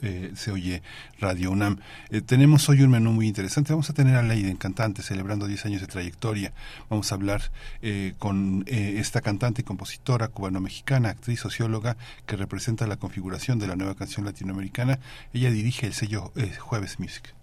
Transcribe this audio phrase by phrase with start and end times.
[0.02, 0.82] eh, se oye
[1.20, 1.80] Radio UNAM?
[2.10, 3.72] Eh, tenemos hoy un menú muy interesante.
[3.72, 6.54] Vamos a tener a Leiden cantante celebrando 10 años de trayectoria.
[6.90, 12.88] Vamos a hablar eh, con eh, esta cantante y compositora cubano-mexicana, actriz, socióloga, que representa
[12.88, 15.00] la configuración de la nueva canción latinoamericana.
[15.34, 17.37] Ella dirige el sello eh, Jueves Music.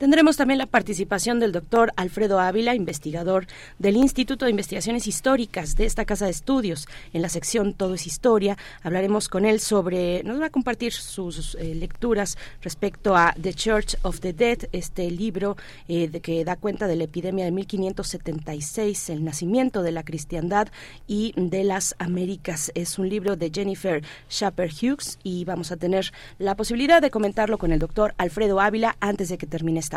[0.00, 3.46] Tendremos también la participación del doctor Alfredo Ávila, investigador
[3.78, 6.88] del Instituto de Investigaciones Históricas de esta Casa de Estudios.
[7.12, 11.54] En la sección Todo es Historia hablaremos con él sobre, nos va a compartir sus
[11.56, 16.86] eh, lecturas respecto a The Church of the Dead, este libro eh, que da cuenta
[16.86, 20.68] de la epidemia de 1576, el nacimiento de la cristiandad
[21.08, 22.72] y de las Américas.
[22.74, 27.58] Es un libro de Jennifer Shapper Hughes y vamos a tener la posibilidad de comentarlo
[27.58, 29.89] con el doctor Alfredo Ávila antes de que termine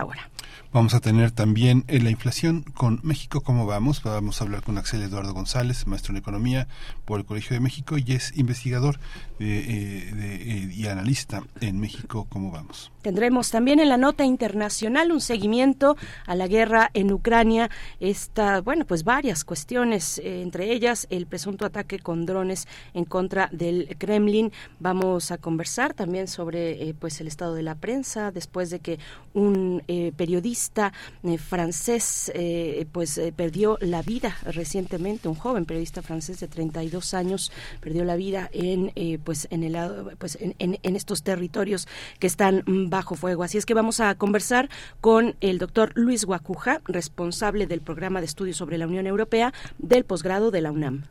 [0.73, 4.02] Vamos a tener también eh, la inflación con México, ¿cómo vamos?
[4.02, 6.67] Vamos a hablar con Axel Eduardo González, maestro en economía
[7.06, 9.00] por el Colegio de México y es investigador
[9.43, 12.91] y analista en México, ¿cómo vamos?
[13.01, 17.69] Tendremos también en la nota internacional un seguimiento a la guerra en Ucrania.
[17.99, 23.95] Esta, bueno, pues varias cuestiones, entre ellas el presunto ataque con drones en contra del
[23.97, 24.51] Kremlin.
[24.79, 28.99] Vamos a conversar también sobre pues el estado de la prensa después de que
[29.33, 30.93] un eh, periodista
[31.23, 37.51] eh, francés eh, pues perdió la vida recientemente un joven periodista francés de 32 años
[37.79, 38.91] perdió la vida en
[39.23, 39.77] pues en el
[40.17, 41.88] pues en, estos territorios
[42.19, 43.44] que están bajo fuego.
[43.44, 44.69] Así es que vamos a conversar
[45.01, 50.05] con el doctor Luis Guacuja responsable del programa de estudios sobre la Unión Europea del
[50.05, 51.03] posgrado de la UNAM.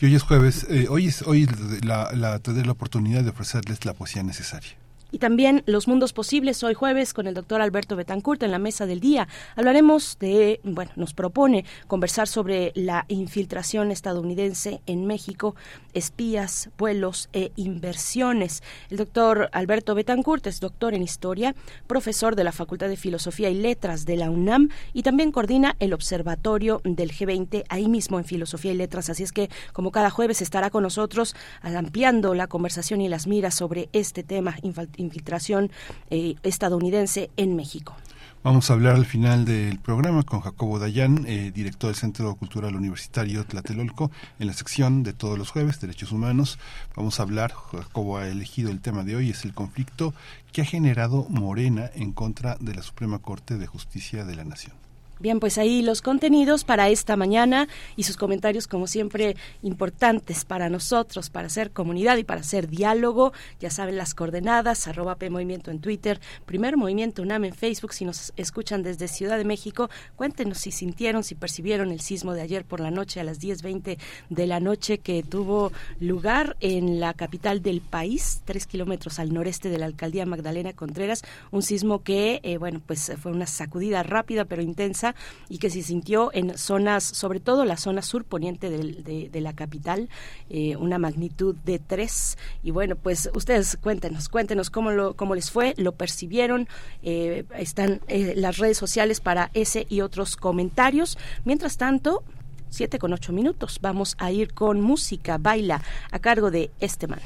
[0.00, 1.46] Y hoy es jueves hoy es hoy
[1.82, 4.76] la, la tener la oportunidad de ofrecerles la poesía necesaria
[5.10, 8.86] y también Los Mundos Posibles hoy jueves con el doctor Alberto Betancourt en la mesa
[8.86, 9.28] del día.
[9.56, 15.54] Hablaremos de, bueno, nos propone conversar sobre la infiltración estadounidense en México,
[15.92, 18.62] espías, vuelos e inversiones.
[18.90, 21.54] El doctor Alberto Betancourt es doctor en historia,
[21.86, 25.92] profesor de la Facultad de Filosofía y Letras de la UNAM y también coordina el
[25.92, 29.10] observatorio del G20 ahí mismo en Filosofía y Letras.
[29.10, 33.54] Así es que, como cada jueves, estará con nosotros ampliando la conversación y las miras
[33.54, 34.56] sobre este tema
[35.00, 35.70] infiltración
[36.10, 37.96] eh, estadounidense en México.
[38.42, 42.74] Vamos a hablar al final del programa con Jacobo Dayan, eh, director del Centro Cultural
[42.74, 46.58] Universitario Tlatelolco, en la sección de todos los jueves, Derechos Humanos.
[46.96, 50.14] Vamos a hablar, Jacobo ha elegido el tema de hoy, es el conflicto
[50.52, 54.79] que ha generado Morena en contra de la Suprema Corte de Justicia de la Nación.
[55.20, 60.70] Bien, pues ahí los contenidos para esta mañana y sus comentarios, como siempre, importantes para
[60.70, 63.34] nosotros, para hacer comunidad y para hacer diálogo.
[63.60, 67.92] Ya saben las coordenadas, arroba P en Twitter, Primer Movimiento UNAM en Facebook.
[67.92, 72.40] Si nos escuchan desde Ciudad de México, cuéntenos si sintieron, si percibieron el sismo de
[72.40, 73.98] ayer por la noche a las 10.20
[74.30, 75.70] de la noche que tuvo
[76.00, 81.24] lugar en la capital del país, tres kilómetros al noreste de la alcaldía Magdalena Contreras.
[81.50, 85.09] Un sismo que, eh, bueno, pues fue una sacudida rápida pero intensa
[85.48, 90.08] y que se sintió en zonas, sobre todo la zona sur poniente de, la capital,
[90.48, 92.36] eh, una magnitud de tres.
[92.62, 96.68] Y bueno, pues ustedes cuéntenos, cuéntenos cómo, lo, cómo les fue, lo percibieron.
[97.02, 101.18] Eh, están eh, las redes sociales para ese y otros comentarios.
[101.44, 102.22] Mientras tanto,
[102.68, 103.78] siete con ocho minutos.
[103.80, 107.20] Vamos a ir con música, baila, a cargo de este man.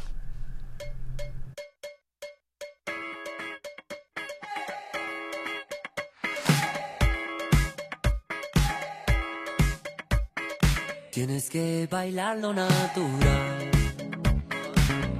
[11.15, 13.71] Tienes que bailar lo natural.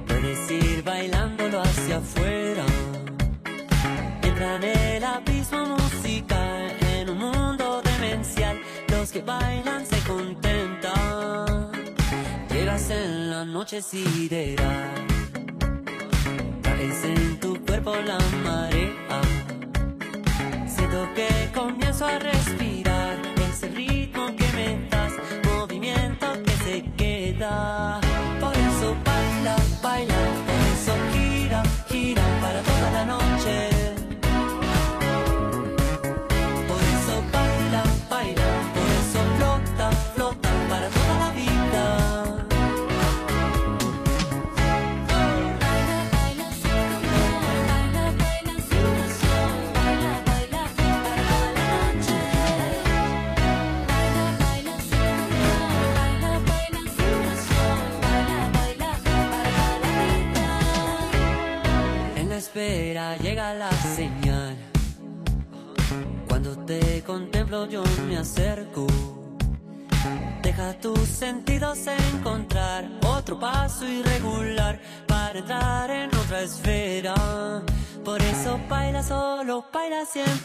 [0.05, 2.65] Puedes ir bailándolo hacia afuera.
[4.21, 8.59] en el abismo musical, en un mundo demencial,
[8.89, 11.71] los que bailan se contentan.
[12.49, 15.07] Llegas en la noche sideral,
[16.61, 19.21] caes en tu cuerpo la marea.
[20.67, 22.74] Siento que comienzo a respirar,
[27.37, 30.15] Por eso baila, baila,
[30.45, 33.74] por eso gira, gira para toda la noche.
[80.15, 80.44] Siempre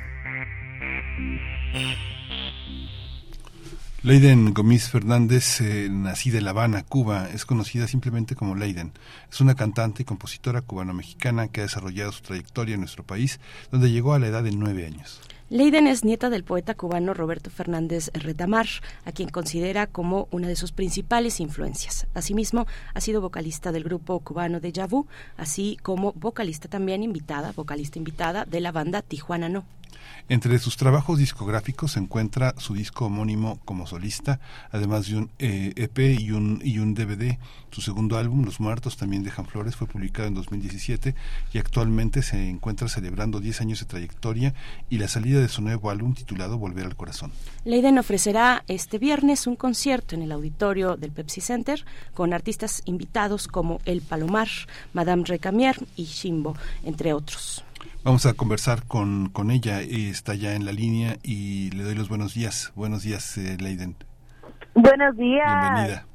[4.03, 8.93] Leiden Gomis Fernández, eh, nacida en La Habana, Cuba, es conocida simplemente como Leiden.
[9.31, 13.39] Es una cantante y compositora cubano-mexicana que ha desarrollado su trayectoria en nuestro país,
[13.69, 15.21] donde llegó a la edad de nueve años.
[15.51, 18.65] Leiden es nieta del poeta cubano Roberto Fernández Retamar,
[19.05, 22.07] a quien considera como una de sus principales influencias.
[22.15, 22.65] Asimismo,
[22.95, 25.05] ha sido vocalista del grupo cubano de Vu,
[25.37, 29.63] así como vocalista también invitada, vocalista invitada de la banda Tijuana No.
[30.29, 34.39] Entre sus trabajos discográficos se encuentra su disco homónimo como solista,
[34.71, 37.37] además de un eh, EP y un, y un DVD.
[37.71, 41.15] Su segundo álbum, Los Muertos también dejan flores, fue publicado en 2017
[41.53, 44.53] y actualmente se encuentra celebrando 10 años de trayectoria
[44.89, 47.31] y la salida de su nuevo álbum titulado Volver al Corazón.
[47.65, 53.47] Leiden ofrecerá este viernes un concierto en el auditorio del Pepsi Center con artistas invitados
[53.47, 54.49] como El Palomar,
[54.93, 57.63] Madame Recamier y Shimbo, entre otros.
[58.03, 62.09] Vamos a conversar con, con ella, está ya en la línea y le doy los
[62.09, 62.71] buenos días.
[62.75, 63.95] Buenos días, eh, Leiden.
[64.73, 65.61] Buenos días.
[65.61, 66.05] Bienvenida.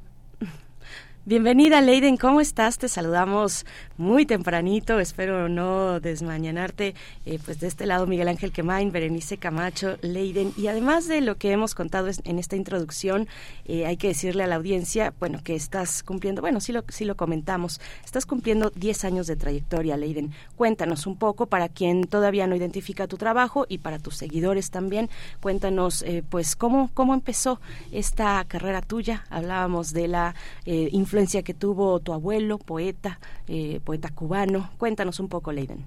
[1.23, 2.77] Bienvenida, Leiden, ¿cómo estás?
[2.77, 3.65] Te saludamos
[3.97, 6.93] muy tempranito, espero no desmañanarte.
[7.25, 10.53] Eh, pues de este lado, Miguel Ángel Quemain, Berenice Camacho, Leiden.
[10.55, 13.27] Y además de lo que hemos contado en esta introducción,
[13.65, 17.05] eh, hay que decirle a la audiencia, bueno, que estás cumpliendo, bueno, sí lo, sí
[17.05, 20.31] lo comentamos, estás cumpliendo 10 años de trayectoria, Leiden.
[20.55, 25.09] Cuéntanos un poco para quien todavía no identifica tu trabajo y para tus seguidores también.
[25.41, 27.59] Cuéntanos, eh, pues, cómo, cómo empezó
[27.91, 29.25] esta carrera tuya.
[29.29, 30.35] Hablábamos de la
[30.65, 34.69] influencia que tuvo tu abuelo, poeta, eh, poeta cubano.
[34.77, 35.85] Cuéntanos un poco, Leiden.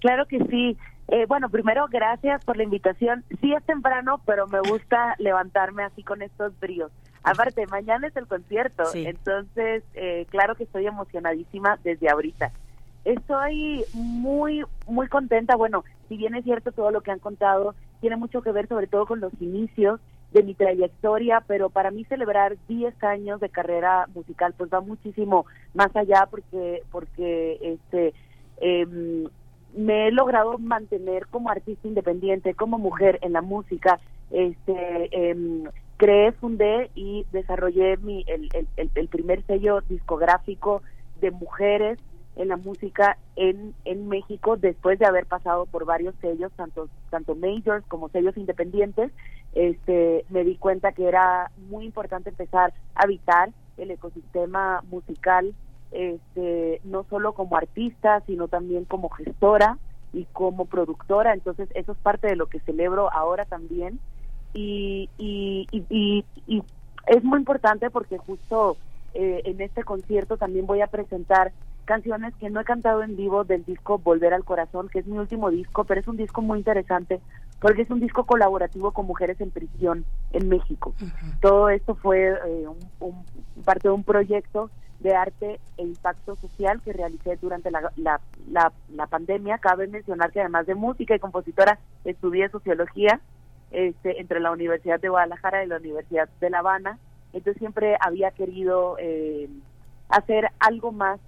[0.00, 0.76] Claro que sí.
[1.06, 3.22] Eh, bueno, primero, gracias por la invitación.
[3.40, 6.90] Sí es temprano, pero me gusta levantarme así con estos bríos.
[7.22, 9.06] Aparte, mañana es el concierto, Sí.
[9.06, 12.50] entonces, eh, claro que estoy emocionadísima desde ahorita.
[13.04, 15.54] Estoy muy, muy contenta.
[15.54, 18.88] Bueno, si bien es cierto todo lo que han contado, tiene mucho que ver sobre
[18.88, 20.00] todo con los inicios
[20.32, 25.46] de mi trayectoria, pero para mí celebrar 10 años de carrera musical pues va muchísimo
[25.74, 28.14] más allá porque porque este
[28.60, 29.24] em,
[29.74, 33.98] me he logrado mantener como artista independiente, como mujer en la música.
[34.30, 35.64] Este, em,
[35.96, 40.82] creé, fundé y desarrollé mi, el- el- el primer sello discográfico
[41.20, 41.98] de mujeres
[42.36, 47.34] en la música en, en México después de haber pasado por varios sellos, tanto, tanto
[47.34, 49.12] majors como sellos independientes.
[49.52, 55.54] Este, me di cuenta que era muy importante empezar a habitar el ecosistema musical
[55.90, 59.78] este, no solo como artista, sino también como gestora
[60.12, 61.32] y como productora.
[61.34, 64.00] Entonces, eso es parte de lo que celebro ahora también.
[64.52, 66.62] Y, y, y, y- y
[67.06, 68.78] es muy importante porque justo
[69.14, 71.52] eh, en este concierto también voy a presentar
[71.84, 75.18] canciones que no he cantado en vivo del disco Volver al Corazón, que es mi
[75.18, 77.20] último disco, pero es un disco muy interesante
[77.60, 80.94] porque es un disco colaborativo con mujeres en prisión en México.
[81.40, 83.24] Todo esto fue eh, un- un-
[83.64, 84.70] parte de un proyecto
[85.00, 88.20] de arte e impacto social que realicé durante la, la,
[88.50, 89.58] la, la pandemia.
[89.58, 93.20] Cabe mencionar que además de música y compositora, estudié sociología
[93.70, 96.98] este, entre la Universidad de Guadalajara y la Universidad de La Habana.
[97.32, 99.48] Entonces siempre había querido eh,
[100.08, 101.20] hacer algo más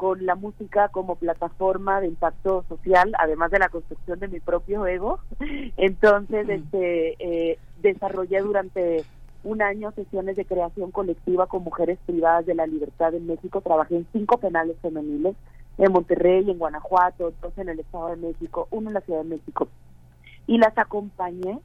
[0.00, 4.86] con la música como plataforma de impacto social, además de la construcción de mi propio
[4.86, 5.20] ego.
[5.76, 9.04] Entonces, este, eh, desarrollé durante
[9.44, 13.60] un año sesiones de creación colectiva con mujeres privadas de la libertad en México.
[13.60, 15.36] Trabajé en cinco penales femeniles,
[15.76, 19.28] en Monterrey, en Guanajuato, dos en el Estado de México, uno en la Ciudad de
[19.28, 19.68] México.
[20.46, 21.58] Y las acompañé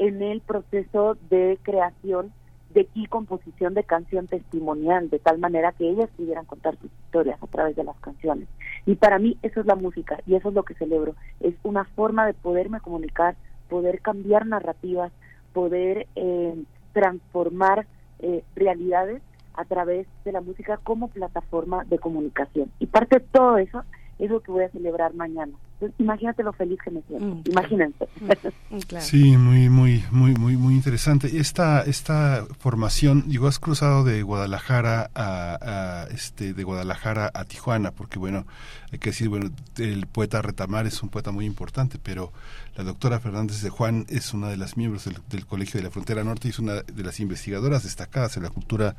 [0.00, 2.32] en el proceso de creación
[2.76, 7.42] de y composición de canción testimonial, de tal manera que ellas pudieran contar sus historias
[7.42, 8.48] a través de las canciones.
[8.84, 11.14] Y para mí eso es la música y eso es lo que celebro.
[11.40, 13.34] Es una forma de poderme comunicar,
[13.70, 15.10] poder cambiar narrativas,
[15.54, 16.54] poder eh,
[16.92, 17.86] transformar
[18.18, 19.22] eh, realidades
[19.54, 22.70] a través de la música como plataforma de comunicación.
[22.78, 23.84] Y parte de todo eso
[24.18, 25.52] es lo que voy a celebrar mañana.
[25.74, 27.26] Entonces, imagínate lo feliz que me siento.
[27.26, 28.08] Mm, Imagínense.
[28.88, 29.04] Claro.
[29.04, 31.38] Sí, muy, muy, muy, muy, muy interesante.
[31.38, 37.90] Esta, esta formación, digo, has cruzado de Guadalajara a, a, este, de Guadalajara a Tijuana,
[37.92, 38.44] porque bueno,
[38.92, 42.32] hay que decir, bueno, el poeta Retamar es un poeta muy importante, pero
[42.76, 45.90] la doctora Fernández de Juan es una de las miembros del, del Colegio de la
[45.90, 48.96] Frontera Norte y es una de las investigadoras destacadas en la cultura,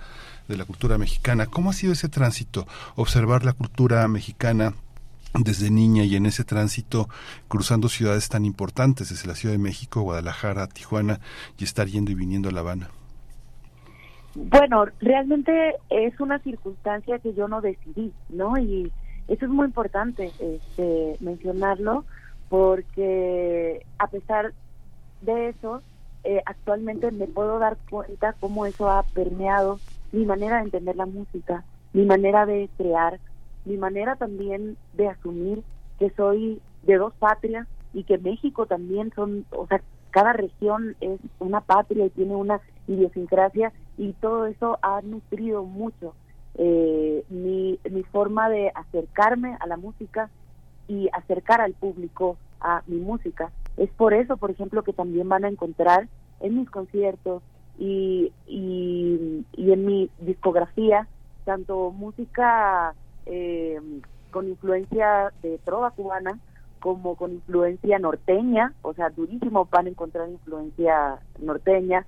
[0.48, 1.46] de la cultura mexicana.
[1.46, 2.68] ¿Cómo ha sido ese tránsito?
[2.96, 4.74] Observar la cultura mexicana
[5.44, 7.08] desde niña y en ese tránsito
[7.48, 11.20] cruzando ciudades tan importantes desde la Ciudad de México, Guadalajara, Tijuana
[11.58, 12.90] y estar yendo y viniendo a La Habana.
[14.36, 18.58] Bueno, realmente es una circunstancia que yo no decidí, ¿no?
[18.58, 18.92] Y
[19.28, 22.06] eso es muy importante este, mencionarlo
[22.50, 24.54] porque a pesar
[25.22, 25.82] de eso,
[26.24, 29.80] eh, actualmente me puedo dar cuenta cómo eso ha permeado
[30.12, 31.64] mi manera de entender la música,
[31.94, 33.20] mi manera de crear,
[33.68, 35.64] mi manera también de asumir
[36.00, 39.82] que soy de dos patrias y que México también son, o sea,
[40.12, 46.14] cada región es una patria y tiene una idiosincrasia y todo eso ha nutrido mucho
[46.56, 50.30] eh, mi, mi forma de acercarme a la música
[50.88, 53.52] y acercar al público a mi música.
[53.76, 56.08] Es por eso, por ejemplo, que también van a encontrar
[56.40, 57.44] en mis conciertos
[57.78, 61.08] y, y, y en mi discografía
[61.46, 62.94] tanto música
[63.30, 63.80] eh,
[64.32, 66.40] con influencia de trova cubana
[66.80, 72.06] como con influencia norteña, o sea, durísimo van a encontrar influencia norteña,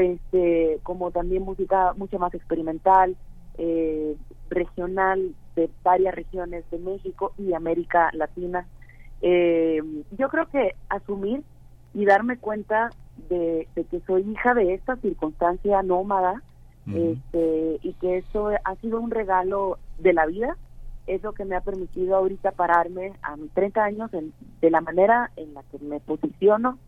[0.00, 3.16] este, como también música mucho más experimental,
[3.58, 4.16] eh,
[4.48, 8.66] regional de varias regiones de México y América Latina.
[9.20, 9.82] Eh,
[10.16, 11.42] yo creo que asumir
[11.94, 12.90] y darme cuenta
[13.28, 16.42] de, de que soy hija de esta circunstancia nómada
[16.86, 20.56] este, y que eso ha sido un regalo de la vida,
[21.06, 24.80] es lo que me ha permitido ahorita pararme a mis 30 años en- de la
[24.80, 26.78] manera en la que me posiciono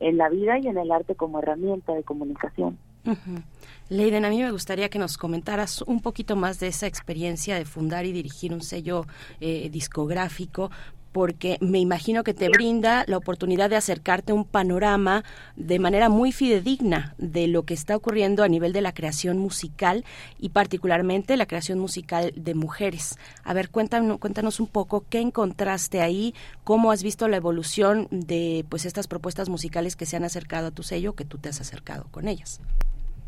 [0.00, 2.78] en la vida y en el arte como herramienta de comunicación.
[3.06, 3.42] Ujú.
[3.90, 7.64] Leiden, a mí me gustaría que nos comentaras un poquito más de esa experiencia de
[7.64, 9.04] fundar y dirigir un sello
[9.40, 10.70] eh, discográfico,
[11.14, 15.22] porque me imagino que te brinda la oportunidad de acercarte a un panorama
[15.54, 20.04] de manera muy fidedigna de lo que está ocurriendo a nivel de la creación musical
[20.40, 23.16] y particularmente la creación musical de mujeres.
[23.44, 28.66] A ver, cuéntanos, cuéntanos un poco qué encontraste ahí, cómo has visto la evolución de
[28.68, 31.60] pues estas propuestas musicales que se han acercado a tu sello, que tú te has
[31.60, 32.60] acercado con ellas.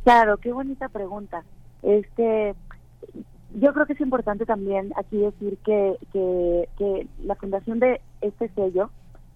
[0.03, 1.45] Claro, qué bonita pregunta.
[1.85, 2.57] Este,
[3.59, 8.51] yo creo que es importante también aquí decir que, que, que la fundación de este
[8.51, 8.91] sello,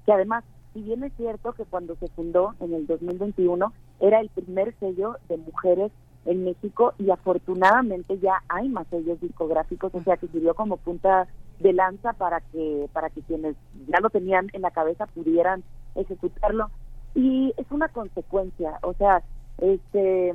[0.04, 4.28] que además, si bien es cierto que cuando se fundó en el 2021 era el
[4.28, 5.90] primer sello de mujeres
[6.26, 11.26] en México y afortunadamente ya hay más sellos discográficos, o sea que sirvió como punta
[11.58, 13.56] de lanza para que para que quienes
[13.88, 15.62] ya lo tenían en la cabeza pudieran
[15.94, 16.70] ejecutarlo.
[17.14, 19.22] Y es una consecuencia o sea
[19.58, 20.34] este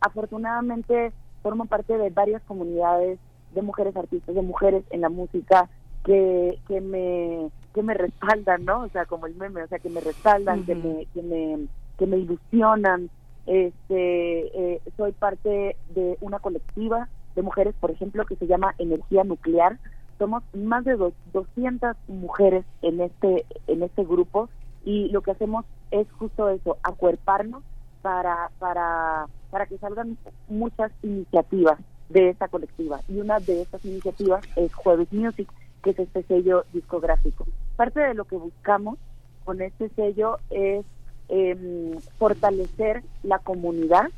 [0.00, 1.12] afortunadamente
[1.46, 3.20] formo parte de varias comunidades
[3.54, 5.68] de mujeres artistas de mujeres en la música
[6.04, 9.88] que que me que me respaldan no o sea como el meme o sea que
[9.88, 11.66] me respaldan que me que me
[11.98, 13.08] que me ilusionan.
[13.46, 19.22] Este eh, soy parte de una colectiva de mujeres por ejemplo que se llama energía
[19.22, 19.78] nuclear.
[20.18, 24.48] Somos más de dos- 200 mujeres en este en este grupo
[24.84, 27.62] y lo que hacemos es justo eso acuerparnos
[28.02, 29.26] para para
[29.56, 31.78] para que salgan muchas iniciativas
[32.10, 35.48] de esta colectiva y una de estas iniciativas es Jueves Music
[35.82, 38.98] que es este sello discográfico parte de lo que buscamos
[39.46, 40.84] con este sello es
[41.30, 44.10] em, fortalecer la comunidad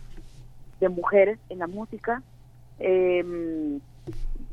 [0.81, 2.21] de mujeres en la música
[2.81, 3.79] em,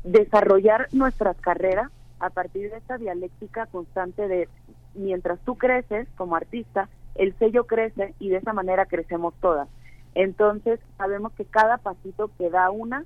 [0.04, 1.90] desarrollar nuestras carreras
[2.20, 4.48] a partir de esta dialéctica constante de
[4.94, 9.68] mientras tú creces como artista, el sello crece y de esa manera crecemos todas.
[10.16, 13.04] Entonces sabemos que cada pasito que da una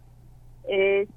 [0.69, 1.09] es,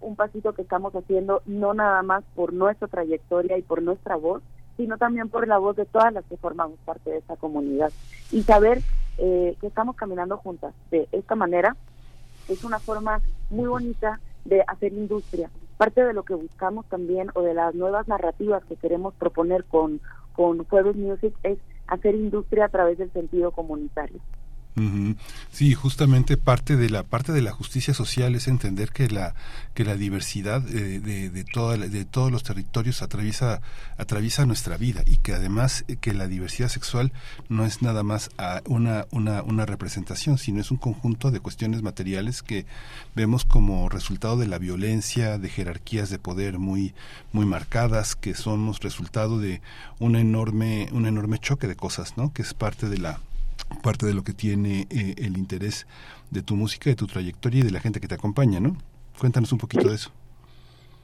[0.00, 4.44] un pasito que estamos haciendo no nada más por nuestra trayectoria y por nuestra voz,
[4.76, 7.90] sino también por la voz de todas las que formamos parte de esta comunidad.
[8.30, 8.80] Y saber
[9.18, 11.76] eh, que estamos caminando juntas de esta manera
[12.48, 15.50] es una forma muy bonita de hacer industria.
[15.78, 20.00] Parte de lo que buscamos también o de las nuevas narrativas que queremos proponer con,
[20.32, 24.20] con Jueves Music es hacer industria a través del sentido comunitario.
[24.76, 25.14] Ujú.
[25.52, 29.36] Sí, justamente parte de la parte de la justicia social es entender que la
[29.72, 33.60] que la diversidad eh, de, de toda de todos los territorios atraviesa
[33.98, 37.12] atraviesa nuestra vida y que además eh, que la diversidad sexual
[37.48, 38.30] no es nada más
[38.64, 42.66] una una una representación, sino es un conjunto de cuestiones materiales que
[43.14, 46.94] vemos como resultado de la violencia, de jerarquías de poder muy
[47.32, 49.62] muy marcadas que somos resultado de
[50.00, 52.32] un enorme un enorme choque de cosas, ¿no?
[52.32, 53.20] Que es parte de la
[53.82, 55.86] parte de lo que tiene eh, el interés
[56.30, 58.76] de tu música, de tu trayectoria y de la gente que te acompaña, ¿no?
[59.18, 60.10] Cuéntanos un poquito de eso.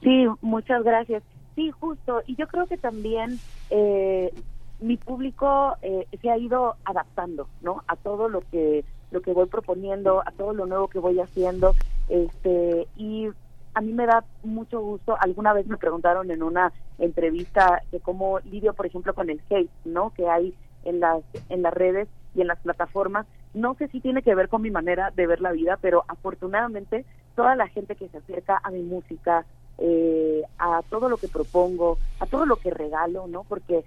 [0.02, 1.22] Sí, muchas gracias.
[1.54, 2.22] Sí, justo.
[2.26, 3.38] Y yo creo que también
[3.70, 4.32] eh,
[4.80, 7.82] mi público eh, se ha ido adaptando, ¿no?
[7.86, 11.74] A todo lo que lo que voy proponiendo, a todo lo nuevo que voy haciendo,
[12.08, 13.28] este y
[13.74, 15.16] a mí me da mucho gusto.
[15.20, 19.70] Alguna vez me preguntaron en una entrevista de cómo lidio, por ejemplo, con el hate,
[19.84, 20.10] ¿no?
[20.10, 23.26] Que hay en las en las redes y en las plataformas.
[23.54, 27.04] No sé si tiene que ver con mi manera de ver la vida, pero afortunadamente
[27.34, 29.44] toda la gente que se acerca a mi música,
[29.78, 33.44] eh, a todo lo que propongo, a todo lo que regalo, ¿no?
[33.44, 33.84] Porque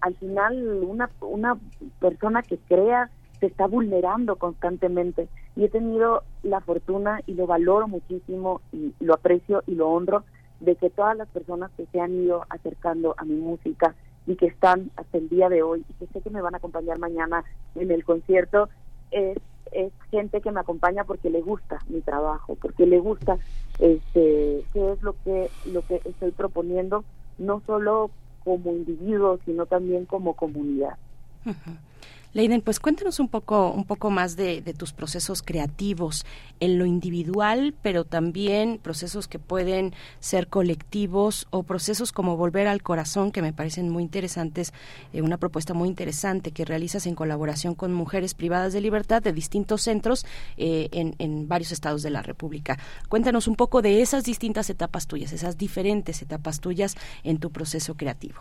[0.00, 1.56] al final una, una
[1.98, 7.88] persona que crea se está vulnerando constantemente y he tenido la fortuna y lo valoro
[7.88, 10.24] muchísimo y lo aprecio y lo honro
[10.60, 13.94] de que todas las personas que se han ido acercando a mi música
[14.26, 16.58] y que están hasta el día de hoy y que sé que me van a
[16.58, 18.68] acompañar mañana en el concierto
[19.10, 19.38] es,
[19.72, 23.38] es gente que me acompaña porque le gusta mi trabajo, porque le gusta
[23.78, 27.04] este qué es lo que lo que estoy proponiendo
[27.38, 28.10] no solo
[28.44, 30.96] como individuo, sino también como comunidad.
[32.32, 36.24] Leiden, pues cuéntanos un poco, un poco más de, de tus procesos creativos
[36.60, 42.82] en lo individual, pero también procesos que pueden ser colectivos o procesos como Volver al
[42.82, 44.72] Corazón, que me parecen muy interesantes,
[45.12, 49.32] eh, una propuesta muy interesante que realizas en colaboración con mujeres privadas de libertad de
[49.32, 50.24] distintos centros
[50.56, 52.78] eh, en, en varios estados de la República.
[53.08, 57.96] Cuéntanos un poco de esas distintas etapas tuyas, esas diferentes etapas tuyas en tu proceso
[57.96, 58.40] creativo.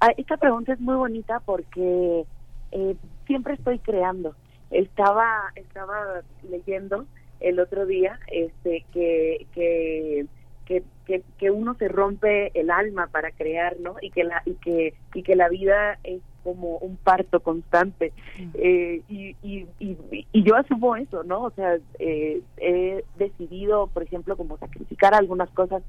[0.00, 2.26] Ah, esta pregunta es muy bonita porque
[2.74, 4.34] eh, siempre estoy creando.
[4.70, 7.06] Estaba estaba leyendo
[7.40, 10.26] el otro día este que que
[10.66, 13.96] que, que, que uno se rompe el alma para crear, ¿no?
[14.00, 18.12] Y que la y que y que la vida es como un parto constante
[18.54, 19.96] eh, y, y, y,
[20.30, 21.44] y yo asumo eso, ¿no?
[21.44, 25.82] O sea, eh, he decidido, por ejemplo, como sacrificar algunas cosas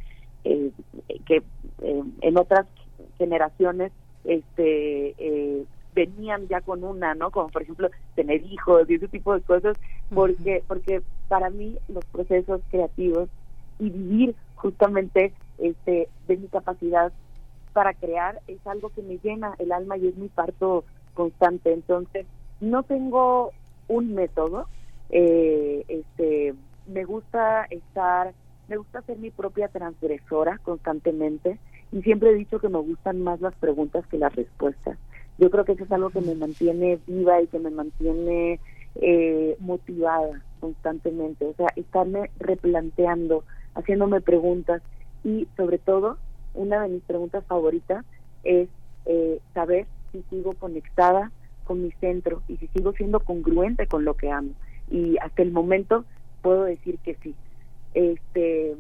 [0.46, 0.72] eh,
[1.26, 1.42] que
[1.82, 2.68] eh, en otras
[3.18, 3.92] generaciones
[4.24, 7.32] este eh, venían ya con una, ¿no?
[7.32, 9.78] Como por ejemplo tener hijos y ese tipo de cosas,
[10.14, 13.30] porque porque para mí los procesos creativos
[13.80, 17.14] y vivir justamente este de mi capacidad
[17.74, 21.74] para crear es algo que me llena el alma y es mi parto constante.
[21.74, 22.28] Entonces
[22.60, 23.52] no tengo
[23.88, 24.68] un método,
[25.10, 26.54] eh, este
[26.86, 28.34] me gusta estar,
[28.68, 31.60] me gusta ser mi propia transgresora constantemente
[31.92, 34.98] y siempre he dicho que me gustan más las preguntas que las respuestas.
[35.38, 38.60] Yo creo que eso es algo que me mantiene viva y que me mantiene
[38.96, 41.46] eh, motivada constantemente.
[41.46, 43.44] O sea, estarme replanteando,
[43.74, 44.82] haciéndome preguntas
[45.24, 46.18] y sobre todo
[46.54, 48.06] una de mis preguntas favoritas
[48.44, 48.70] es
[49.06, 51.32] eh, saber si sigo conectada
[51.66, 54.52] con mi centro y si sigo siendo congruente con lo que amo.
[54.90, 56.06] Y hasta el momento
[56.42, 57.36] puedo decir que sí.
[57.96, 58.76] Este,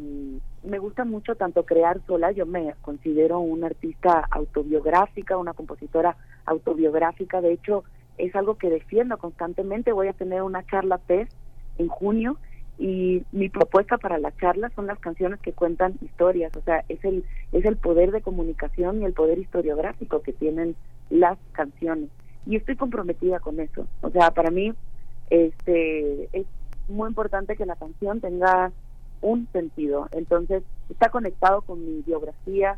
[0.63, 7.39] me gusta mucho tanto crear sola, yo me considero una artista autobiográfica, una compositora autobiográfica,
[7.39, 7.86] de hecho
[8.17, 11.30] es algo que defiendo constantemente, voy a tener una charla TED
[11.78, 12.38] en junio
[12.78, 17.04] y mi propuesta para la charla son las canciones que cuentan historias, o sea, es
[17.06, 17.23] el
[17.54, 20.75] es el poder de comunicación y el poder historiográfico que tienen
[21.10, 22.10] las canciones
[22.45, 23.88] y estoy comprometida con eso.
[24.01, 24.73] O sea, para mí
[25.30, 26.45] este es
[26.89, 28.73] muy importante que la canción tenga
[29.21, 30.08] un sentido.
[30.12, 32.78] Entonces, está conectado con mi biografía.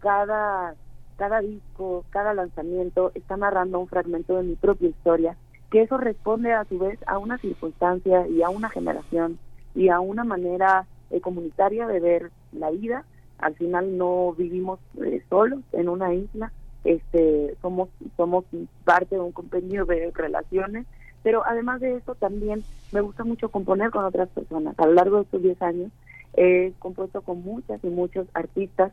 [0.00, 0.74] Cada,
[1.16, 5.36] cada disco, cada lanzamiento está narrando un fragmento de mi propia historia,
[5.70, 9.38] que eso responde a su vez a una circunstancia y a una generación
[9.74, 13.04] y a una manera eh, comunitaria de ver la vida.
[13.38, 16.52] Al final no vivimos eh, solos en una isla,
[16.84, 18.44] este, somos, somos
[18.84, 20.86] parte de un compendio de relaciones
[21.22, 24.78] pero además de eso también me gusta mucho componer con otras personas.
[24.78, 25.92] A lo largo de estos 10 años
[26.34, 28.92] he compuesto con muchas y muchos artistas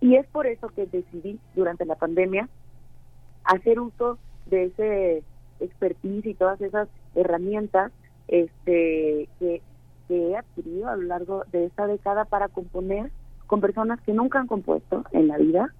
[0.00, 2.48] y es por eso que decidí durante la pandemia
[3.44, 5.22] hacer uso de ese
[5.60, 7.92] expertise y todas esas herramientas
[8.28, 9.62] este que,
[10.06, 13.10] que he adquirido a lo largo de esta década para componer
[13.46, 15.74] con personas que nunca han compuesto en la vida,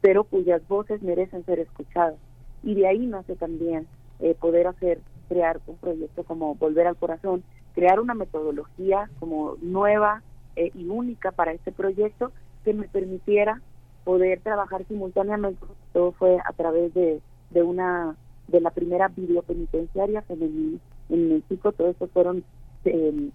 [0.00, 2.16] pero cuyas voces merecen ser escuchadas.
[2.62, 3.86] Y de ahí nace también
[4.20, 7.42] eh, poder hacer, crear un proyecto como Volver al Corazón,
[7.74, 10.22] crear una metodología como nueva
[10.56, 12.30] eh, y única para este proyecto
[12.64, 13.60] que me permitiera
[14.04, 15.64] poder trabajar simultáneamente.
[15.92, 18.16] Todo fue a través de, de una
[18.48, 21.72] de la primera videopenitenciaria femenina en México.
[21.72, 22.44] Todo esto fueron
[22.84, 23.30] eh,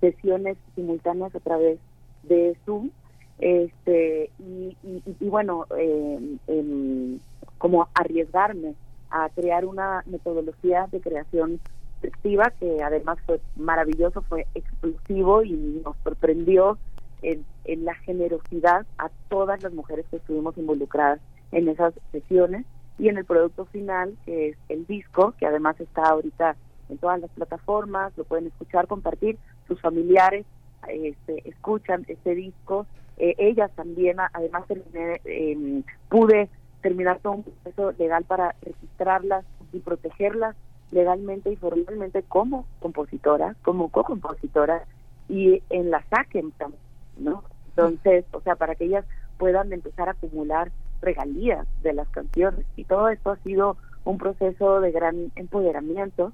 [0.00, 1.78] sesiones simultáneas a través
[2.22, 2.90] de Zoom.
[3.38, 7.18] Este y, y, y bueno, eh, em,
[7.58, 8.74] como arriesgarme
[9.10, 11.60] a crear una metodología de creación
[12.00, 15.52] colectiva que además fue maravilloso, fue explosivo y
[15.84, 16.78] nos sorprendió
[17.22, 21.20] en, en la generosidad a todas las mujeres que estuvimos involucradas
[21.52, 22.66] en esas sesiones
[22.98, 26.56] y en el producto final, que es el disco, que además está ahorita
[26.88, 30.46] en todas las plataformas, lo pueden escuchar, compartir, sus familiares
[30.88, 32.86] este, escuchan este disco,
[33.18, 36.48] eh, ellas también, además eh, pude
[36.82, 40.56] terminar todo un proceso legal para registrarlas y protegerlas
[40.90, 44.82] legalmente y formalmente como compositoras, como co-compositoras
[45.28, 46.80] y en la SACEM también,
[47.18, 47.42] ¿no?
[47.70, 49.04] Entonces, o sea, para que ellas
[49.38, 50.70] puedan empezar a acumular
[51.02, 56.32] regalías de las canciones y todo esto ha sido un proceso de gran empoderamiento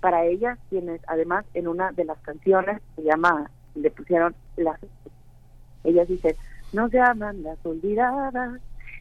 [0.00, 4.78] para ellas quienes además en una de las canciones se llama le pusieron las
[5.84, 6.34] ellas dicen
[6.72, 8.60] no se aman las olvidadas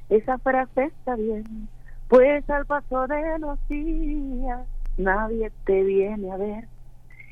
[0.10, 1.68] esa frase está bien,
[2.08, 4.62] pues al paso de los días
[4.98, 6.68] nadie te viene a ver.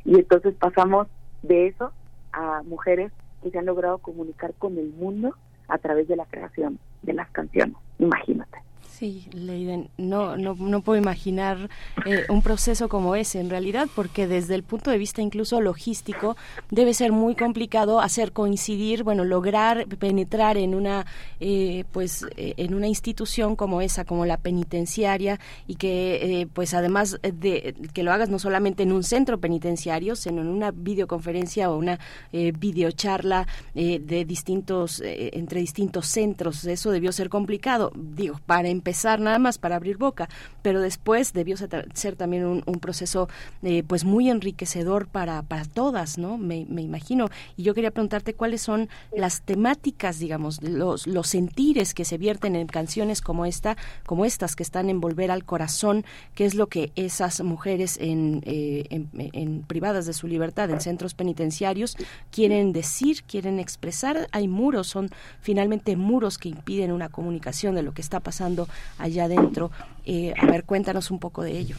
[0.04, 1.08] Y entonces pasamos
[1.44, 1.92] de eso
[2.34, 3.12] a mujeres
[3.44, 5.36] que se han logrado comunicar con el mundo
[5.68, 7.76] a través de la creación de las canciones.
[8.00, 8.58] Imagínate.
[9.02, 11.72] Sí, Leiden, no, no, no puedo imaginar
[12.06, 16.38] eh, un proceso como ese en realidad, porque desde el punto de vista incluso logístico
[16.70, 21.08] debe ser muy complicado hacer coincidir, bueno, lograr penetrar en una,
[21.40, 27.18] eh, pues, eh, en una institución como esa, como la penitenciaria, y que, pues, además
[27.24, 31.76] de que lo hagas no solamente en un centro penitenciario, sino en una videoconferencia o
[31.76, 31.98] una
[32.32, 39.58] videocharla de distintos, entre distintos centros, eso debió ser complicado, digo, para empezar nada más
[39.58, 40.30] para abrir boca,
[40.62, 43.30] pero después debió ser también un, proceso
[43.62, 46.38] eh, pues muy enriquecedor para, para todas, ¿no?
[46.38, 47.30] Me, imagino.
[47.58, 52.56] Y yo quería preguntarte cuáles son las temáticas, digamos, los, los sentires que se vierten
[52.56, 56.68] en canciones como esta, como estas que están en Volver al Corazón, qué es lo
[56.68, 61.98] que esas mujeres en, eh, en privadas de su libertad, en centros penitenciarios,
[62.32, 64.28] quieren decir, quieren expresar.
[64.32, 65.10] Hay muros, son
[65.42, 69.72] finalmente muros que impiden una comunicación de lo que está pasando allá adentro.
[70.06, 71.76] Eh, a ver, cuéntanos un poco de ello.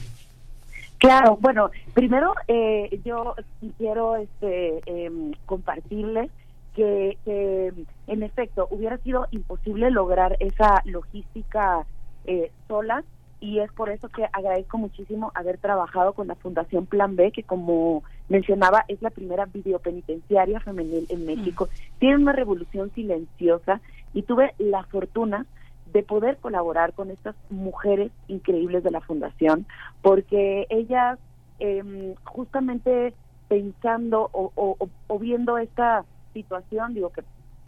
[1.03, 3.35] Claro, bueno, primero eh, yo
[3.77, 5.11] quiero este, eh,
[5.47, 6.31] compartirles
[6.77, 7.73] que, que,
[8.07, 11.85] en efecto hubiera sido imposible lograr esa logística
[12.25, 13.03] eh, sola
[13.41, 17.43] y es por eso que agradezco muchísimo haber trabajado con la Fundación Plan B, que
[17.43, 21.67] como mencionaba es la primera videopenitenciaria femenil en México.
[21.67, 21.99] Mm.
[21.99, 23.81] Tiene una revolución silenciosa
[24.15, 25.47] y tuve la fortuna
[25.93, 29.67] de poder colaborar con estas mujeres increíbles de la fundación,
[30.01, 31.19] porque ellas
[31.59, 33.15] eh, justamente
[33.49, 37.23] pensando o, viendo esta situación, digo que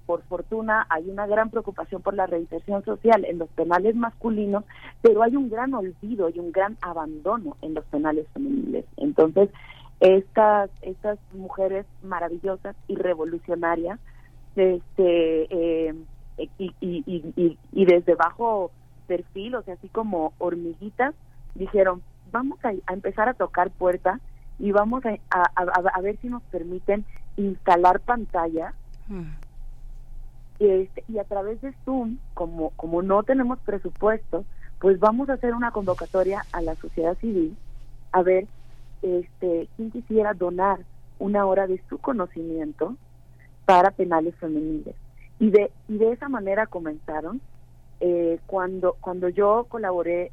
[0.06, 4.64] por fortuna hay una gran preocupación por la reinserción social en los penales masculinos,
[5.02, 8.84] pero hay un gran olvido y un gran abandono en los penales femeniles.
[8.96, 9.50] Entonces,
[10.00, 13.98] estas estas mujeres maravillosas y revolucionarias
[14.56, 15.94] este eh,
[16.36, 18.72] y, y, y, y, y desde bajo
[19.06, 21.14] perfil, o sea, así como hormiguitas,
[21.54, 24.20] dijeron, vamos a, a empezar a tocar puertas
[24.58, 27.04] y vamos a, a, a- a ver si nos permiten
[27.36, 28.74] instalar pantalla
[29.06, 29.34] Mm.
[30.58, 34.46] este, y a través de Zoom, como, como no tenemos presupuesto,
[34.78, 37.56] pues vamos a hacer una convocatoria a la sociedad civil
[38.12, 38.46] a ver
[39.02, 40.80] este, quién quisiera donar
[41.18, 42.96] una hora de su conocimiento
[43.66, 44.94] para penales femeniles.
[45.38, 47.40] Y de, y de esa manera comenzaron
[48.00, 50.30] eh, cuando, cuando yo colaboré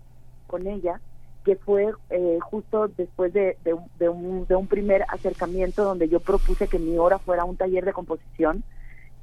[0.47, 0.99] con ella,
[1.43, 6.19] que fue eh, justo después de, de de un, de un primer acercamiento donde yo
[6.19, 8.63] propuse que mi hora fuera un taller de composición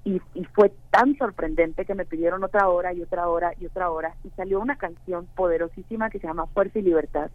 [0.04, 3.90] y, y fue tan sorprendente que me pidieron otra hora y otra hora y otra
[3.90, 7.30] hora y salió una canción poderosísima que se llama Fuerza y Libertad.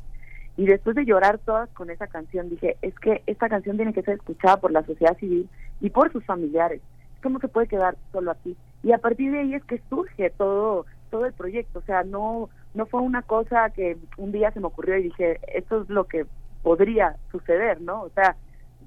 [0.58, 4.04] Y después de llorar todas con esa canción dije es que esta canción tiene que
[4.04, 6.82] ser escuchada por la sociedad civil y por sus familiares
[7.24, 10.86] cómo se puede quedar solo aquí y a partir de ahí es que surge todo
[11.10, 11.80] todo el proyecto.
[11.80, 15.40] O sea no no fue una cosa que un día se me ocurrió y dije
[15.48, 16.26] esto es lo que
[16.62, 18.36] podría suceder no o sea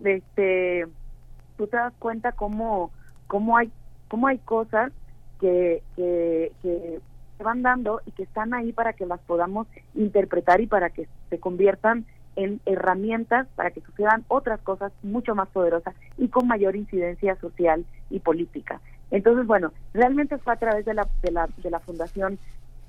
[0.05, 0.87] este
[1.57, 2.93] tú te das cuenta cómo
[3.27, 3.73] cómo hay
[4.09, 4.93] cómo hay cosas
[5.41, 7.01] que, que, que
[7.37, 11.09] se van dando y que están ahí para que las podamos interpretar y para que
[11.29, 16.77] se conviertan en herramientas para que sucedan otras cosas mucho más poderosas y con mayor
[16.77, 18.81] incidencia social y política.
[19.11, 22.39] Entonces, bueno, realmente fue a través de la, de la, de la Fundación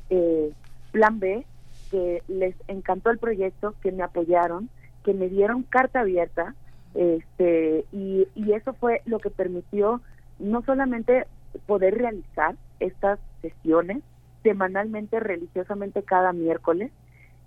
[0.09, 0.51] eh,
[0.91, 1.45] Plan B
[1.91, 4.69] que les encantó el proyecto, que me apoyaron,
[5.03, 6.53] que me dieron carta abierta,
[6.93, 10.01] este, y, y eso fue lo que permitió
[10.39, 11.27] no solamente
[11.65, 14.03] poder realizar estas sesiones
[14.43, 16.91] semanalmente, religiosamente cada miércoles,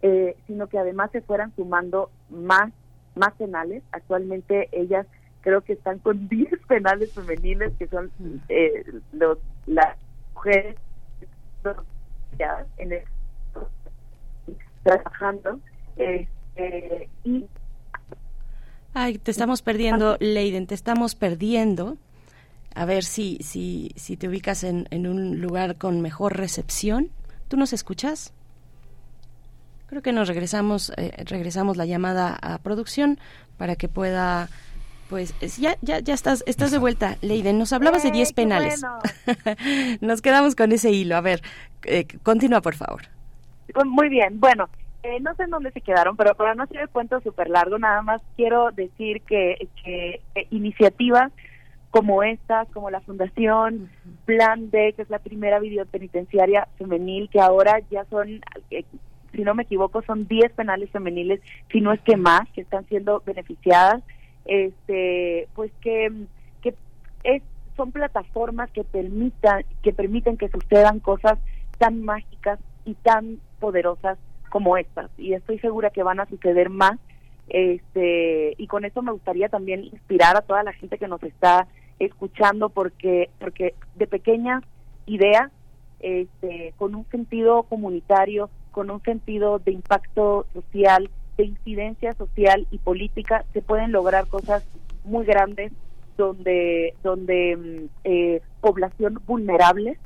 [0.02, 2.72] eh, sino que además se fueran sumando más,
[3.14, 3.82] más penales.
[3.92, 5.06] Actualmente ellas
[5.42, 8.10] creo que están con 10 penales femeniles, que son
[8.48, 9.96] eh, los, las
[10.34, 10.76] mujeres
[12.78, 13.02] en el,
[14.82, 15.60] trabajando.
[15.96, 17.46] este, y
[18.92, 21.96] Ay, te estamos perdiendo, Leiden, te estamos perdiendo.
[22.74, 27.10] A ver si, si, si te ubicas en, en un lugar con mejor recepción.
[27.48, 28.32] ¿Tú nos escuchas?
[29.90, 33.18] Creo que nos regresamos, eh, regresamos la llamada a producción
[33.58, 34.48] para que pueda,
[35.08, 37.58] pues, es- ya, ya, ya estás, estás de vuelta, Leiden.
[37.58, 38.80] Nos hablabas de ¡Eh, 10 qué penales.
[38.80, 38.98] bueno!
[40.00, 41.16] nos quedamos con ese hilo.
[41.16, 41.42] A ver,
[41.86, 43.02] eh, continúa, por favor.
[43.84, 44.68] Muy bien, bueno,
[45.02, 47.76] eh, no sé en dónde se quedaron, pero para no hacer el cuento súper largo,
[47.78, 51.32] nada más quiero decir que, que eh, iniciativas
[51.90, 53.90] como esta, como la Fundación
[54.24, 58.84] Plan B, que es la primera videopenitenciaria femenil, que ahora ya son, eh,
[59.32, 61.40] si no me equivoco, son 10 penales femeniles,
[61.70, 64.02] si no es que más, que están siendo beneficiadas,
[64.44, 66.10] este, pues que,
[66.62, 66.74] que
[67.24, 67.42] es,
[67.76, 71.38] son plataformas que permitan, que permiten que sucedan cosas
[71.78, 74.18] tan mágicas y tan poderosas
[74.50, 75.10] como estas.
[75.16, 76.98] Y estoy segura que van a suceder más.
[77.48, 81.66] Este y con esto me gustaría también inspirar a toda la gente que nos está
[81.98, 84.62] escuchando porque porque de pequeñas
[85.06, 85.50] ideas
[85.98, 92.78] este con un sentido comunitario con un sentido de impacto social de incidencia social y
[92.78, 94.66] política se pueden lograr cosas
[95.04, 95.72] muy grandes
[96.16, 99.98] donde donde mm, eh, población vulnerable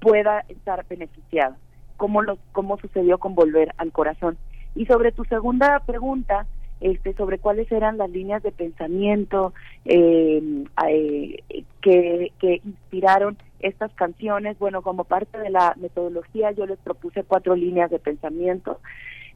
[0.00, 1.56] pueda estar beneficiada
[1.96, 4.38] como lo como sucedió con volver al corazón.
[4.74, 6.46] Y sobre tu segunda pregunta
[6.80, 9.52] este sobre cuáles eran las líneas de pensamiento
[9.84, 11.42] eh, eh,
[11.80, 17.54] que, que inspiraron estas canciones bueno como parte de la metodología yo les propuse cuatro
[17.54, 18.80] líneas de pensamiento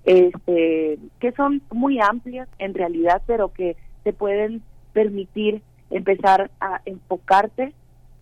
[0.04, 7.72] este que son muy amplias en realidad pero que te pueden permitir empezar a enfocarte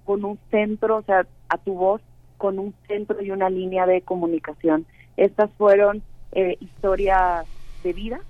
[0.04, 2.02] con un centro o sea a tu voz
[2.42, 4.84] con un centro y una línea de comunicación.
[5.16, 7.44] Estas fueron eh, historia
[7.84, 8.20] de vida,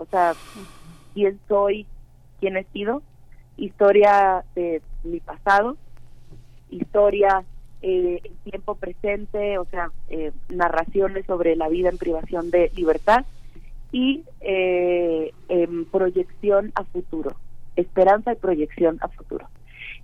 [0.00, 0.34] o sea,
[1.14, 1.86] quién soy,
[2.40, 3.02] quién he sido,
[3.56, 5.76] historia de mi pasado,
[6.70, 7.44] historia
[7.82, 13.24] eh, en tiempo presente, o sea, eh, narraciones sobre la vida en privación de libertad
[13.92, 15.32] y eh,
[15.90, 17.36] proyección a futuro,
[17.76, 19.48] esperanza y proyección a futuro.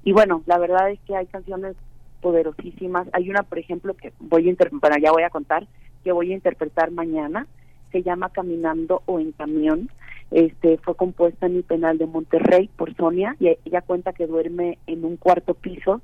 [0.05, 1.77] Y bueno, la verdad es que hay canciones
[2.21, 3.09] poderosísimas.
[3.13, 5.67] Hay una, por ejemplo, que voy a inter bueno, ya voy a contar,
[6.05, 7.47] que voy a interpretar mañana.
[7.93, 9.89] Se llama Caminando o en Camión.
[10.31, 14.79] Este fue compuesta en mi penal de Monterrey por Sonia y ella cuenta que duerme
[14.87, 16.03] en un cuarto piso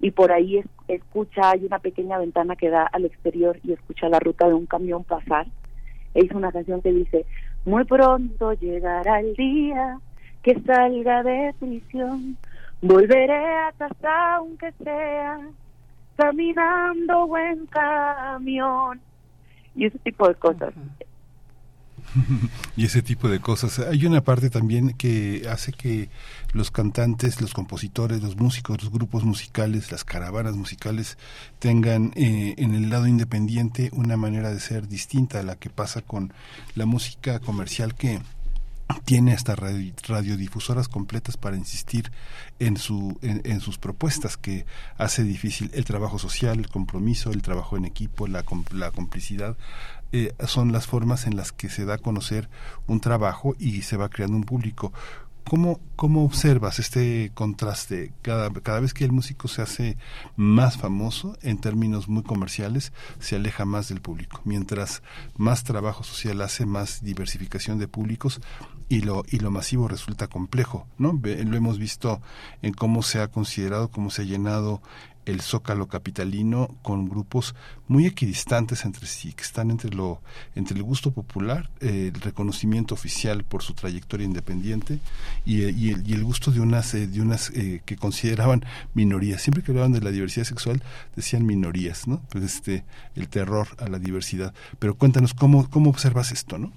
[0.00, 4.08] y por ahí es- escucha, hay una pequeña ventana que da al exterior y escucha
[4.08, 5.46] la ruta de un camión pasar.
[6.14, 7.26] E hizo una canción que dice,
[7.64, 9.98] muy pronto llegará el día
[10.42, 12.36] que salga de prisión,
[12.82, 15.40] volveré a casa aunque sea
[16.16, 19.00] caminando o en camión.
[19.74, 20.72] Y ese tipo de cosas.
[22.76, 23.78] y ese tipo de cosas.
[23.78, 26.08] Hay una parte también que hace que
[26.52, 31.18] los cantantes, los compositores, los músicos, los grupos musicales, las caravanas musicales
[31.58, 36.02] tengan eh, en el lado independiente una manera de ser distinta a la que pasa
[36.02, 36.32] con
[36.74, 38.20] la música comercial que
[39.06, 42.12] tiene hasta radio- radiodifusoras completas para insistir
[42.58, 44.66] en, su, en, en sus propuestas, que
[44.98, 49.56] hace difícil el trabajo social, el compromiso, el trabajo en equipo, la, la complicidad.
[50.16, 52.48] Eh, son las formas en las que se da a conocer
[52.86, 54.92] un trabajo y se va creando un público.
[55.42, 58.12] ¿Cómo, ¿Cómo observas este contraste?
[58.22, 59.98] Cada, cada vez que el músico se hace
[60.36, 64.40] más famoso en términos muy comerciales, se aleja más del público.
[64.44, 65.02] Mientras
[65.36, 68.40] más trabajo social hace, más diversificación de públicos
[68.88, 70.86] y lo, y lo masivo resulta complejo.
[70.96, 71.20] ¿no?
[71.22, 72.22] Lo hemos visto
[72.62, 74.80] en cómo se ha considerado, cómo se ha llenado
[75.26, 77.54] el zócalo capitalino con grupos
[77.88, 80.20] muy equidistantes entre sí, que están entre lo
[80.54, 84.98] entre el gusto popular, eh, el reconocimiento oficial por su trayectoria independiente
[85.44, 89.42] y, eh, el, y el gusto de unas eh, de unas que consideraban minorías.
[89.42, 90.82] Siempre que hablaban de la diversidad sexual
[91.16, 92.20] decían minorías, ¿no?
[92.30, 92.84] Pues este
[93.14, 94.54] el terror a la diversidad.
[94.78, 96.72] Pero cuéntanos cómo cómo observas esto, ¿no?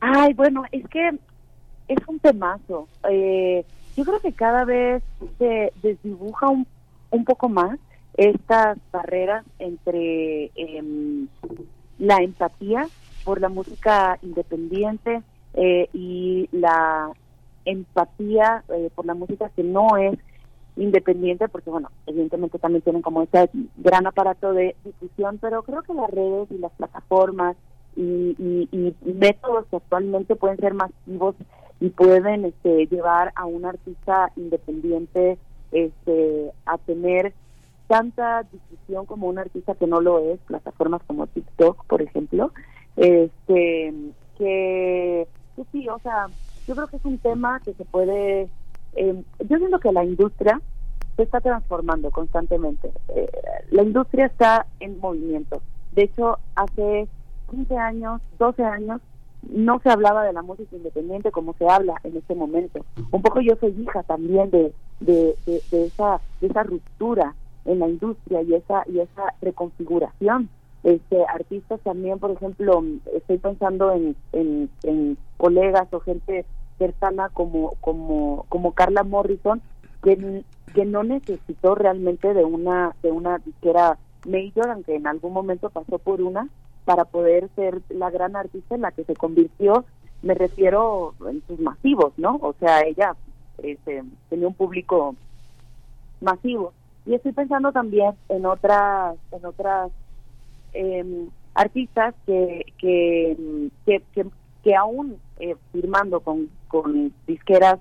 [0.00, 1.10] Ay, bueno, es que
[1.88, 2.88] es un temazo.
[3.08, 3.64] Eh,
[3.96, 5.02] yo creo que cada vez
[5.38, 6.66] se desdibuja un,
[7.10, 7.78] un poco más
[8.16, 11.28] estas barreras entre em,
[11.98, 12.86] la empatía
[13.24, 15.22] por la música independiente
[15.54, 17.10] eh, y la
[17.64, 20.18] empatía eh, por la música que no es
[20.76, 25.92] independiente, porque bueno, evidentemente también tienen como este gran aparato de difusión, pero creo que
[25.94, 27.56] las redes y las plataformas
[27.96, 28.68] y, y-
[29.04, 31.34] y métodos que actualmente pueden ser masivos
[31.80, 35.38] y pueden este, llevar a un artista independiente
[35.72, 37.32] este, a tener
[37.88, 42.52] tanta difusión como un artista que no lo es, plataformas como TikTok, por ejemplo,
[42.96, 43.92] este
[44.38, 46.28] que, que sí, o sea,
[46.68, 48.48] yo creo que es un tema que se puede,
[48.94, 50.60] eh, yo siento que la industria
[51.16, 53.28] se está transformando constantemente, Eh,
[53.70, 55.60] la industria está en movimiento,
[55.92, 57.08] de hecho, hace
[57.50, 59.00] 15 años, 12 años,
[59.48, 62.84] no se hablaba de la música independiente como se habla en este momento.
[63.10, 67.78] Un poco yo soy hija también de, de, de- de esa, de esa ruptura en
[67.78, 70.48] la industria y esa, y esa reconfiguración.
[70.82, 72.82] Este, artistas también, por ejemplo,
[73.14, 76.46] estoy pensando en, en, en colegas o gente
[76.78, 79.60] cercana como, como, como Carla Morrison,
[80.02, 80.42] que,
[80.74, 85.98] que no necesitó realmente de una, de una disquera major, aunque en algún momento pasó
[85.98, 86.48] por una,
[86.90, 89.84] para poder ser la gran artista en la que se convirtió,
[90.22, 92.36] me refiero en sus masivos, ¿no?
[92.42, 93.14] O sea, ella
[93.62, 95.14] este, tenía un público
[96.20, 96.72] masivo.
[97.06, 99.92] Y estoy pensando también en otras, en otras
[100.72, 103.36] eh, artistas que, que,
[103.86, 104.26] que, que,
[104.64, 107.78] que aún eh, firmando con, con disqueras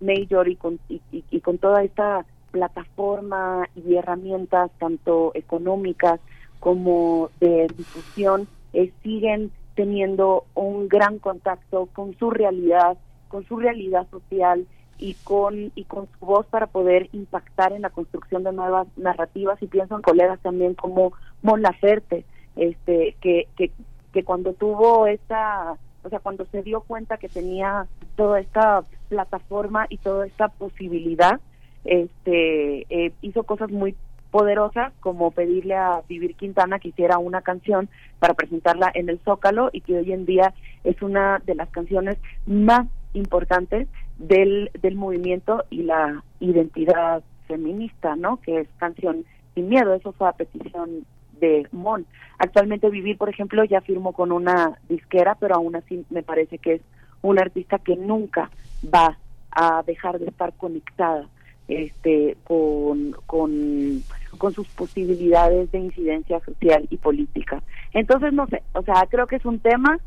[0.00, 6.20] major y con, y, y- y con toda esta plataforma y herramientas tanto económicas
[6.60, 12.96] como de difusión eh, siguen teniendo un gran contacto con su realidad,
[13.28, 14.66] con su realidad social
[14.98, 19.62] y con y con su voz para poder impactar en la construcción de nuevas narrativas.
[19.62, 22.24] Y pienso en colegas también como Mon Laferte,
[22.56, 23.70] este que, que
[24.16, 29.84] que cuando tuvo esta o sea cuando se dio cuenta que tenía toda esta plataforma
[29.90, 31.38] y toda esta posibilidad
[31.84, 33.94] este eh, hizo cosas muy
[34.36, 39.70] poderosas como pedirle a Vivir Quintana que hiciera una canción para presentarla en el Zócalo
[39.72, 40.52] y que hoy en día
[40.84, 48.36] es una de las canciones más importantes del, del movimiento y la identidad feminista, ¿no?
[48.42, 51.06] Que es Canción Sin Miedo, eso fue a petición
[51.40, 52.04] de Mon.
[52.36, 56.74] Actualmente Vivir, por ejemplo, ya firmó con una disquera, pero aún así me parece que
[56.74, 56.82] es
[57.22, 58.50] una artista que nunca
[58.84, 59.16] va
[59.50, 61.26] a dejar de estar conectada
[61.68, 64.02] este con, con,
[64.38, 67.62] con sus posibilidades de incidencia social y política.
[67.92, 69.98] Entonces, no sé, o sea, creo que es un tema,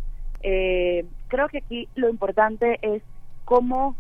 [0.42, 3.02] eh, creo que aquí lo importante es
[3.46, 3.96] cómo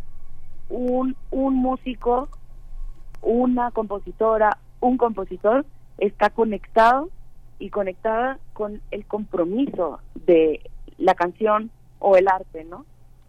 [0.70, 2.30] un, un músico,
[3.22, 5.66] una compositora, un compositor
[5.97, 7.10] está conectado
[7.57, 10.62] y conectada con el compromiso de
[10.97, 12.86] la canción o el arte, ¿no?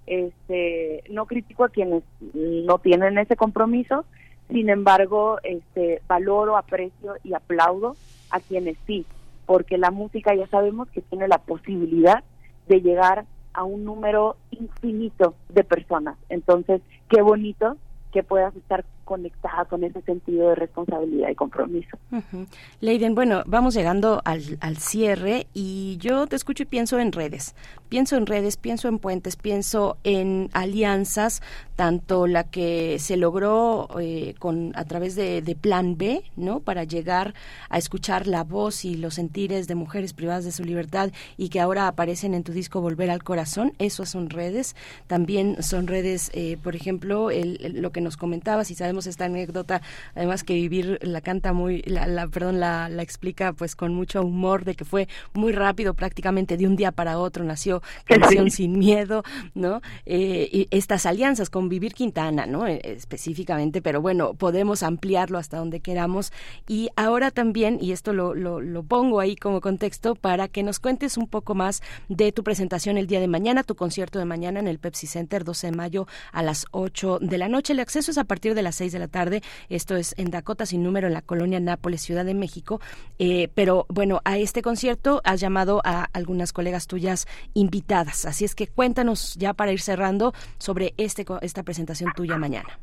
[0.07, 2.03] Este, no critico a quienes
[2.35, 4.05] no tienen ese compromiso,
[4.53, 7.97] Sin embargo, este, valoro, aprecio y aplaudo
[8.31, 9.07] a quienes sí,
[9.47, 12.25] porque la música ya sabemos que tiene la posibilidad
[12.67, 16.17] de llegar a un número infinito de personas.
[16.29, 17.77] Entonces, qué bonito
[18.13, 21.99] que puedas estar conectada con ese sentido de responsabilidad y compromiso.
[22.13, 22.47] Ujú.
[22.81, 27.57] Leiden, bueno, vamos llegando al, al cierre y yo te escucho y pienso en redes.
[27.89, 31.43] Pienso en redes, pienso en puentes, pienso en alianzas,
[31.75, 36.61] tanto la que se logró eh, con a través de, Plan B, ¿no?
[36.61, 37.35] Para llegar
[37.69, 41.59] a escuchar la voz y los sentires de mujeres privadas de su libertad y que
[41.59, 43.73] ahora aparecen en tu disco Volver al Corazón.
[43.81, 44.77] Eso son redes.
[45.09, 49.83] También son redes, eh, por ejemplo, el- lo que nos comentabas y sabemos esta anécdota,
[50.15, 54.23] además que vivir la canta muy, la, la- perdón, la, la explica pues con mucho
[54.23, 58.79] humor de que fue muy rápido, prácticamente de un día para otro nació Canción Sin
[58.79, 59.23] Miedo,
[59.55, 59.81] ¿no?
[60.07, 62.67] Eh, y estas alianzas con Vivir Quintana, ¿no?
[62.67, 66.33] Eh, específicamente, pero bueno, podemos ampliarlo hasta donde queramos.
[66.69, 70.79] Y ahora también, y esto lo, lo, lo pongo ahí como contexto, para que nos
[70.81, 74.61] cuentes un poco más de tu presentación el día de mañana, tu concierto de mañana
[74.61, 77.73] en el Pepsi Center, 12 de mayo a las 8 de la noche.
[77.73, 79.43] El acceso es a partir de las 6 de la tarde.
[79.69, 82.81] Esto es en Dakota sin número en la colonia Nápoles, Ciudad de México.
[83.19, 88.25] Eh, pero bueno, a este concierto has llamado a algunas colegas tuyas invitadas.
[88.25, 92.79] Así es que cuéntanos ya para ir cerrando sobre este esta presentación tuya mañana.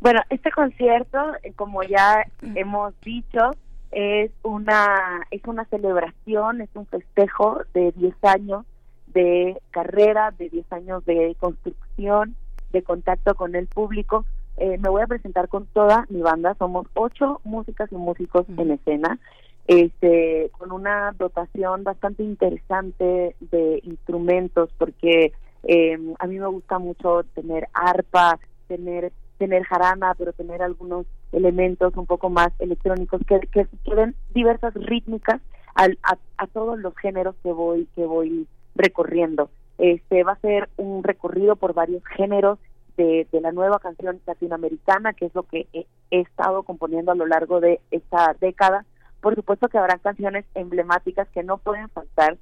[0.00, 2.22] Bueno, este concierto, eh, como ya
[2.54, 3.50] hemos dicho,
[3.90, 8.66] es una es una celebración, es un festejo de 10 años
[9.06, 12.36] de carrera, de 10 años de construcción,
[12.72, 14.26] de contacto con el público.
[14.60, 18.72] Eh, me voy a presentar con toda mi banda, somos ocho músicas y músicos en
[18.72, 19.18] escena,
[19.66, 25.32] este, con una dotación bastante interesante de instrumentos, porque
[25.64, 31.96] eh, a mí me gusta mucho tener arpa, tener tener jarana, pero tener algunos elementos
[31.96, 35.40] un poco más electrónicos que, que, que den diversas rítmicas
[35.76, 39.48] al- a, a todos los géneros que voy que voy recorriendo.
[39.78, 42.58] Este va a ser un recorrido por varios géneros
[42.98, 47.26] de, la nueva canción latinoamericana, que es lo que he, he estado componiendo a lo
[47.26, 48.84] largo de esta década.
[49.20, 52.36] Por supuesto que habrá canciones emblemáticas que no pueden faltar,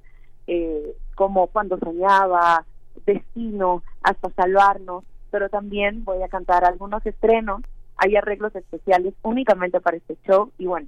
[0.47, 2.65] eh, como Cuando soñaba,
[3.05, 7.61] Destino, Hasta salvarnos, pero también voy a cantar algunos estrenos,
[7.97, 10.87] hay arreglos especiales únicamente para este show y bueno,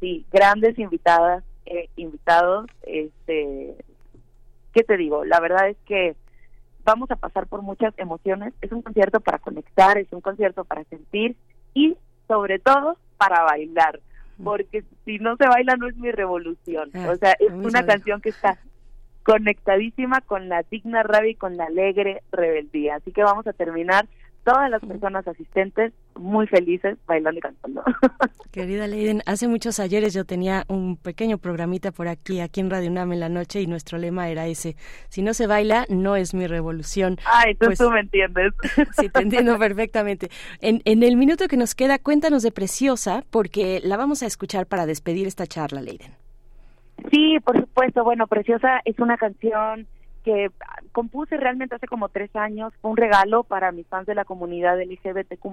[0.00, 3.76] sí, grandes invitadas, eh, invitados, este,
[4.72, 5.24] ¿qué te digo?
[5.24, 6.14] La verdad es que
[6.84, 10.84] vamos a pasar por muchas emociones, es un concierto para conectar, es un concierto para
[10.84, 11.36] sentir
[11.74, 11.96] y
[12.28, 14.00] sobre todo para bailar,
[14.42, 18.20] porque si no se baila no es mi revolución, Ah, o sea, es una canción
[18.20, 18.58] que está
[19.22, 22.96] conectadísima con la digna rabia y con la alegre rebeldía.
[22.96, 24.06] Así que vamos a terminar
[24.44, 27.82] todas las personas asistentes muy felices bailando y cantando.
[28.50, 32.90] Querida Leiden, hace muchos ayeres yo tenía un pequeño programita por aquí, aquí en Radio
[32.90, 34.76] UNAM en la noche, y nuestro lema era ese,
[35.08, 37.18] si no se baila, no es mi revolución.
[37.26, 38.52] Ay, tú, Pues- tú me entiendes.
[38.98, 40.30] Sí, te entiendo perfectamente.
[40.60, 44.66] En, en el minuto que nos queda, cuéntanos de Preciosa, porque la vamos a escuchar
[44.66, 46.12] para despedir esta charla, Leiden.
[47.10, 48.04] Sí, por supuesto.
[48.04, 49.86] Bueno, Preciosa es una canción
[50.24, 50.50] que
[50.92, 52.72] compuse realmente hace como tres años.
[52.80, 55.48] Fue un regalo para mis fans de la comunidad LGBTQ+,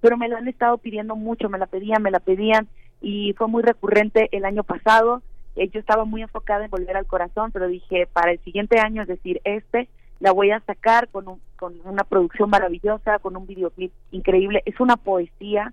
[0.00, 2.68] pero me la han estado pidiendo mucho, me la pedían, me la pedían,
[3.00, 5.22] y fue muy recurrente el año pasado.
[5.56, 9.02] Eh, yo estaba muy enfocada en volver al corazón, pero dije, para el siguiente año,
[9.02, 9.88] es decir, este,
[10.20, 14.62] la voy a sacar con, un- con una producción maravillosa, con un videoclip increíble.
[14.66, 15.72] Es una poesía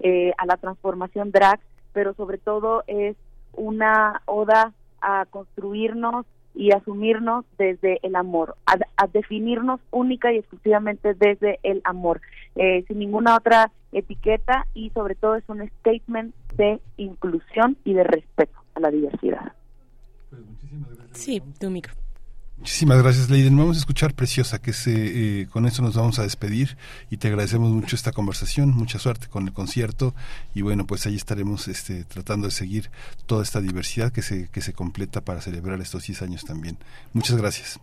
[0.00, 1.60] eh, a la transformación drag,
[1.92, 3.16] pero sobre todo es
[3.54, 6.26] una oda a construirnos
[6.56, 12.20] y asumirnos desde el amor, a, a definirnos única y exclusivamente desde el amor,
[12.56, 18.04] eh, sin ninguna otra etiqueta y sobre todo es un statement de inclusión y de
[18.04, 19.52] respeto a la diversidad.
[21.12, 21.94] Sí, tu micro.
[22.58, 23.56] Muchísimas gracias, Leiden.
[23.56, 26.76] Vamos a escuchar Preciosa, que se, eh, con eso nos vamos a despedir
[27.10, 28.70] y te agradecemos mucho esta conversación.
[28.70, 30.14] Mucha suerte con el concierto
[30.54, 32.90] y bueno, pues ahí estaremos este, tratando de seguir
[33.26, 36.78] toda esta diversidad que se, que se completa para celebrar estos 10 años también.
[37.12, 37.78] Muchas gracias.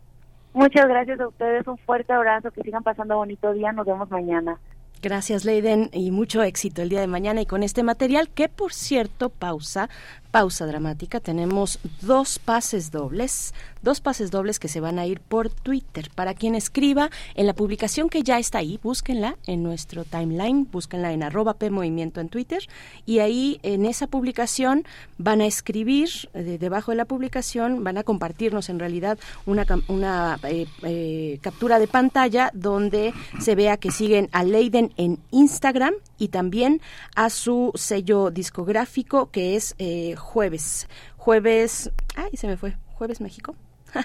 [0.54, 4.60] Muchas gracias a ustedes, un fuerte abrazo, que sigan pasando bonito día, nos vemos mañana.
[5.02, 8.72] Gracias, Leiden, y mucho éxito el día de mañana y con este material que, por
[8.72, 9.90] cierto, pausa,
[10.34, 13.54] pausa dramática, tenemos dos pases dobles,
[13.84, 16.10] dos pases dobles que se van a ir por Twitter.
[16.16, 21.14] Para quien escriba en la publicación que ya está ahí, búsquenla en nuestro timeline, búsquenla
[21.14, 22.64] en arroba P Movimiento en Twitter
[23.06, 24.86] y ahí en esa publicación
[25.20, 30.66] van a escribir, eh, debajo de la publicación, van a compartirnos en realidad una eh,
[30.82, 36.82] eh, captura de pantalla donde se vea que siguen a Leiden en Instagram y también
[37.16, 40.88] a su sello discográfico que es eh, Jueves.
[41.18, 41.92] Jueves.
[42.16, 42.76] Ay, se me fue.
[42.94, 43.56] Jueves México.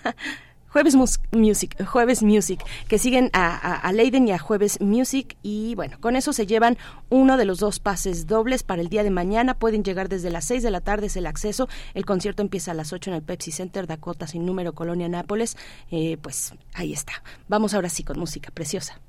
[0.71, 5.39] Jueves Mus- Music, Jueves Music, que siguen a, a, a Leiden y a Jueves Music
[5.43, 6.77] y bueno, con eso se llevan
[7.09, 10.45] uno de los dos pases dobles para el día de mañana, pueden llegar desde las
[10.45, 13.23] 6 de la tarde, es el acceso, el concierto empieza a las 8 en el
[13.23, 15.57] Pepsi Center, Dakota sin número, Colonia Nápoles,
[15.91, 17.15] eh, pues ahí está.
[17.49, 19.01] Vamos ahora sí con música preciosa.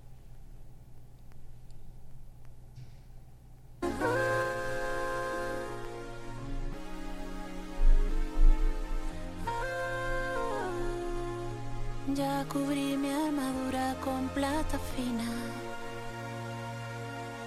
[12.16, 15.30] Ya cubrí mi armadura con plata fina.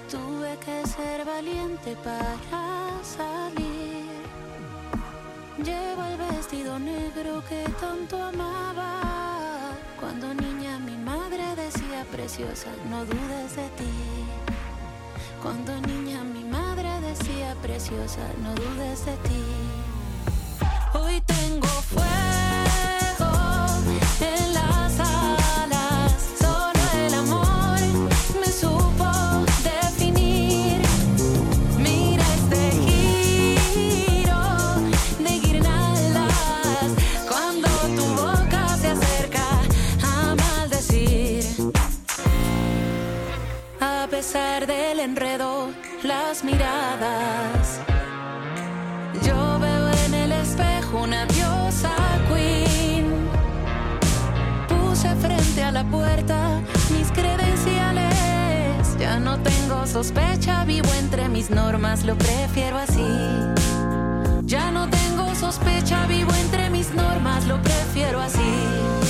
[0.09, 4.07] Tuve que ser valiente para salir.
[5.59, 9.01] Llevo el vestido negro que tanto amaba.
[9.99, 13.93] Cuando niña mi madre decía preciosa, no dudes de ti.
[15.43, 19.45] Cuando niña mi madre decía preciosa, no dudes de ti.
[20.95, 22.52] Hoy tengo fuego
[45.03, 45.71] enredo,
[46.05, 47.81] las miradas.
[49.27, 51.91] Yo veo en el espejo una diosa
[52.29, 53.29] queen.
[54.69, 56.61] Puse frente a la puerta
[56.97, 58.97] mis credenciales.
[58.99, 63.07] Ya no tengo sospecha, vivo entre mis normas, lo prefiero así.
[64.45, 69.02] Ya no tengo sospecha, vivo entre mis normas, lo prefiero así.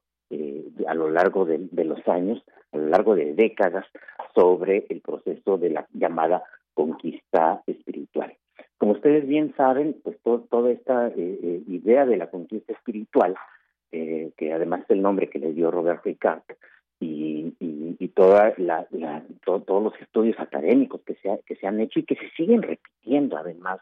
[0.87, 3.85] a lo largo de, los años, a lo largo de décadas,
[4.35, 8.35] sobre el proceso de la llamada conquista espiritual.
[8.77, 13.35] Como ustedes bien saben, pues toda esta idea de la conquista espiritual,
[13.91, 16.43] que además es el nombre que le dio Robert Ricard,
[16.99, 18.87] y, y, toda la,
[19.43, 23.37] todos los estudios académicos que se, que se han hecho y que se siguen repitiendo
[23.37, 23.79] además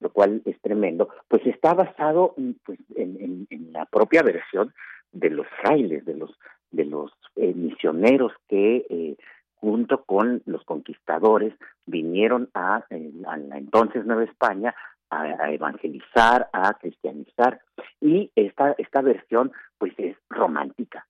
[0.00, 2.34] lo cual es tremendo, pues está basado
[2.64, 4.74] pues, en, en, la propia versión
[5.14, 6.30] de los frailes, de los
[6.70, 9.16] de los eh, misioneros que eh,
[9.54, 11.54] junto con los conquistadores
[11.86, 12.84] vinieron a,
[13.26, 14.74] a la entonces Nueva España
[15.10, 17.60] a, evangelizar, a cristianizar.
[18.00, 21.06] Y esta esta versión pues es romántica,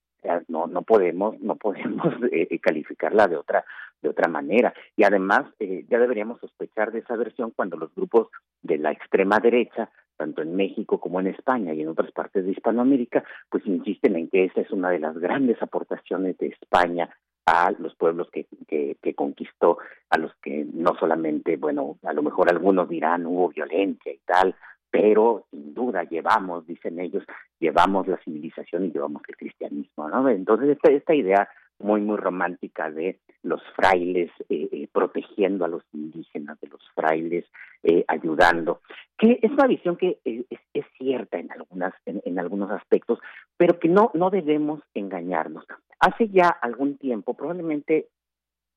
[0.47, 3.65] no no podemos no podemos eh, eh, calificarla de otra
[4.01, 4.73] de otra manera.
[4.95, 8.27] Y además eh, ya deberíamos sospechar de esa versión cuando los grupos
[8.61, 12.51] de la extrema derecha tanto en México como en España y en otras partes de
[12.51, 17.09] Hispanoamérica pues insisten en que esa es una de las grandes aportaciones de España
[17.45, 19.77] a los pueblos que, que, conquistó,
[20.09, 24.55] a los que no solamente, bueno, a lo mejor algunos dirán hubo violencia y tal,
[24.89, 27.23] pero sin duda llevamos, dicen ellos,
[27.59, 30.27] llevamos la civilización y llevamos el cristianismo, ¿no?
[30.27, 31.47] Entonces esta, esta idea
[31.79, 37.45] muy muy romántica de los frailes eh, eh, protegiendo a los indígenas, de los frailes
[37.83, 38.81] eh, ayudando,
[39.17, 43.19] que es una visión que es, es cierta en algunas en, algunos aspectos,
[43.57, 45.65] pero que no no debemos engañarnos.
[45.99, 48.07] Hace ya algún tiempo, probablemente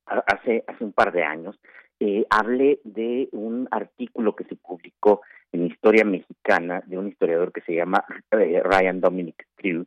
[0.07, 1.59] hace hace un par de años,
[2.01, 7.61] eh, hablé de un artículo que se publicó en Historia Mexicana de un historiador que
[7.63, 9.85] se llama eh, Ryan Dominic Crew,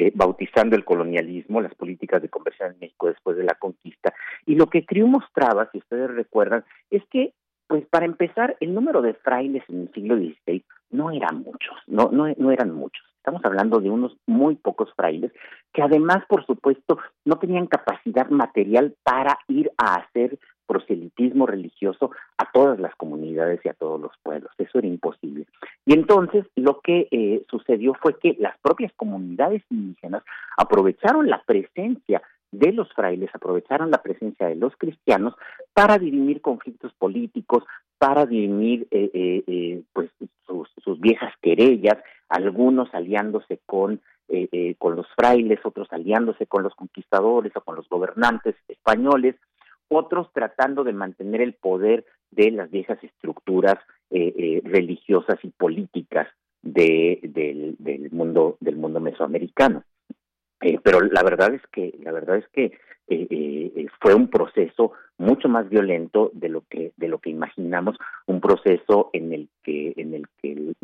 [0.00, 4.14] eh, bautizando el colonialismo, las políticas de conversión en México después de la conquista.
[4.46, 7.34] Y lo que Crew mostraba, si ustedes recuerdan, es que,
[7.66, 12.08] pues para empezar, el número de frailes en el siglo XVI no eran muchos, no,
[12.10, 13.04] no, no eran muchos.
[13.18, 15.32] Estamos hablando de unos muy pocos frailes
[15.74, 20.38] que además, por supuesto, no tenían capacidad material para ir a hacer
[20.70, 24.52] proselitismo religioso a todas las comunidades y a todos los pueblos.
[24.56, 25.46] Eso era imposible.
[25.84, 30.22] Y entonces lo que eh, sucedió fue que las propias comunidades indígenas
[30.56, 35.34] aprovecharon la presencia de los frailes, aprovecharon la presencia de los cristianos
[35.74, 37.64] para dirimir conflictos políticos,
[37.98, 40.08] para dirimir eh, eh, pues
[40.46, 41.98] sus, sus, viejas querellas,
[42.28, 44.00] algunos aliándose con
[44.78, 49.34] con los frailes, otros aliándose con los conquistadores o con los gobernantes españoles,
[49.90, 53.76] otros tratando de mantener el poder de las viejas estructuras
[54.10, 56.28] eh, eh, religiosas y políticas
[56.62, 59.84] de, del, mundo del mundo mesoamericano.
[60.60, 62.78] Eh, pero la verdad es que la verdad es que
[64.00, 69.10] fue un proceso mucho más violento de lo que de lo que imaginamos un proceso
[69.12, 70.74] en el que en el que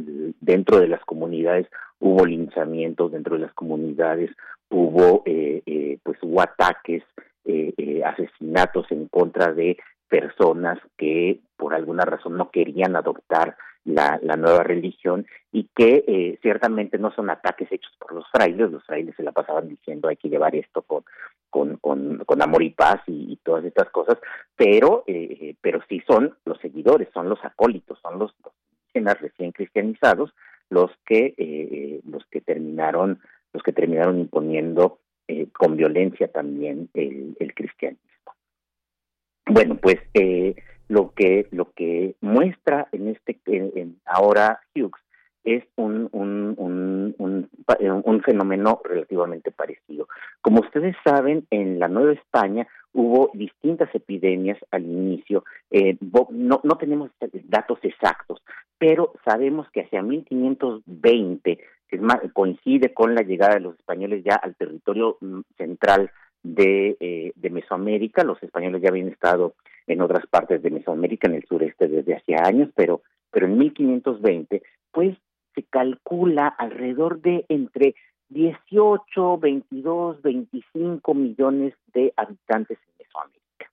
[0.40, 1.68] dentro de las comunidades
[2.00, 4.30] hubo linchamientos dentro de las comunidades
[4.70, 7.04] hubo pues hubo ataques
[7.46, 9.78] eh, eh, asesinatos en contra de
[10.08, 16.98] personas que por alguna razón no querían adoptar la, nueva religión y que eh, ciertamente
[16.98, 20.28] no son ataques hechos por los frailes, los frailes se la pasaban diciendo hay que
[20.28, 21.04] llevar esto con,
[21.48, 24.18] con, amor y paz y, todas estas cosas,
[24.56, 28.34] pero, eh, pero sí son los seguidores, son los acólitos, son los,
[28.92, 30.34] indígenas recién cristianizados
[30.68, 33.20] los que, eh, los que terminaron,
[33.52, 38.06] los que terminaron imponiendo eh, con violencia también el, el cristianismo.
[39.46, 40.56] Bueno, pues eh,
[40.88, 45.00] lo que lo que muestra en este en, ahora Hughes
[45.44, 47.50] es un, un, un, un,
[48.04, 50.08] un fenómeno relativamente parecido.
[50.40, 55.44] Como ustedes saben, en la Nueva España hubo distintas epidemias al inicio.
[55.70, 57.10] Eh, no, no tenemos
[57.44, 58.42] datos exactos,
[58.78, 61.58] pero sabemos que hacia 1520
[61.90, 66.10] es más, coincide con la llegada de los españoles ya al territorio mm, central
[66.42, 68.24] de, eh, de Mesoamérica.
[68.24, 69.54] Los españoles ya habían estado
[69.86, 74.62] en otras partes de Mesoamérica, en el sureste desde hacía años, pero, pero en 1520,
[74.90, 75.16] pues
[75.54, 77.94] se calcula alrededor de entre
[78.28, 83.70] 18, 22, 25 millones de habitantes en Mesoamérica.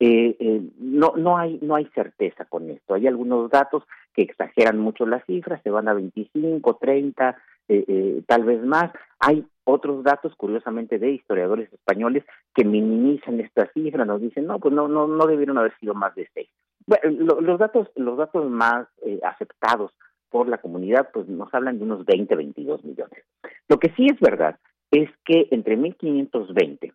[0.00, 2.94] Eh, eh, no, no, hay, no hay certeza con esto.
[2.94, 7.36] Hay algunos datos que exageran mucho las cifras, se van a 25, 30,
[7.68, 8.92] eh, eh, tal vez más.
[9.18, 14.74] Hay otros datos, curiosamente, de historiadores españoles que minimizan esta cifra, nos dicen, no, pues
[14.74, 16.48] no, no, no debieron haber sido más de seis.
[16.86, 19.92] Bueno, los datos, los datos más eh, aceptados
[20.30, 23.24] por la comunidad, pues nos hablan de unos 20, 22 millones.
[23.68, 24.58] Lo que sí es verdad
[24.90, 26.92] es que entre 1520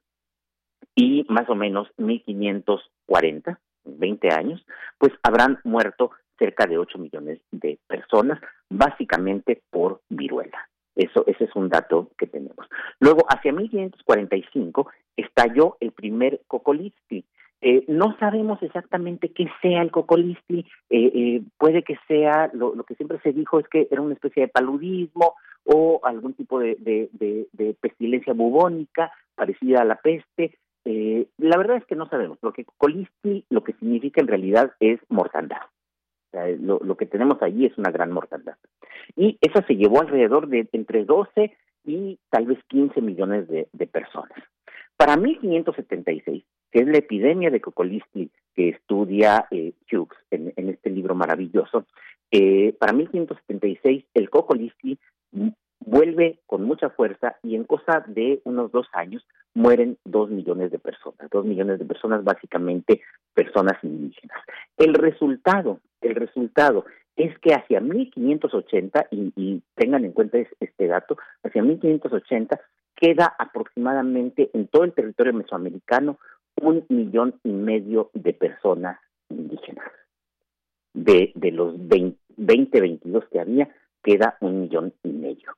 [0.96, 4.66] y más o menos 1540, 20 años,
[4.98, 8.40] pues habrán muerto cerca de 8 millones de personas,
[8.70, 10.68] básicamente por viruela.
[10.96, 12.68] Eso, ese es un dato que tenemos.
[13.00, 17.24] Luego, hacia 1545, estalló el primer Cocolistli.
[17.62, 20.60] Eh, no sabemos exactamente qué sea el Cocolistli,
[20.90, 24.44] eh, eh, puede que sea, lo, que siempre se dijo es que era una especie
[24.44, 30.58] de paludismo o algún tipo de, de, pestilencia bubónica parecida a la peste.
[30.86, 32.38] la verdad es que no sabemos.
[32.42, 35.62] Lo que Cocolistli lo que significa en realidad es mortandad.
[36.60, 38.56] Lo, lo, que tenemos allí es una gran mortandad.
[39.16, 41.56] Y eso se llevó alrededor de entre 12
[41.88, 44.38] y tal vez 15 millones de, personas.
[44.98, 51.16] Para 1576, que es la epidemia de Cocolistli que estudia eh, Hughes en, este libro
[51.16, 51.86] maravilloso,
[52.32, 54.98] eh, para 1576 el Cocolistli
[55.88, 60.80] vuelve con mucha fuerza y en cosa de unos dos años mueren dos millones de
[60.80, 63.02] personas, dos millones de personas básicamente
[63.34, 64.38] personas indígenas.
[64.78, 66.86] El resultado, el resultado
[67.16, 72.60] es que hacia 1580, y, y tengan en cuenta este dato, hacia 1580
[72.96, 76.20] queda aproximadamente en todo el territorio mesoamericano
[76.62, 79.90] un millón y medio de personas indígenas.
[80.94, 83.70] De, de los 20, 22 que había,
[84.04, 85.54] queda un millón y medio.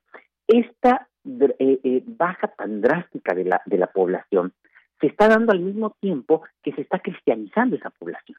[0.46, 4.52] Esta eh, eh, baja tan drástica de la, de la población
[5.00, 8.38] se está dando al mismo tiempo que se está cristianizando esa población.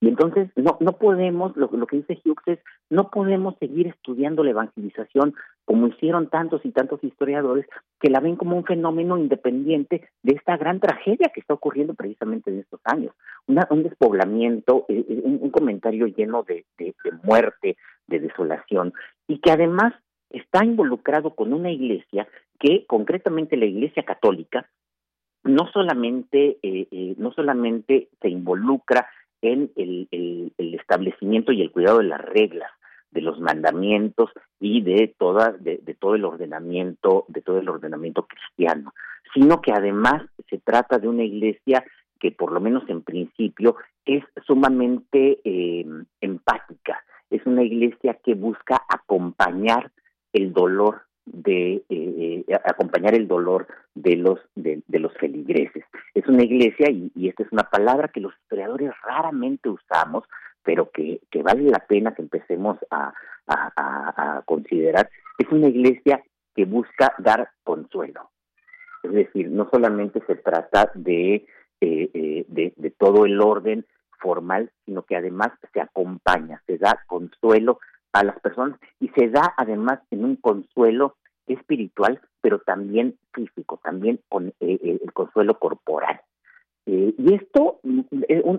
[0.00, 2.58] Y entonces no, no podemos, lo, que dice Hughes es,
[2.90, 7.64] no podemos seguir estudiando la evangelización como hicieron tantos y tantos historiadores
[8.00, 12.50] que la ven como un fenómeno independiente de esta gran tragedia que está ocurriendo precisamente
[12.50, 13.14] en estos años.
[13.46, 18.92] un despoblamiento, eh, eh, un, comentario lleno de, de, muerte, de desolación,
[19.26, 19.94] y que además
[20.30, 24.68] está involucrado con una iglesia que, concretamente la iglesia católica,
[25.44, 29.06] no solamente, eh, no solamente se involucra
[29.42, 32.70] en el, el, establecimiento y el cuidado de las reglas,
[33.10, 38.92] de los mandamientos y de toda de, todo el ordenamiento de todo el ordenamiento cristiano,
[39.32, 41.84] sino que además se trata de una iglesia
[42.18, 45.86] que por lo menos en principio es sumamente eh,
[46.20, 47.04] empática,
[47.34, 49.90] es una iglesia que busca acompañar
[50.32, 55.84] el dolor de eh, eh, acompañar el dolor de los de, los feligreses.
[56.14, 60.24] Es una iglesia y, esta es una palabra que los historiadores raramente usamos,
[60.62, 63.12] pero que, que vale la pena que empecemos a,
[63.46, 65.10] a, considerar.
[65.38, 66.22] Es una iglesia
[66.54, 68.30] que busca dar consuelo.
[69.02, 71.46] Es decir, no solamente se trata de,
[71.80, 73.84] eh, de, de todo el orden
[74.20, 77.78] formal, sino que además se acompaña, se da consuelo
[78.12, 84.20] a las personas y se da además en un consuelo espiritual, pero también físico, también
[84.28, 86.20] con eh, eh, el consuelo corporal.
[86.86, 88.06] Eh, y esto, un,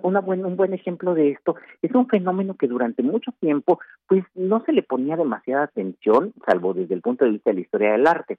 [0.03, 4.63] una un buen ejemplo de esto, es un fenómeno que durante mucho tiempo, pues no
[4.65, 8.07] se le ponía demasiada atención, salvo desde el punto de vista de la historia del
[8.07, 8.37] arte.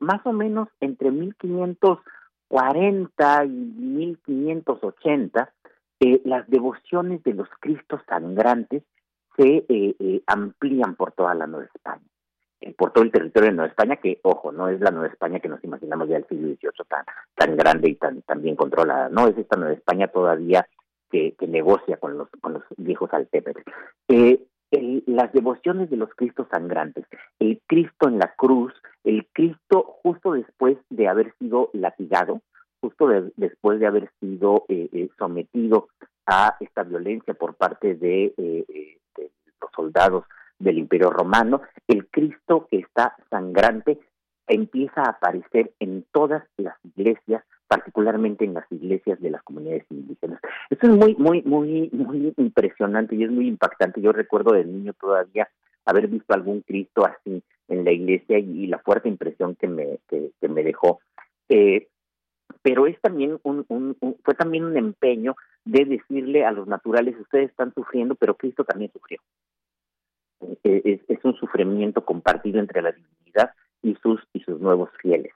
[0.00, 5.52] más o menos entre 1540 y 1580,
[6.00, 8.82] las devociones de los Cristos sangrantes
[9.36, 9.64] se
[10.26, 12.02] amplían por toda la Nueva España.
[12.60, 15.40] Eh, por todo el territorio de Nueva España, que, ojo, no es la Nueva España
[15.40, 19.10] que nos imaginamos ya del siglo XVIII tan, tan grande y tan, tan bien controlada,
[19.10, 20.66] no, es esta Nueva España todavía
[21.10, 23.60] que, que negocia con los, con los viejos altépetl.
[24.08, 24.40] Eh,
[25.06, 27.04] las devociones de los Cristos sangrantes,
[27.38, 28.72] el Cristo en la cruz,
[29.04, 32.40] el Cristo justo después de haber sido latigado,
[32.80, 35.88] justo después de haber sido eh, eh, sometido
[36.26, 40.24] a esta violencia por parte de, de los soldados
[40.58, 43.98] del Imperio Romano, el Cristo que está sangrante
[44.46, 50.40] empieza a aparecer en todas las iglesias, particularmente en las iglesias de las comunidades indígenas.
[50.70, 54.00] Esto es muy, muy, muy, muy impresionante y es muy impactante.
[54.00, 55.48] Yo recuerdo de niño todavía
[55.84, 60.48] haber visto algún Cristo así en la iglesia y, la fuerte impresión que me, que,
[60.48, 61.00] me dejó.
[61.48, 61.88] Eh,
[62.62, 67.50] pero es también un, un, fue también un empeño de decirle a los naturales, ustedes
[67.50, 69.20] están sufriendo, pero Cristo también sufrió.
[70.64, 75.32] Eh, es, un sufrimiento compartido entre la divinidad y sus y sus nuevos fieles.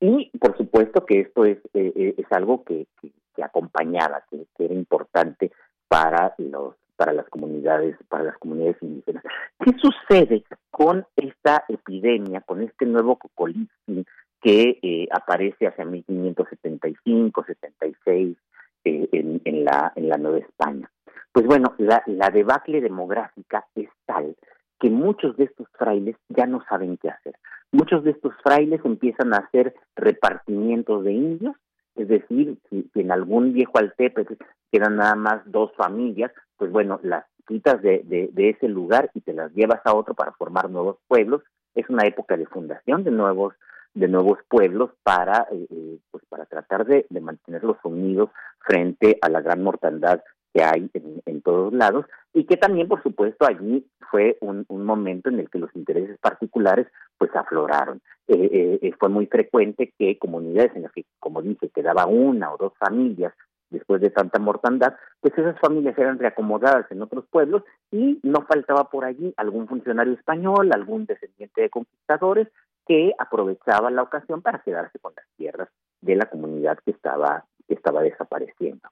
[0.00, 5.52] Y por supuesto que esto es, eh, es algo que, que, acompañaba, que, era importante
[5.86, 9.22] para los para las comunidades para las comunidades indígenas.
[9.64, 14.04] ¿Qué sucede con esta epidemia, con este nuevo cocolizin
[14.40, 18.36] que aparece hacia 1575, 76
[18.84, 20.90] en, en la en la Nueva España?
[21.32, 24.34] Pues bueno, la, debacle demográfica es tal
[24.80, 27.34] que muchos de estos frailes ya no saben qué hacer.
[27.70, 31.54] Muchos de estos frailes empiezan a hacer repartimientos de indios,
[31.94, 34.26] es decir, si, en algún viejo altepe
[34.72, 39.32] quedan nada más dos familias, pues bueno, las quitas de, de, ese lugar y te
[39.32, 41.42] las llevas a otro para formar nuevos pueblos.
[41.76, 43.54] Es una época de fundación de nuevos
[43.98, 48.30] de nuevos pueblos para, eh, eh, pues para tratar de, mantenerlos unidos
[48.60, 50.22] frente a la gran mortandad
[50.54, 55.40] que hay en, todos lados y que también, por supuesto, allí fue un, momento en
[55.40, 56.86] el que los intereses particulares
[57.18, 58.00] pues afloraron.
[58.28, 62.72] Eh, fue muy frecuente que comunidades en las que, como dice, quedaba una o dos
[62.78, 63.32] familias
[63.70, 68.88] después de tanta mortandad, pues esas familias eran reacomodadas en otros pueblos y no faltaba
[68.88, 72.48] por allí algún funcionario español, algún descendiente de conquistadores
[72.88, 75.68] que aprovechaba la ocasión para quedarse con las tierras
[76.00, 78.88] de la comunidad que estaba, que estaba desapareciendo.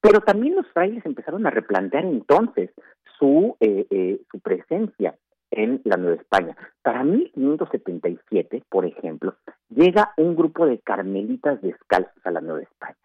[0.00, 2.70] Pero también los frailes empezaron a replantear entonces
[3.18, 5.16] su, eh, eh, su presencia
[5.52, 6.56] en la Nueva España.
[6.82, 9.36] Para 1577, por ejemplo,
[9.70, 12.96] llega un grupo de carmelitas descalzos a la Nueva España.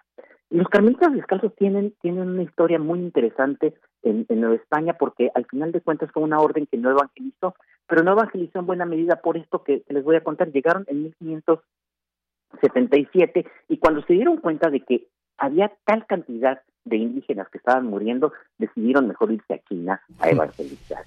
[0.49, 5.45] Y los carmelitas descalzos tienen, tienen una historia muy interesante en, Nueva España porque al
[5.45, 7.55] final de cuentas fue una orden que no evangelizó,
[7.87, 10.51] pero no evangelizó en buena medida por esto que, les voy a contar.
[10.51, 17.47] Llegaron en 1577 y cuando se dieron cuenta de que había tal cantidad de indígenas
[17.49, 21.05] que estaban muriendo, decidieron mejor irse a China a evangelizar.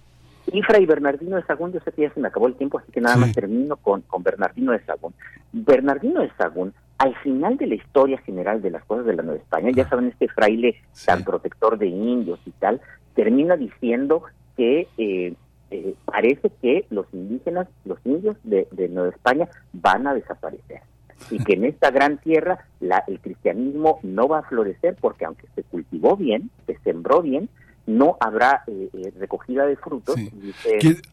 [0.53, 2.93] Y Fray Bernardino de Sagún, yo sé que ya se me acabó el tiempo, así
[2.93, 5.15] que nada más termino con, con Bernardino de Sagún.
[5.53, 9.41] Bernardino de Sagún al final de la historia general de las cosas de la Nueva
[9.41, 12.81] España, ya saben, este fraile tan protector de indios y tal,
[13.15, 14.23] termina diciendo
[14.57, 15.35] que eh,
[15.71, 20.83] eh, parece que los indígenas, los indios de, Nueva España van a desaparecer
[21.31, 25.47] y que en esta gran tierra la, el cristianismo no va a florecer porque aunque
[25.55, 27.49] se cultivó bien, se sembró bien,
[27.87, 30.17] no habrá eh, recogida de frutos.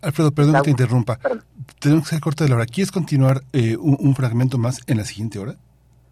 [0.01, 1.19] Alfredo, perdón que te interrumpa.
[1.79, 2.65] Tenemos que hacer corta de la hora.
[2.65, 5.57] ¿Quieres continuar un, fragmento más en la siguiente hora?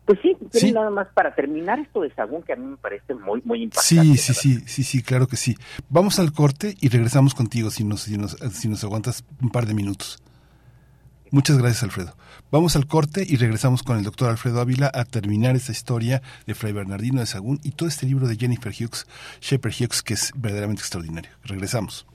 [0.10, 0.22] Pues
[0.53, 3.62] sí, nada más para terminar esto de Sagún que a mí me parece muy muy
[3.62, 4.18] impactante.
[4.18, 5.55] Sí, sí, sí, sí, sí, claro que sí.
[5.88, 9.68] Vamos al corte y regresamos contigo si nos, si nos, si nos aguantas un par
[9.68, 10.18] de minutos.
[11.30, 12.16] Muchas gracias, Alfredo.
[12.49, 16.55] Vamos al corte y regresamos con el doctor Alfredo Ávila a terminar esta historia de
[16.55, 19.05] Fray Bernardino de Sagún y todo este libro de Jennifer Hughes,
[19.41, 21.30] Shepherd Hughes, que es verdaderamente extraordinario.
[21.43, 22.07] Regresamos.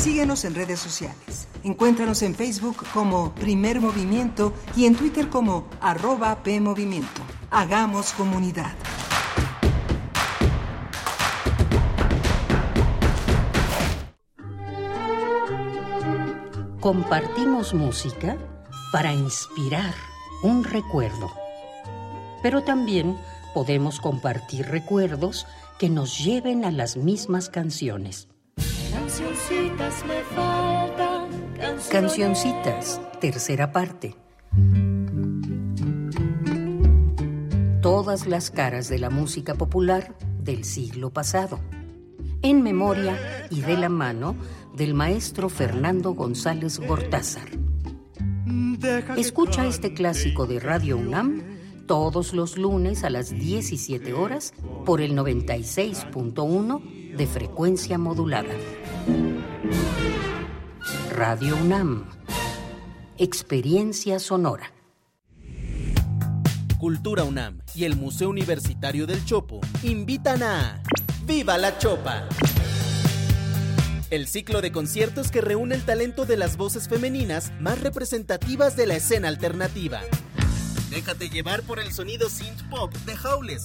[0.00, 1.46] Síguenos en redes sociales.
[1.62, 7.20] Encuéntranos en Facebook como Primer Movimiento y en Twitter como arroba PMovimiento.
[7.50, 8.72] Hagamos comunidad.
[16.80, 18.38] Compartimos música
[18.92, 19.92] para inspirar
[20.42, 21.30] un recuerdo.
[22.42, 23.18] Pero también
[23.52, 25.46] podemos compartir recuerdos
[25.78, 28.29] que nos lleven a las mismas canciones.
[28.92, 31.28] Cancioncitas me faltan.
[31.90, 34.16] Cancioncitas, tercera parte.
[37.80, 41.60] Todas las caras de la música popular del siglo pasado.
[42.42, 44.34] En memoria y de la mano
[44.74, 47.48] del maestro Fernando González Gortázar.
[49.16, 51.42] Escucha este clásico de Radio UNAM
[51.86, 54.54] todos los lunes a las 17 horas
[54.86, 58.54] por el 96.1 de frecuencia modulada.
[61.10, 62.08] Radio UNAM.
[63.18, 64.72] Experiencia sonora.
[66.78, 70.82] Cultura UNAM y el Museo Universitario del Chopo invitan a
[71.24, 72.26] ¡Viva la Chopa!
[74.10, 78.86] El ciclo de conciertos que reúne el talento de las voces femeninas más representativas de
[78.86, 80.00] la escena alternativa.
[80.90, 83.64] Déjate llevar por el sonido synth pop de Howles.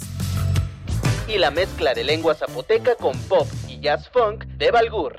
[1.27, 5.17] Y la mezcla de lengua zapoteca con pop y jazz funk de Balgur.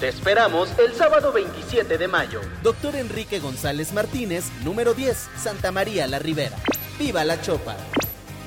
[0.00, 2.40] Te esperamos el sábado 27 de mayo.
[2.62, 6.56] Doctor Enrique González Martínez, número 10, Santa María la Ribera.
[6.98, 7.76] ¡Viva la Chopa!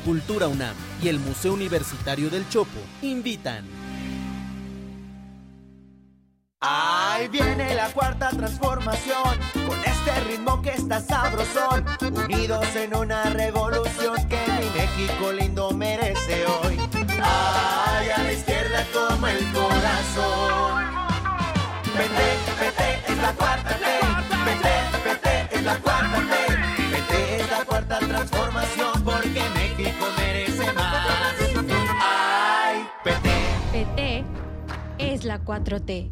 [0.06, 3.66] Cultura UNAM y el Museo Universitario del Chopo invitan.
[6.60, 14.16] Ahí viene la cuarta transformación, con este ritmo que está sabrosón, unidos en una revolución
[14.28, 16.17] que mi México lindo merece
[18.94, 20.86] como el corazón.
[21.98, 22.28] Vete,
[22.60, 23.86] vete, es la cuarta T.
[24.46, 24.74] Vete,
[25.06, 26.34] vete, es la cuarta T.
[26.92, 31.08] Vete, es la cuarta transformación porque México merece más.
[32.02, 33.30] Ay, PT.
[33.72, 34.26] PT
[35.00, 36.12] es la 4T.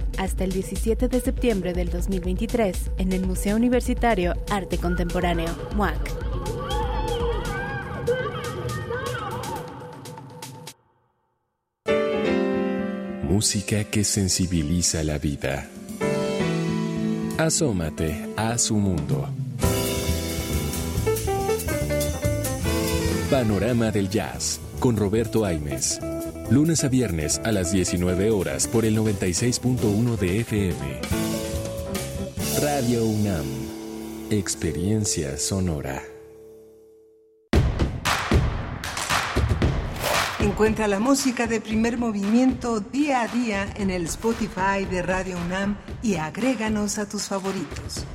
[0.17, 6.31] Hasta el 17 de septiembre del 2023 en el Museo Universitario Arte Contemporáneo, MUAC.
[13.23, 15.67] Música que sensibiliza la vida.
[17.37, 19.27] Asómate a su mundo.
[23.31, 25.99] Panorama del Jazz con Roberto Aimes.
[26.51, 31.01] Lunes a viernes a las 19 horas por el 96.1 de FM.
[32.61, 33.45] Radio UNAM.
[34.29, 36.03] Experiencia sonora.
[40.41, 45.77] Encuentra la música de primer movimiento día a día en el Spotify de Radio UNAM
[46.03, 48.05] y agréganos a tus favoritos.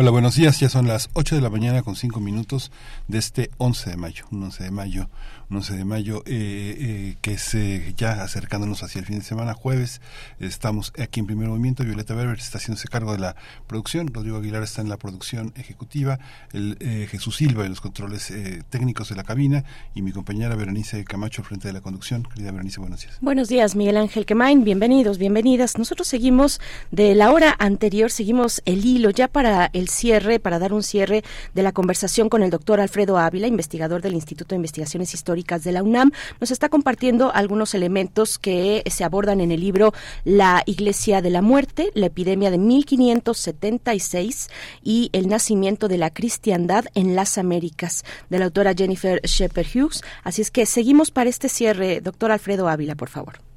[0.00, 0.58] Hola, buenos días.
[0.58, 2.72] Ya son las 8 de la mañana con 5 minutos
[3.06, 4.24] de este 11 de mayo.
[4.30, 5.10] Un 11 de mayo,
[5.50, 9.24] un 11 de mayo eh, eh, que es eh, ya acercándonos hacia el fin de
[9.26, 10.00] semana, jueves.
[10.38, 11.84] Estamos aquí en primer movimiento.
[11.84, 13.36] Violeta Berber está haciéndose cargo de la
[13.66, 14.08] producción.
[14.08, 16.18] Rodrigo Aguilar está en la producción ejecutiva.
[16.54, 16.78] El,
[17.10, 18.32] Jesús Silva en los controles
[18.70, 19.64] técnicos de la cabina.
[19.94, 22.22] Y mi compañera Berenice Camacho al frente de la conducción.
[22.22, 23.18] Querida Berenice, buenos días.
[23.20, 24.64] Buenos días, Miguel Ángel Quemain.
[24.64, 25.76] Bienvenidos, bienvenidas.
[25.76, 26.58] Nosotros seguimos
[26.90, 31.22] de la hora anterior, seguimos el hilo ya para el cierre, para dar un cierre
[31.54, 35.72] de la conversación con el doctor Alfredo Ávila, investigador del Instituto de Investigaciones Históricas de
[35.72, 36.12] la UNAM.
[36.40, 39.92] Nos está compartiendo algunos elementos que se abordan en el libro
[40.24, 44.48] La Iglesia de la Muerte, la epidemia de 1576
[44.82, 50.02] y el nacimiento de la cristiandad en las Américas, de la autora Jennifer Shepard Hughes.
[50.24, 52.00] Así es que seguimos para este cierre.
[52.00, 53.49] Doctor Alfredo Ávila, por favor.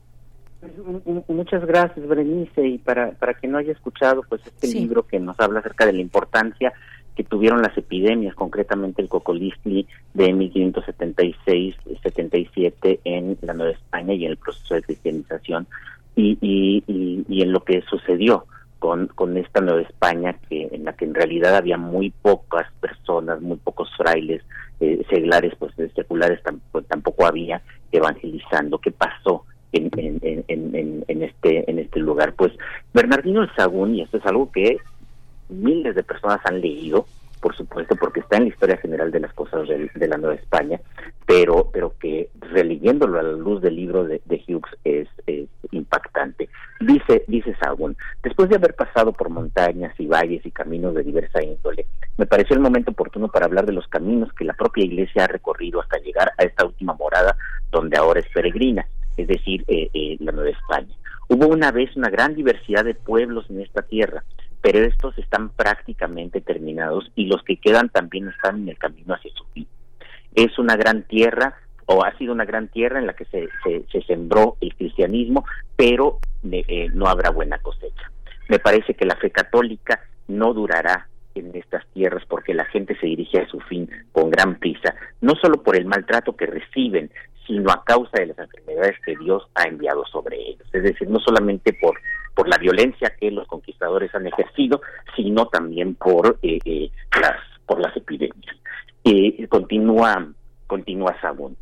[1.27, 2.65] Muchas gracias, Berenice.
[2.65, 5.93] Y para, para quien no haya escuchado, pues este libro que nos habla acerca de
[5.93, 6.73] la importancia
[7.15, 14.31] que tuvieron las epidemias, concretamente el cocolistli de 1576-77 en la Nueva España y en
[14.31, 15.67] el proceso de cristianización,
[16.15, 16.83] y, y,
[17.27, 18.45] y, en lo que sucedió
[18.79, 23.41] con, con esta Nueva España, que en la que en realidad había muy pocas personas,
[23.41, 24.43] muy pocos frailes,
[24.79, 27.61] eh, seglares, pues seculares tampoco, tampoco había
[27.91, 28.77] evangelizando.
[28.79, 29.45] ¿Qué pasó?
[29.73, 32.33] En, en, este en este lugar.
[32.33, 32.53] Pues
[32.93, 34.77] Bernardino el Sagún, y esto es algo que
[35.49, 37.05] miles de personas han leído,
[37.41, 40.79] por supuesto, porque está en la historia general de las cosas de, la Nueva España,
[41.25, 46.49] pero pero que releyéndolo a la luz del libro de, Hughes es, es, impactante.
[46.79, 51.43] Dice dice Sagún, después de haber pasado por montañas y valles y caminos de diversa
[51.43, 51.85] índole,
[52.17, 55.27] me pareció el momento oportuno para hablar de los caminos que la propia Iglesia ha
[55.27, 57.35] recorrido hasta llegar a esta última morada
[57.71, 58.85] donde ahora es peregrina
[59.17, 60.93] es decir, eh, eh, la Nueva España.
[61.29, 64.23] Hubo una vez una gran diversidad de pueblos en esta tierra,
[64.61, 69.31] pero estos están prácticamente terminados y los que quedan también están en el camino hacia
[69.33, 69.67] su fin.
[70.35, 71.55] Es una gran tierra
[71.85, 73.49] o ha sido una gran tierra en la que se,
[73.91, 75.45] se, sembró el cristianismo,
[75.75, 78.11] pero eh, no habrá buena cosecha.
[78.47, 83.07] Me parece que la fe católica no durará en estas tierras porque la gente se
[83.07, 87.11] dirige a su fin con gran prisa, no solo por el maltrato que reciben,
[87.45, 90.67] sino a causa de las enfermedades que Dios ha enviado sobre ellos.
[90.71, 91.99] Es decir, no solamente por,
[92.33, 94.81] por la violencia que los conquistadores han ejercido,
[95.15, 96.89] sino también por, eh, eh,
[97.19, 98.55] las, por las epidemias.
[99.03, 100.29] Eh, continúa,
[100.67, 101.57] continúa Sabón.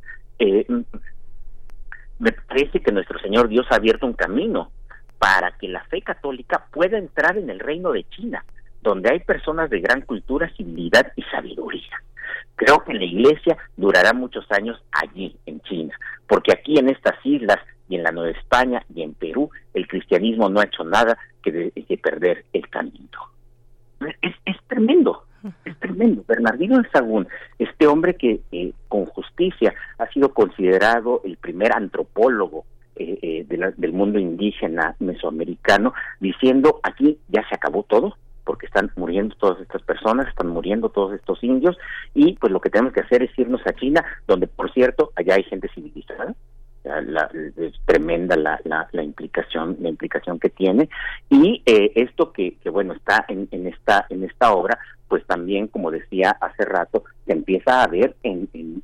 [2.20, 4.72] me parece que nuestro Señor Dios ha abierto un camino
[5.18, 8.44] para que la fe católica pueda entrar en el reino de China,
[8.82, 12.02] donde hay personas de gran cultura, civilidad y sabiduría.
[12.56, 15.94] Creo que la iglesia durará muchos años allí, en China,
[16.28, 17.58] porque aquí en estas islas
[17.90, 21.52] y en la Nueva España y en Perú, el cristianismo no ha hecho nada que,
[21.52, 23.20] de, perder el camino.
[24.22, 25.26] Es, tremendo,
[25.66, 26.24] es tremendo.
[26.28, 27.28] Bernardino de Sagún,
[27.60, 32.66] este hombre que eh, con justicia ha sido considerado el primer antropólogo
[32.96, 39.36] eh, eh, del mundo indígena mesoamericano, diciendo aquí ya se acabó todo, porque están muriendo
[39.36, 41.78] todas estas personas, están muriendo todos estos indios
[42.14, 45.36] y pues lo que tenemos que hacer es irnos a China, donde por cierto allá
[45.36, 46.34] hay gente civilizada.
[46.84, 50.90] es tremenda la, la, implicación la implicación que tiene
[51.30, 55.68] y eh, esto que, que bueno está en, en esta en esta obra pues también
[55.68, 58.82] como decía hace rato se empieza a ver en, en,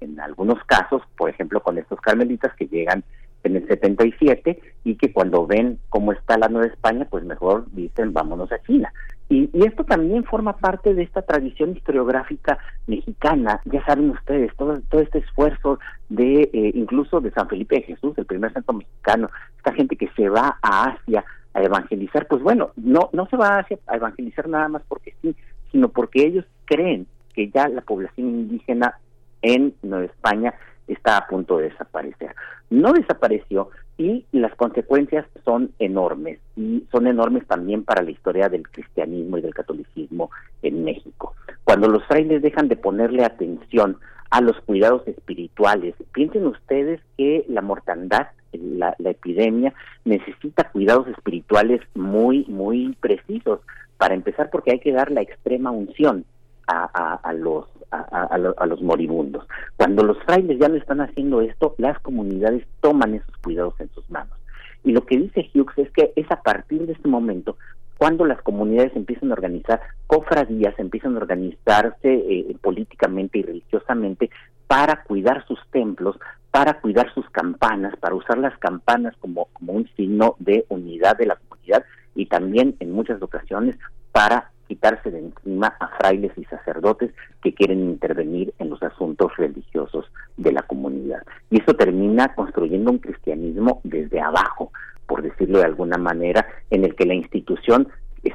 [0.00, 3.02] en algunos casos por ejemplo con estos carmelitas que llegan
[3.44, 8.12] en el 77 y que cuando ven cómo está la Nueva España, pues mejor dicen
[8.12, 8.92] vámonos a China.
[9.28, 13.60] Y, esto también forma parte de esta tradición historiográfica mexicana.
[13.64, 15.78] Ya saben ustedes, todo, todo este esfuerzo
[16.08, 20.08] de eh, incluso de San Felipe de Jesús, el primer santo mexicano, esta gente que
[20.16, 21.24] se va a Asia
[21.54, 25.14] a evangelizar, pues bueno, no, no se va a Asia a evangelizar nada más porque
[25.22, 25.36] sí,
[25.70, 28.98] sino porque ellos creen que ya la población indígena
[29.42, 30.54] en Nueva España
[30.92, 32.34] está a punto de desaparecer.
[32.70, 38.68] No desapareció y las consecuencias son enormes y son enormes también para la historia del
[38.68, 40.30] cristianismo y del catolicismo
[40.62, 41.34] en México.
[41.64, 43.98] Cuando los frailes dejan de ponerle atención
[44.30, 49.74] a los cuidados espirituales, piensen ustedes que la mortandad, la, epidemia,
[50.04, 53.60] necesita cuidados espirituales muy, muy precisos.
[53.98, 56.24] Para empezar, porque hay que dar la extrema unción
[56.66, 59.46] a, los a, a, los moribundos.
[59.76, 64.08] Cuando los frailes ya no están haciendo esto, las comunidades toman esos cuidados en sus
[64.10, 64.36] manos.
[64.84, 67.56] Y lo que dice Hughes es que es a partir de este momento
[68.00, 74.30] cuando las comunidades empiezan a organizar cofradías, empiezan a organizarse eh, políticamente y religiosamente
[74.66, 76.16] para cuidar sus templos,
[76.50, 81.26] para cuidar sus campanas, para usar las campanas como, como un signo de unidad de
[81.26, 81.84] la comunidad
[82.14, 83.76] y también en muchas ocasiones
[84.12, 87.10] para quitarse de encima a frailes y sacerdotes
[87.42, 90.06] que quieren intervenir en los asuntos religiosos
[90.36, 91.22] de la comunidad.
[91.50, 94.70] Y eso termina construyendo un cristianismo desde abajo,
[95.08, 97.88] por decirlo de alguna manera, en el que la institución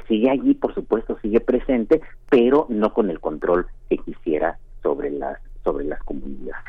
[0.08, 5.38] sigue allí, por supuesto, sigue presente, pero no con el control que quisiera sobre las
[5.64, 6.64] sobre las comunidades.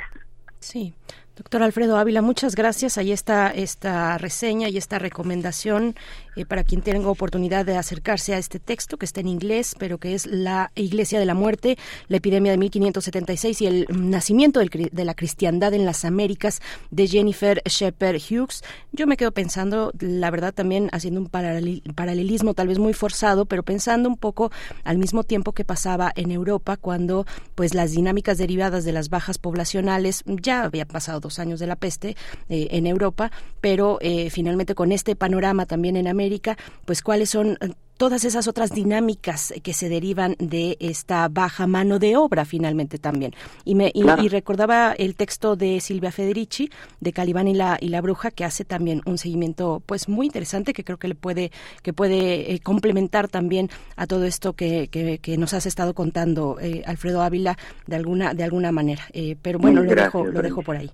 [0.60, 0.94] Sí.
[1.38, 2.98] Doctor Alfredo Ávila, muchas gracias.
[2.98, 5.96] Ahí está esta reseña y esta recomendación
[6.36, 10.00] eh, para quien tenga oportunidad de acercarse a este texto que está en inglés, pero
[10.00, 11.78] que es La Iglesia de la Muerte,
[12.08, 16.60] la epidemia de 1576 y el nacimiento de la cristiandad en las Américas
[16.90, 18.64] de Jennifer Shepard Hughes.
[18.92, 23.62] Yo me quedo pensando, la verdad, también haciendo un paralelismo tal vez muy forzado, pero
[23.62, 24.52] pensando un poco
[24.84, 29.38] al mismo tiempo que pasaba en Europa cuando pues las dinámicas derivadas de las bajas
[29.38, 32.16] poblacionales ya había pasado años de la peste
[32.50, 37.58] eh, en Europa, pero eh, finalmente con este panorama también en América, pues cuáles son
[37.62, 43.00] eh, todas esas otras dinámicas que se derivan de esta baja mano de obra finalmente
[43.00, 43.34] también.
[43.66, 46.70] Y, me, y, recordaba el texto de Silvia Federici,
[47.00, 50.74] de Calibán y la, y la Bruja, que hace también un seguimiento pues muy interesante
[50.74, 51.52] que creo que le puede,
[51.82, 57.58] que puede complementar también a todo esto que, que, nos has estado contando, Alfredo Ávila,
[57.88, 59.08] de alguna, de alguna manera.
[59.42, 60.92] pero bueno, lo, dejo, lo dejo por ahí.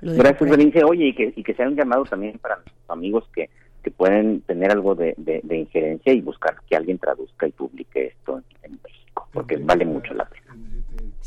[0.00, 0.84] Gracias, Berenice.
[0.84, 3.48] Oye, y que, y que sea un llamado también para nuestros amigos que,
[3.82, 8.42] que pueden tener algo de, de, injerencia y buscar que alguien traduzca y publique esto
[8.62, 10.56] en, México, porque vale mucho la pena.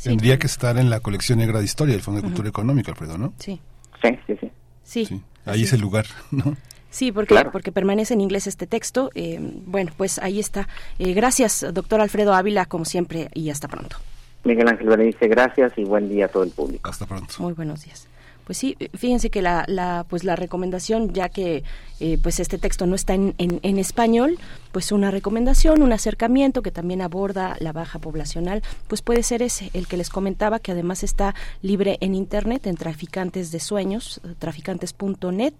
[0.02, 3.18] Tendría que estar en la colección negra de historia del Fondo de Cultura Económica, Alfredo,
[3.18, 3.32] ¿no?
[3.38, 3.60] Sí.
[4.02, 4.38] Sí, sí,
[4.82, 5.04] sí.
[5.06, 5.22] sí.
[5.44, 6.56] ahí es el lugar, ¿no?
[6.90, 9.10] Sí, porque, porque permanece en inglés este texto.
[9.14, 10.68] Eh, bueno, pues ahí está.
[10.98, 13.96] Eh, gracias, doctor Alfredo Ávila, como siempre, y hasta pronto.
[14.44, 16.88] Miguel Ángel Berenice, gracias y buen día a todo el público.
[16.90, 17.34] Hasta pronto.
[17.38, 18.08] Muy buenos días.
[18.50, 21.62] Pues sí, fíjense que la, la, pues la recomendación, ya que
[22.00, 24.40] eh, pues este texto no está en, en, español,
[24.72, 29.70] pues una recomendación, un acercamiento que también aborda la baja poblacional, pues puede ser ese,
[29.72, 35.54] el que les comentaba, que además está libre en internet, en Traficantes de Sueños, traficantes.net,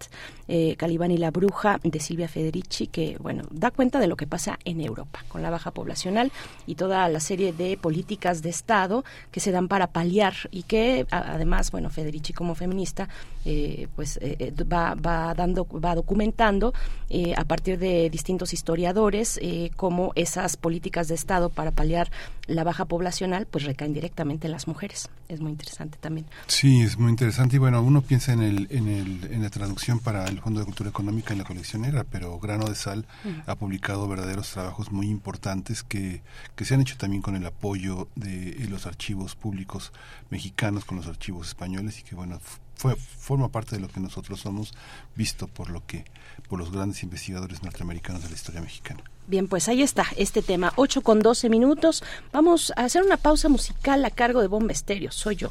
[0.48, 4.26] eh, Calibán y la Bruja de Silvia Federici, que bueno, da cuenta de lo que
[4.26, 6.32] pasa en Europa con la baja poblacional
[6.66, 11.06] y toda la serie de políticas de Estado que se dan para paliar y que
[11.10, 13.08] además, bueno, Federici como feminista,
[13.44, 16.72] eh, pues va, va dando, va documentando
[17.08, 18.99] eh, a partir de distintos historiadores
[19.40, 22.10] eh, cómo esas políticas de Estado para paliar
[22.46, 25.08] la baja poblacional pues recaen directamente en las mujeres.
[25.28, 26.26] Es muy interesante también.
[26.46, 30.00] Sí, es muy interesante y bueno, uno piensa en, el, en, el, en la traducción
[30.00, 33.06] para el Fondo de Cultura Económica en la colección negra, pero Grano de Sal
[33.46, 36.22] ha publicado verdaderos trabajos muy importantes que,
[36.56, 39.92] que se han hecho también con el apoyo de los archivos públicos
[40.30, 42.40] mexicanos, con los archivos españoles y que bueno,
[42.80, 44.72] fue, forma parte de lo que nosotros somos
[45.14, 46.04] visto por lo que
[46.50, 49.00] por los grandes investigadores norteamericanos de la historia mexicana.
[49.28, 52.02] Bien, pues ahí está este tema, 8 con 12 minutos.
[52.32, 55.12] Vamos a hacer una pausa musical a cargo de Bomba Estéreo.
[55.12, 55.50] Soy yo.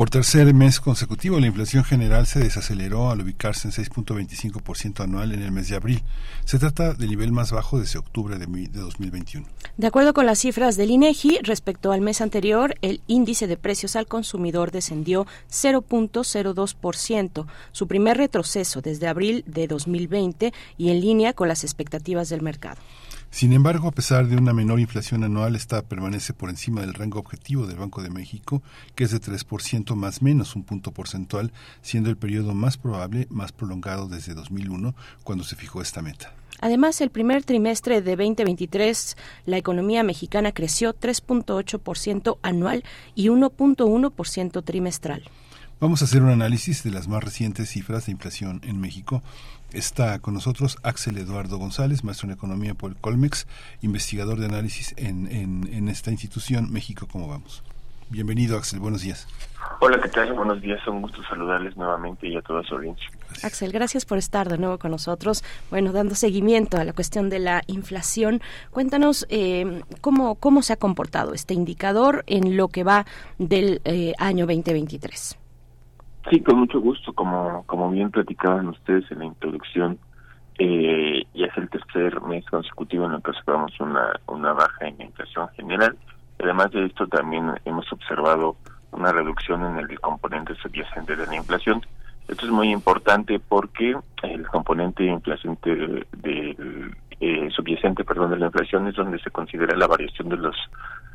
[0.00, 5.42] Por tercer mes consecutivo, la inflación general se desaceleró al ubicarse en 6.25% anual en
[5.42, 6.02] el mes de abril.
[6.46, 9.46] Se trata del nivel más bajo desde octubre de, mi- de 2021.
[9.76, 13.94] De acuerdo con las cifras del INEGI, respecto al mes anterior, el índice de precios
[13.94, 21.46] al consumidor descendió 0.02%, su primer retroceso desde abril de 2020 y en línea con
[21.46, 22.80] las expectativas del mercado.
[23.30, 27.20] Sin embargo, a pesar de una menor inflación anual, esta permanece por encima del rango
[27.20, 28.60] objetivo del Banco de México,
[28.96, 33.52] que es de 3% más menos un punto porcentual, siendo el periodo más probable, más
[33.52, 36.34] prolongado desde 2001, cuando se fijó esta meta.
[36.60, 39.16] Además, el primer trimestre de 2023,
[39.46, 42.84] la economía mexicana creció 3.8% anual
[43.14, 45.22] y 1.1% trimestral.
[45.80, 49.22] Vamos a hacer un análisis de las más recientes cifras de inflación en México.
[49.72, 53.46] Está con nosotros Axel Eduardo González, maestro en economía por el Colmex,
[53.82, 57.62] investigador de análisis en, en, en esta institución México, ¿cómo vamos?
[58.08, 59.28] Bienvenido Axel, buenos días.
[59.78, 60.32] Hola, ¿qué tal?
[60.32, 63.08] Buenos días, un gusto saludarles nuevamente y a toda su audiencia.
[63.44, 65.44] Axel, gracias por estar de nuevo con nosotros.
[65.70, 68.42] Bueno, dando seguimiento a la cuestión de la inflación,
[68.72, 73.06] cuéntanos eh, cómo, cómo se ha comportado este indicador en lo que va
[73.38, 75.39] del eh, año 2023.
[76.28, 77.12] Sí, con mucho gusto.
[77.12, 79.98] Como, como bien platicaban ustedes en la introducción,
[80.58, 84.98] eh, ya es el tercer mes consecutivo en el que observamos una, una baja en
[84.98, 85.96] la inflación general.
[86.38, 88.56] Además de esto, también hemos observado
[88.92, 91.80] una reducción en el componente subyacente de la inflación.
[92.28, 98.46] Esto es muy importante porque el componente inflaciente del del, eh, subyacente, perdón, de la
[98.46, 100.56] inflación es donde se considera la variación de los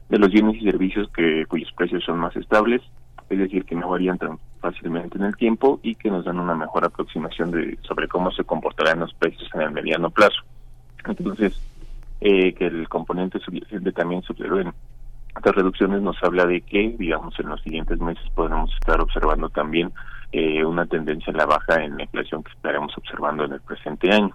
[0.09, 2.81] de los bienes y servicios que cuyos precios son más estables,
[3.29, 6.55] es decir, que no varían tan fácilmente en el tiempo y que nos dan una
[6.55, 10.41] mejor aproximación de sobre cómo se comportarán los precios en el mediano plazo.
[11.05, 11.59] Entonces,
[12.21, 14.73] eh, que el componente subyacente también observe en
[15.35, 19.91] estas reducciones nos habla de que, digamos, en los siguientes meses podremos estar observando también
[20.31, 24.11] eh, una tendencia a la baja en la inflación que estaremos observando en el presente
[24.13, 24.33] año.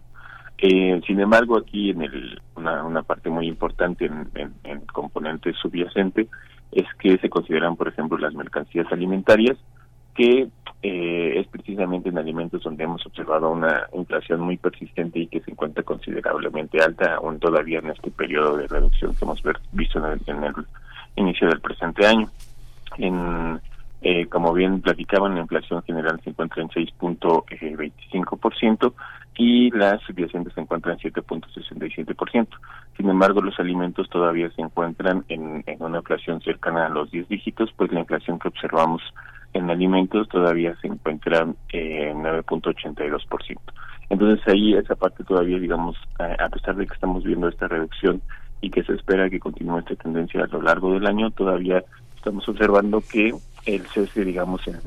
[0.59, 5.55] Eh, sin embargo, aquí en el, una, una parte muy importante en, en, en componente
[5.55, 6.29] subyacente
[6.73, 9.57] es que se consideran, por ejemplo, las mercancías alimentarias,
[10.15, 10.49] que
[10.83, 15.51] eh, es precisamente en alimentos donde hemos observado una inflación muy persistente y que se
[15.51, 19.43] encuentra considerablemente alta, aún todavía en este periodo de reducción que hemos
[19.73, 20.55] visto en el, en el
[21.17, 22.31] inicio del presente año.
[22.99, 23.61] En,
[24.03, 28.95] eh, como bien platicaban, la inflación general se encuentra en 6.25%
[29.37, 32.49] y la subyacente se encuentra en 7.67%.
[32.97, 37.29] Sin embargo, los alimentos todavía se encuentran en, en una inflación cercana a los 10
[37.29, 39.03] dígitos, pues la inflación que observamos
[39.53, 43.59] en alimentos todavía se encuentra eh, en 9.82%.
[44.09, 48.23] Entonces ahí esa parte todavía, digamos, a pesar de que estamos viendo esta reducción
[48.61, 51.85] y que se espera que continúe esta tendencia a lo largo del año, todavía
[52.17, 53.33] estamos observando que
[53.67, 54.79] el cese, digamos, en,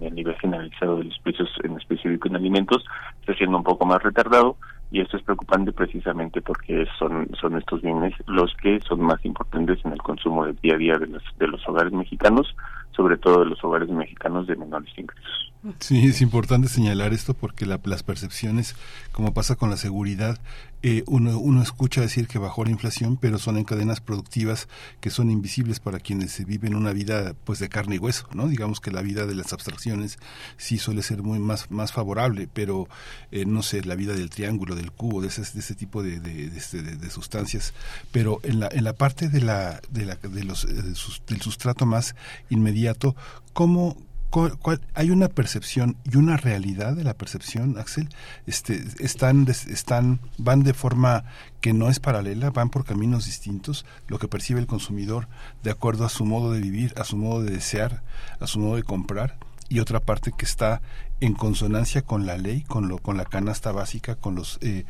[0.00, 2.84] el nivel generalizado de los precios en específico en alimentos
[3.20, 4.56] está siendo un poco más retardado
[4.90, 9.84] y esto es preocupante precisamente porque son son estos bienes los que son más importantes
[9.84, 12.54] en el consumo del día a día de los de los hogares mexicanos,
[12.94, 15.53] sobre todo de los hogares mexicanos de menores ingresos.
[15.80, 18.76] Sí, es importante señalar esto porque la, las percepciones,
[19.12, 20.38] como pasa con la seguridad,
[20.82, 24.68] eh, uno, uno escucha decir que bajó la inflación, pero son en cadenas productivas
[25.00, 28.48] que son invisibles para quienes viven una vida pues de carne y hueso, ¿no?
[28.48, 30.18] Digamos que la vida de las abstracciones
[30.58, 32.86] sí suele ser muy más, más favorable, pero
[33.32, 36.20] eh, no sé, la vida del triángulo, del cubo, de ese, de ese tipo de,
[36.20, 37.72] de, de, sustancias,
[38.12, 41.86] pero en la, en la parte de la, de la, de los, sus, del sustrato
[41.86, 42.14] más
[42.50, 43.16] inmediato,
[43.54, 43.96] ¿cómo,
[44.34, 48.08] ¿Cuál, cuál, hay una percepción y una realidad de la percepción, Axel.
[48.48, 51.22] Este, están, están, van de forma
[51.60, 53.86] que no es paralela, van por caminos distintos.
[54.08, 55.28] Lo que percibe el consumidor
[55.62, 58.02] de acuerdo a su modo de vivir, a su modo de desear,
[58.40, 59.38] a su modo de comprar,
[59.68, 60.82] y otra parte que está
[61.20, 64.84] en consonancia con la ley, con lo, con la canasta básica, con los eh,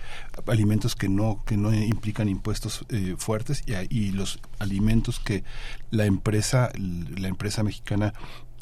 [0.46, 5.44] alimentos que no que no implican impuestos eh, fuertes y, y los alimentos que
[5.90, 8.14] la empresa la empresa mexicana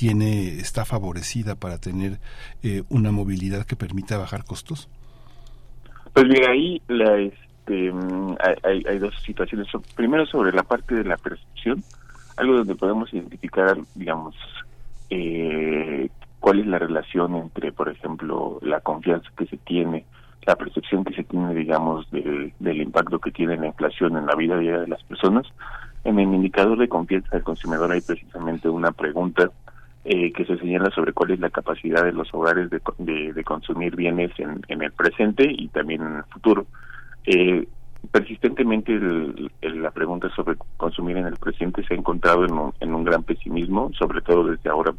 [0.03, 2.19] tiene está favorecida para tener
[2.65, 4.89] eh, una movilidad que permita bajar costos?
[6.13, 7.93] Pues bien, ahí la, este,
[8.65, 9.69] hay, hay, dos situaciones.
[9.95, 11.85] Primero sobre la parte de la percepción,
[12.37, 14.35] algo donde podemos identificar, digamos,
[15.09, 16.09] eh,
[16.41, 20.05] cuál es la relación entre, por ejemplo, la confianza que se tiene,
[20.45, 24.35] la percepción que se tiene, digamos, del, del impacto que tiene la inflación en la
[24.35, 25.47] vida diaria de las personas.
[26.03, 29.49] En el indicador de confianza del consumidor hay precisamente una pregunta
[30.05, 33.95] eh, que se señala sobre cuál es la capacidad de los hogares de, de, consumir
[33.95, 36.67] bienes en, en, el presente y también en el futuro.
[37.25, 37.67] Eh,
[38.11, 38.99] persistentemente
[39.63, 43.23] la pregunta sobre consumir en el presente se ha encontrado en un, en un gran
[43.23, 44.93] pesimismo, sobre todo desde ahora,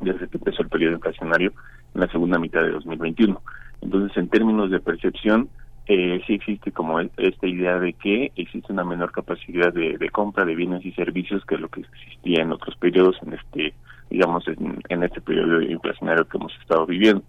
[0.00, 1.52] desde que empezó el periodo inflacionario
[1.94, 3.40] en la segunda mitad de 2021.
[3.82, 5.48] Entonces, en términos de percepción,
[5.86, 10.54] eh, sí existe como esta idea de que existe una menor capacidad de, compra de
[10.54, 13.74] bienes y servicios que lo que existía en otros periodos, en este,
[14.10, 17.22] digamos, en, en este periodo inflacionario que hemos estado viviendo.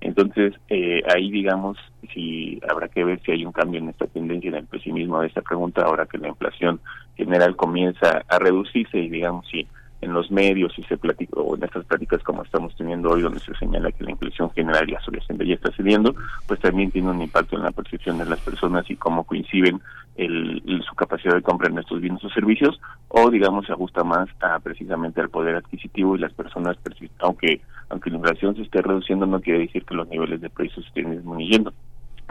[0.00, 1.78] Entonces, eh, ahí, digamos,
[2.12, 5.28] si habrá que ver si hay un cambio en esta tendencia, en el pesimismo de
[5.28, 6.80] esta pregunta, ahora que la inflación
[7.16, 9.66] general comienza a reducirse y, digamos, si
[10.00, 13.40] en los medios y se platica, o en estas pláticas como estamos teniendo hoy, donde
[13.40, 16.14] se señala que la inflación general ya subyacente ya está cediendo,
[16.46, 19.80] pues también tiene un impacto en la percepción de las personas y cómo coinciden
[20.16, 24.28] el, su capacidad de compra en estos bienes o servicios, o digamos se ajusta más
[24.40, 26.76] a precisamente al poder adquisitivo y las personas,
[27.20, 30.84] aunque aunque la inflación se esté reduciendo, no quiere decir que los niveles de precios
[30.86, 31.72] estén disminuyendo,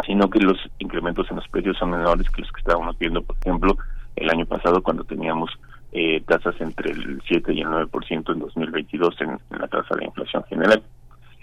[0.05, 3.37] sino que los incrementos en los precios son menores que los que estábamos viendo, por
[3.37, 3.77] ejemplo,
[4.15, 5.49] el año pasado cuando teníamos
[5.97, 10.03] eh, tasas entre el 7 y el 9% en 2022 en, en la tasa de
[10.03, 10.83] inflación general.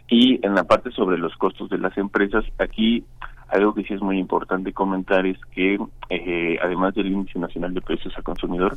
[0.08, 3.02] Y en la parte sobre los costos de las empresas, aquí
[3.48, 5.78] algo que sí es muy importante comentar es que
[6.10, 8.76] eh, además del índice nacional de precios al consumidor,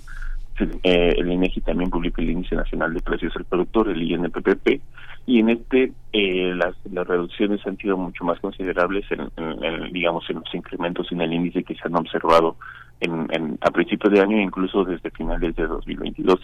[0.84, 4.82] eh, el INEGI también publica el índice nacional de precios al productor, el INPPP,
[5.26, 10.38] y en este eh, las, las reducciones han sido mucho más considerables en, digamos en
[10.38, 12.56] los incrementos en el índice que se han observado
[13.02, 16.40] en, a principios de año e incluso desde finales de 2022.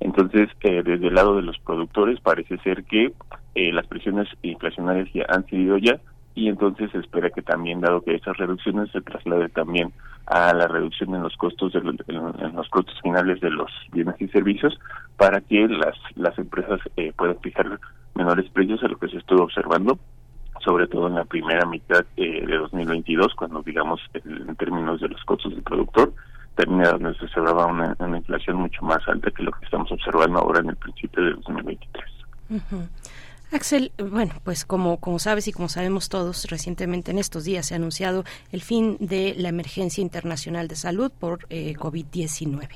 [0.00, 3.12] Entonces, eh, desde el lado de los productores parece ser que
[3.54, 6.00] eh, las presiones inflacionarias ya han sido ya
[6.34, 9.92] y entonces se espera que también, dado que esas reducciones se traslade también
[10.26, 14.28] a la reducción en los costos de en, los costos finales de los bienes y
[14.28, 14.78] servicios
[15.16, 17.78] para que las las empresas eh, puedan fijar
[18.14, 19.98] menores precios a lo que se estuvo observando
[20.64, 25.22] sobre todo en la primera mitad eh, de 2022, cuando digamos en términos de los
[25.24, 26.12] costos del productor,
[26.56, 30.38] termina donde se observaba una, una, inflación mucho más alta que lo que estamos observando
[30.38, 32.04] ahora en el principio de 2023.
[33.52, 37.74] Axel, bueno, pues como, como sabes y como sabemos todos, recientemente en estos días se
[37.74, 42.68] ha anunciado el fin de la emergencia internacional de salud por eh, COVID-19.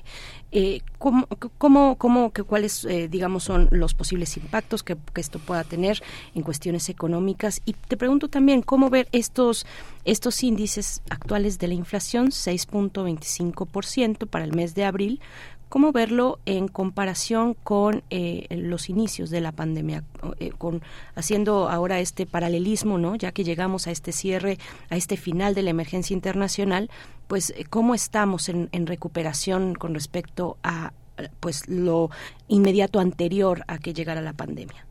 [0.53, 1.27] Eh, ¿Cómo,
[1.59, 6.03] cómo, cómo cuáles, eh, digamos, son los posibles impactos que, que, esto pueda tener
[6.35, 7.63] en cuestiones económicas?
[7.65, 9.67] Y te pregunto también, ¿cómo ver estos,
[10.05, 15.21] estos índices actuales de la inflación, 6.25% para el mes de abril,
[15.69, 20.05] ¿Cómo verlo en comparación con eh, los inicios de la pandemia,
[20.39, 20.81] eh, con
[21.17, 23.17] haciendo ahora este paralelismo, no?
[23.17, 24.59] Ya que llegamos a este cierre,
[24.91, 26.89] a este final de la emergencia internacional,
[27.27, 30.93] pues eh, cómo estamos en, recuperación con respecto a
[31.41, 32.11] pues lo
[32.47, 34.87] inmediato anterior a que llegara la pandemia.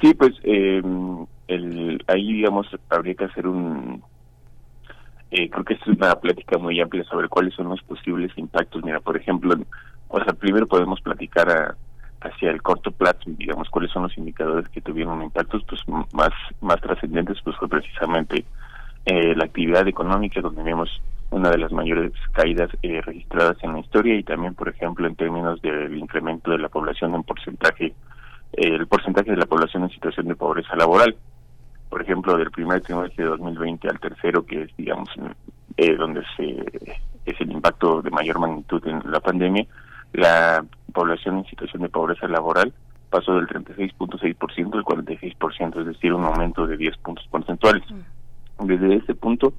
[0.00, 1.24] Sí, pues em,
[2.08, 4.02] ahí digamos habría que hacer un
[5.36, 8.82] eh, creo que es una plática muy amplia sobre cuáles son los posibles impactos.
[8.82, 9.54] Mira, por ejemplo,
[10.08, 11.76] o sea, primero podemos platicar
[12.22, 15.82] hacia el corto plazo, digamos, cuáles son los indicadores que tuvieron impactos pues
[16.14, 16.30] más
[16.62, 18.46] más trascendentes, pues fue precisamente
[19.04, 23.80] eh, la actividad económica, donde vemos una de las mayores caídas eh, registradas en la
[23.80, 27.92] historia y también, por ejemplo, en términos del incremento de la población en porcentaje,
[28.54, 31.14] el porcentaje de la población en situación de pobreza laboral
[31.96, 35.08] por ejemplo, del primer trimestre de 2020 al tercero, que es, digamos,
[35.78, 36.62] eh, donde se
[37.24, 39.64] es el impacto de mayor magnitud en la pandemia,
[40.12, 40.62] la
[40.92, 42.74] población en situación de pobreza laboral
[43.08, 47.82] pasó del 36.6% al 46%, es decir, un aumento de 10 puntos porcentuales.
[47.90, 48.66] Mm.
[48.66, 49.54] Desde ese punto,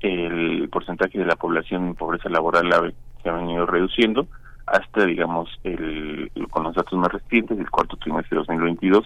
[0.00, 4.28] el porcentaje de la población en pobreza laboral se ha venido reduciendo
[4.64, 9.04] hasta, digamos, el, con los datos más recientes, el cuarto trimestre de 2022,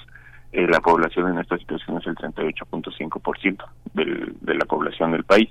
[0.56, 5.50] eh, la población en esta situación es el 38.5% de la población del país.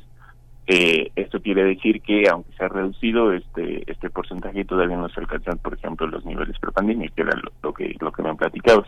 [0.65, 5.19] Eh, esto quiere decir que aunque se ha reducido este este porcentaje todavía no se
[5.19, 8.83] alcanzan por ejemplo los niveles prepandemia que era lo, que lo que me han platicado.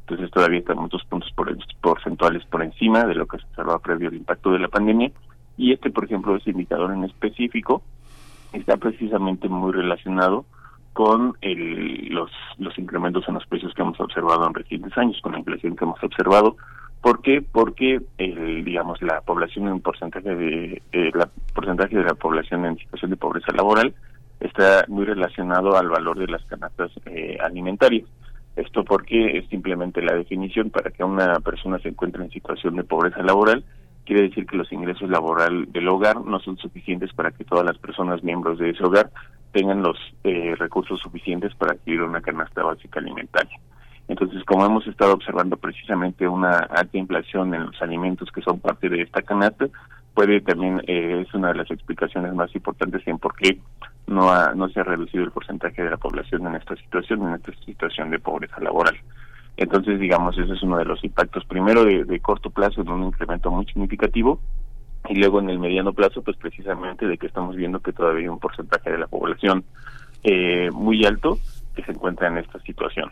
[0.00, 1.32] Entonces todavía estamos dos puntos
[1.80, 5.12] porcentuales por encima de lo que se observaba previo al impacto de la pandemia.
[5.56, 7.80] Y este por ejemplo ese indicador en específico
[8.52, 10.44] está precisamente muy relacionado
[10.94, 15.32] con el, los, los incrementos en los precios que hemos observado en recientes años, con
[15.32, 16.56] la inflación que hemos observado.
[17.02, 17.42] ¿Por qué?
[17.42, 23.10] Porque, el, digamos, la población en porcentaje de, la porcentaje de la población en situación
[23.10, 23.92] de pobreza laboral
[24.40, 28.06] está muy relacionado al valor de las canastas eh, alimentarias.
[28.56, 32.84] Esto porque es simplemente la definición para que una persona se encuentre en situación de
[32.84, 33.64] pobreza laboral,
[34.06, 37.78] quiere decir que los ingresos laboral del hogar no son suficientes para que todas las
[37.78, 39.10] personas miembros de ese hogar
[39.54, 43.56] tengan los eh, recursos suficientes para adquirir una canasta básica alimentaria.
[44.08, 48.88] Entonces, como hemos estado observando precisamente una alta inflación en los alimentos que son parte
[48.88, 49.66] de esta canasta,
[50.12, 53.58] puede también, eh, es una de las explicaciones más importantes en por qué
[54.08, 57.34] no, ha, no se ha reducido el porcentaje de la población en esta situación, en
[57.34, 58.96] esta situación de pobreza laboral.
[59.56, 63.04] Entonces, digamos, ese es uno de los impactos, primero de, de corto plazo, en un
[63.04, 64.40] incremento muy significativo,
[65.08, 68.28] y luego en el mediano plazo, pues precisamente de que estamos viendo que todavía hay
[68.28, 69.64] un porcentaje de la población
[70.22, 71.38] eh, muy alto
[71.74, 73.10] que se encuentra en esta situación.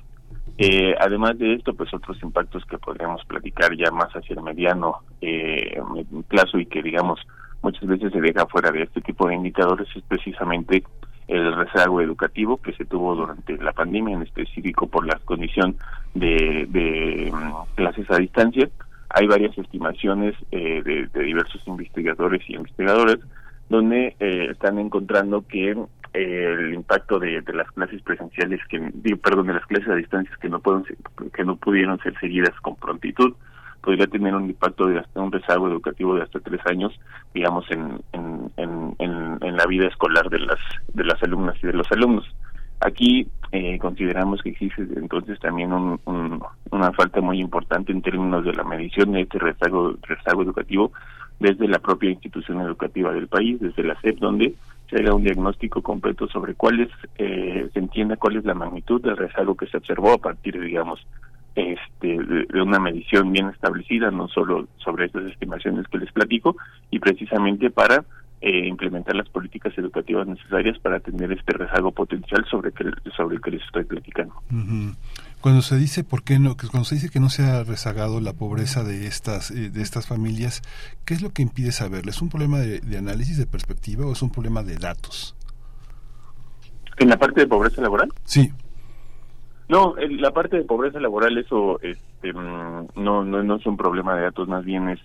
[0.59, 4.99] Eh, además de esto, pues otros impactos que podríamos platicar ya más hacia el mediano
[5.21, 5.81] eh,
[6.29, 7.21] plazo y que digamos
[7.63, 10.83] muchas veces se deja fuera de este tipo de indicadores es precisamente
[11.29, 15.77] el rezago educativo que se tuvo durante la pandemia, en específico por la condición
[16.15, 18.69] de, de mm, clases a distancia.
[19.15, 23.19] Hay varias estimaciones eh, de, diversos investigadores y investigadoras
[23.69, 25.77] donde eh, están encontrando que
[26.15, 28.81] el impacto de, las clases presenciales que
[29.23, 30.85] perdón de las clases a distancia que no pueden
[31.33, 33.35] que no pudieron ser seguidas con prontitud
[33.81, 36.93] podría tener un impacto de hasta un rezago educativo de hasta tres años
[37.33, 40.59] digamos en, en, la vida escolar de las
[40.93, 42.27] de las alumnas y de los alumnos
[42.85, 46.01] aquí eh, consideramos que existe entonces también un,
[46.71, 50.93] una falta muy importante en términos de la medición de este rezago rezago educativo
[51.39, 54.55] desde la propia institución educativa del país desde la SEP donde
[54.93, 59.01] se haga un diagnóstico completo sobre cuál es, eh, se entienda cuál es la magnitud
[59.01, 61.01] del rezago que se observó a partir, digamos,
[61.55, 66.57] este, de, una medición bien establecida, no solo sobre estas estimaciones que les platico,
[66.91, 68.05] y precisamente para
[68.45, 72.85] eh, implementar las políticas educativas necesarias para atender este rezago potencial sobre, que,
[73.17, 74.35] sobre el que les estoy platicando.
[75.41, 78.33] Cuando se dice por qué no, cuando se dice que no se ha rezagado la
[78.33, 80.61] pobreza de estas eh, de estas familias,
[81.05, 82.11] ¿qué es lo que impide saberlo?
[82.11, 85.37] ¿Es un problema de, análisis de perspectiva o es un problema de datos?
[86.99, 88.09] ¿En la parte de pobreza laboral?
[88.25, 88.51] Sí.
[89.69, 94.17] No, la parte de pobreza laboral eso este, mm, no, no, no es un problema
[94.17, 94.99] de datos, más bien es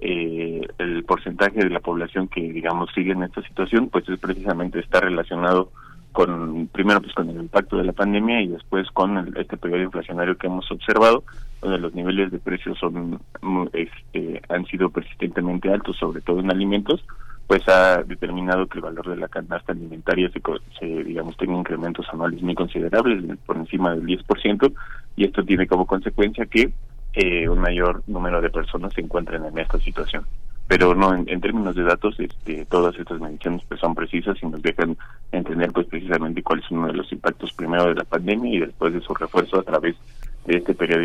[0.00, 4.80] eh, el porcentaje de la población que digamos sigue en esta situación, pues es precisamente
[4.80, 5.70] está relacionado
[6.14, 10.38] con primero pues con el impacto de la pandemia y después con este periodo inflacionario
[10.38, 11.24] que hemos observado
[11.60, 16.52] donde los niveles de precios son mm, este, han sido persistentemente altos sobre todo en
[16.52, 17.04] alimentos
[17.48, 20.30] pues ha determinado que el valor de la canasta alimentaria
[20.78, 24.72] se, digamos tenga incrementos anuales muy considerables por encima del 10%
[25.16, 26.72] y esto tiene como consecuencia que
[27.14, 30.24] eh, un mayor número de personas se encuentren en esta situación
[30.66, 34.62] pero no en, términos de datos este, todas estas mediciones pues son precisas y nos
[34.62, 34.96] dejan
[35.30, 38.92] entender pues precisamente cuál es uno de los impactos primero de la pandemia y después
[38.94, 39.94] de su refuerzo a través
[40.46, 41.02] de este periodo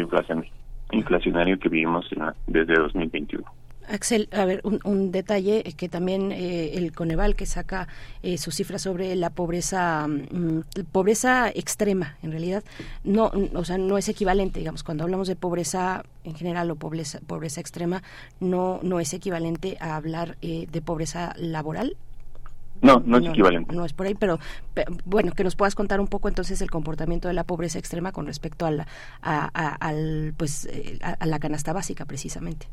[0.91, 2.09] inflacionario que vivimos
[2.47, 3.43] desde 2021.
[3.89, 7.87] Axel, a ver, un, detalle que también eh, el Coneval que saca
[8.21, 10.59] eh, sus cifras sobre la pobreza, mm,
[10.91, 12.63] pobreza extrema, en realidad,
[13.03, 17.19] no, o sea, no es equivalente, digamos, cuando hablamos de pobreza en general o pobreza,
[17.25, 18.03] pobreza extrema,
[18.39, 21.97] no, no es equivalente a hablar eh, de pobreza laboral.
[22.81, 23.75] No, no es equivalente.
[23.75, 24.39] No, es por ahí, pero,
[25.03, 28.25] bueno, que nos puedas contar un poco entonces el comportamiento de la pobreza extrema con
[28.25, 28.87] respecto a la,
[29.21, 30.69] a, al, pues,
[31.01, 32.67] a la canasta básica, precisamente.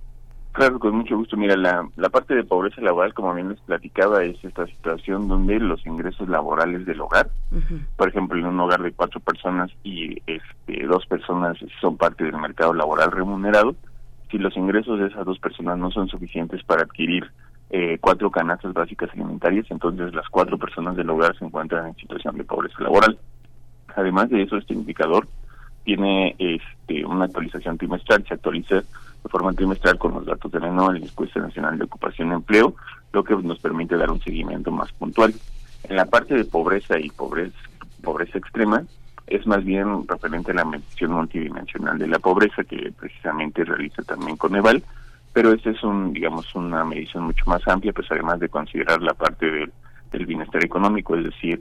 [0.56, 1.36] Claro, con mucho gusto.
[1.36, 5.60] Mira, la, la parte de pobreza laboral, como bien les platicaba, es esta situación donde
[5.60, 7.28] los ingresos laborales del hogar,
[7.96, 12.38] por ejemplo, en un hogar de cuatro personas y este, dos personas son parte del
[12.38, 13.76] mercado laboral remunerado,
[14.30, 17.30] si los ingresos de esas dos personas no son suficientes para adquirir
[17.68, 22.34] eh, cuatro canastas básicas alimentarias, entonces las cuatro personas del hogar se encuentran en situación
[22.38, 23.18] de pobreza laboral.
[23.94, 25.28] Además de eso, este indicador
[25.84, 28.82] tiene este, una actualización trimestral, se actualiza
[29.22, 32.34] de forma trimestral con los datos de la NOA, la Encuesta Nacional de Ocupación y
[32.34, 32.74] Empleo,
[33.12, 35.34] lo que nos permite dar un seguimiento más puntual.
[35.84, 37.59] En la parte de pobreza y pobreza,
[38.02, 38.84] pobreza extrema,
[39.26, 44.36] es más bien referente a la medición multidimensional de la pobreza que precisamente realiza también
[44.36, 44.82] Coneval,
[45.32, 49.14] pero esta es un, digamos, una medición mucho más amplia, pues además de considerar la
[49.14, 49.72] parte del,
[50.12, 51.60] del bienestar económico, es decir,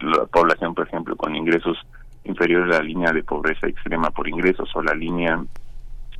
[0.00, 1.76] la población, por ejemplo, con ingresos
[2.24, 5.44] inferiores a la línea de pobreza extrema por ingresos o la línea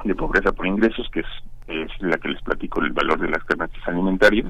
[0.07, 3.87] de pobreza por ingresos, que es, la que les platico el valor de las canastas
[3.89, 4.47] alimentarias,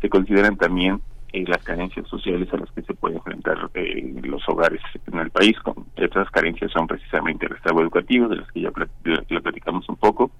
[0.00, 1.00] se consideran también
[1.32, 5.30] eh, las carencias sociales a las que se pueden enfrentar eh, los hogares en el
[5.30, 5.58] país.
[5.60, 10.30] Con, estas carencias son precisamente el estado educativo, de las que ya platicamos un poco,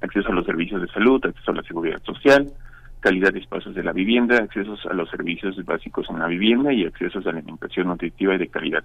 [0.00, 2.52] acceso a los servicios de salud, acceso a la seguridad social,
[3.00, 6.84] calidad de espacios de la vivienda, accesos a los servicios básicos en la vivienda y
[6.84, 8.84] accesos a alimentación nutritiva y de calidad.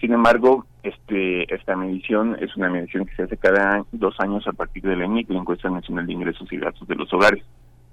[0.00, 4.52] Sin embargo, este, esta medición es una medición que se hace cada dos años a
[4.52, 7.42] partir de la ENIC, la Encuesta Nacional de Ingresos y Gastos de los Hogares.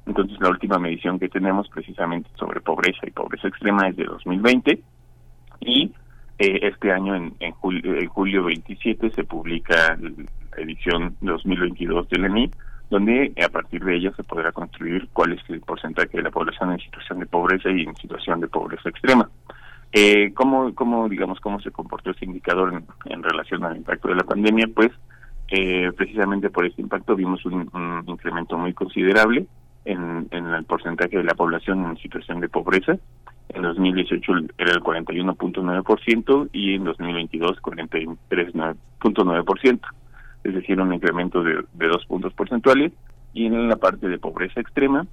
[0.06, 4.82] Entonces, la última medición que tenemos precisamente sobre pobreza y pobreza extrema es de 2020
[5.62, 5.94] Y
[6.40, 12.52] eh, este año, en, julio, en julio 27, se publica la edición 2022 del ENI,
[12.90, 16.74] donde a partir de ella se podrá construir cuál es el porcentaje de la población
[16.74, 19.30] en situación de pobreza y en situación de pobreza extrema.
[19.96, 24.24] Eh, ¿cómo, ¿Cómo, digamos, cómo se comportó ese indicador en, relación al impacto de la
[24.24, 24.68] pandemia?
[24.74, 24.92] Pues
[25.50, 29.46] eh, precisamente por este impacto vimos un, un incremento muy considerable
[29.86, 32.98] en, en, el porcentaje de la población en situación de pobreza.
[33.50, 39.80] En 2018 era el 41.9% y en 2022 43.9%,
[40.44, 42.94] es decir, un incremento de, dos puntos porcentuales.
[43.34, 45.06] Y en la parte de pobreza extrema,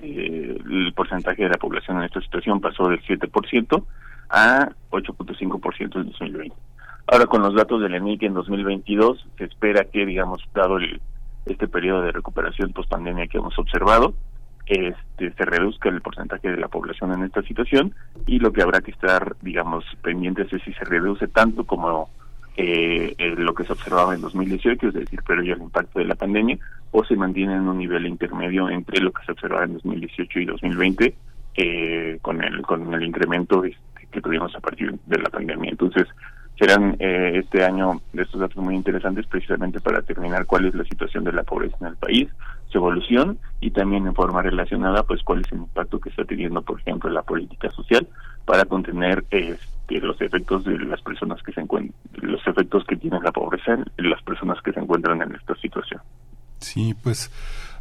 [0.00, 3.84] este, el porcentaje de la población en esta situación pasó del 7%
[4.30, 6.56] a 8.5% en 2020.
[7.06, 11.00] Ahora, con los datos del ENIC en 2022, se espera que, digamos, dado el,
[11.46, 14.14] este periodo de recuperación post pandemia que hemos observado,
[14.66, 17.92] este, se reduzca el porcentaje de la población en esta situación
[18.26, 22.08] y lo que habrá que estar, digamos, pendientes es si se reduce tanto como
[22.62, 26.04] eh, eh, lo que se observaba en 2018, es decir, pero ya el impacto de
[26.04, 26.58] la pandemia,
[26.90, 30.44] o se mantiene en un nivel intermedio entre lo que se observaba en 2018 y
[30.44, 31.14] 2020
[31.56, 35.70] eh, con el con el incremento este, que tuvimos a partir de la pandemia.
[35.70, 36.06] Entonces,
[36.58, 40.84] serán eh, este año de estos datos muy interesantes precisamente para determinar cuál es la
[40.84, 42.28] situación de la pobreza en el país,
[42.68, 46.60] su evolución y también en forma relacionada pues cuál es el impacto que está teniendo
[46.60, 48.06] por ejemplo la política social
[48.44, 49.58] para contener este,
[49.98, 54.10] los efectos de las personas que se encuentran los efectos que tiene la pobreza en
[54.10, 56.00] las personas que se encuentran en esta situación.
[56.58, 57.30] Sí, pues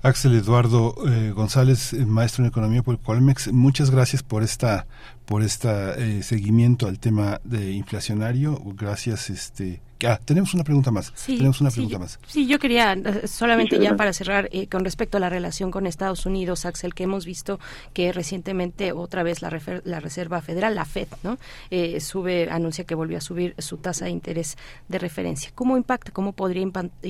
[0.02, 4.88] Axel Eduardo eh, González, eh, maestro en economía por el Colmex, muchas gracias por esta
[5.26, 8.60] por este eh, seguimiento al tema de inflacionario.
[8.76, 11.12] Gracias, este Ah, tenemos una pregunta más.
[11.16, 12.20] Sí, tenemos una pregunta yo, más.
[12.28, 15.86] Sí, yo quería eh, solamente ya para cerrar eh, con respecto a la relación con
[15.86, 17.60] Estados Unidos, Axel, que hemos visto
[17.94, 21.38] que recientemente otra vez la, refer, la Reserva Federal, la Fed, ¿no?
[21.70, 24.58] Eh, sube, anuncia que volvió a subir su tasa de interés
[24.88, 25.52] de referencia.
[25.54, 26.12] ¿Cómo impacta?
[26.12, 26.64] ¿Cómo podría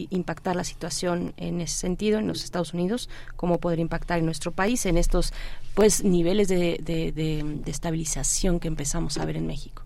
[0.10, 3.10] impactar la situación en ese sentido en los Estados Unidos?
[3.36, 5.32] ¿Cómo podría impactar en nuestro país en estos
[5.76, 9.84] pues niveles de, de, de, de estabilización que empezamos a ver en México?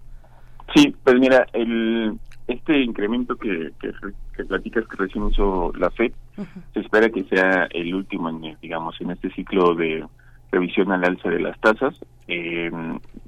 [0.74, 2.18] Sí, pues mira, el,
[2.54, 3.92] este incremento que, que,
[4.36, 6.64] que, platicas que recién hizo la FED, uh -huh.
[6.74, 10.06] se espera que sea el último, en, digamos, en este ciclo de
[10.52, 12.00] revisión al alza de las tasas.
[12.28, 12.72] Eh,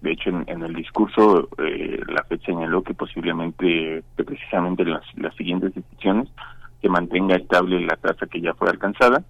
[0.01, 4.91] de hecho, en, en el discurso, eh, la FED señaló que posiblemente, que precisamente en
[4.91, 6.29] las, las siguientes decisiones,
[6.81, 9.23] se mantenga estable la tasa que ya fue alcanzada.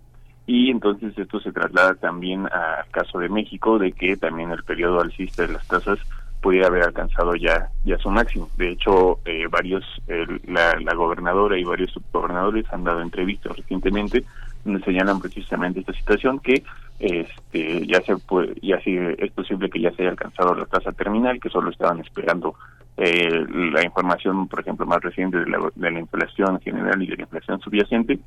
[0.48, 5.02] Y entonces esto se traslada también al caso de México, de que también el periodo
[5.02, 5.98] alcista de las tasas
[6.42, 8.50] pudiera haber alcanzado ya ya su máximo.
[8.58, 14.24] De hecho, eh, varios eh, la, la, gobernadora y varios subgobernadores han dado entrevistas recientemente
[14.64, 16.64] donde señalan precisamente esta situación que
[17.00, 20.92] este ya se puede, ya se, es posible que ya se haya alcanzado la tasa
[20.92, 22.56] terminal, que solo estaban esperando
[22.98, 27.18] eh, la información, por ejemplo, más reciente de la, de la inflación general y de
[27.18, 28.20] la inflación subyacente,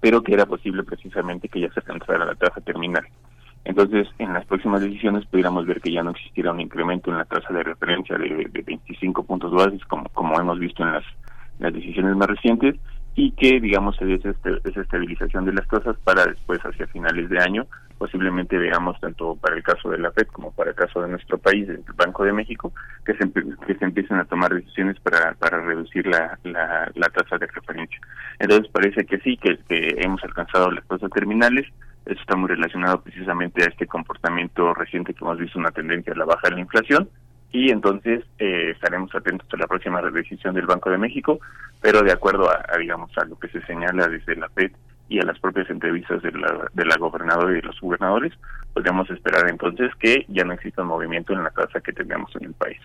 [0.00, 3.06] pero que era posible precisamente que ya se alcanzara la tasa terminal.
[3.64, 7.24] Entonces, en las próximas decisiones pudiéramos ver que ya no existiera un incremento en la
[7.24, 11.04] tasa de referencia de, de 25 puntos bases, como, como hemos visto en las,
[11.58, 12.76] las decisiones más recientes,
[13.14, 14.30] y que, digamos, se dé esa,
[14.64, 17.66] esa estabilización de las tasas para después, hacia finales de año,
[17.98, 21.36] posiblemente veamos, tanto para el caso de la FED como para el caso de nuestro
[21.36, 22.72] país, el Banco de México,
[23.04, 27.38] que se, que se empiecen a tomar decisiones para, para reducir la, la, la tasa
[27.38, 27.98] de referencia.
[28.38, 29.58] Entonces, parece que sí, que
[29.98, 31.66] hemos alcanzado las tasas terminales,
[32.08, 36.16] eso está muy relacionado precisamente a este comportamiento reciente que hemos visto una tendencia a
[36.16, 37.08] la baja de la inflación
[37.52, 41.38] y entonces eh, estaremos atentos a la próxima decisión del Banco de México,
[41.80, 44.72] pero de acuerdo a, digamos a lo que se señala desde la FED
[45.10, 48.32] y a las propias entrevistas de la, de la gobernadora y de los gobernadores,
[48.72, 52.44] podríamos esperar entonces que ya no exista un movimiento en la tasa que tenemos en
[52.44, 52.80] el país.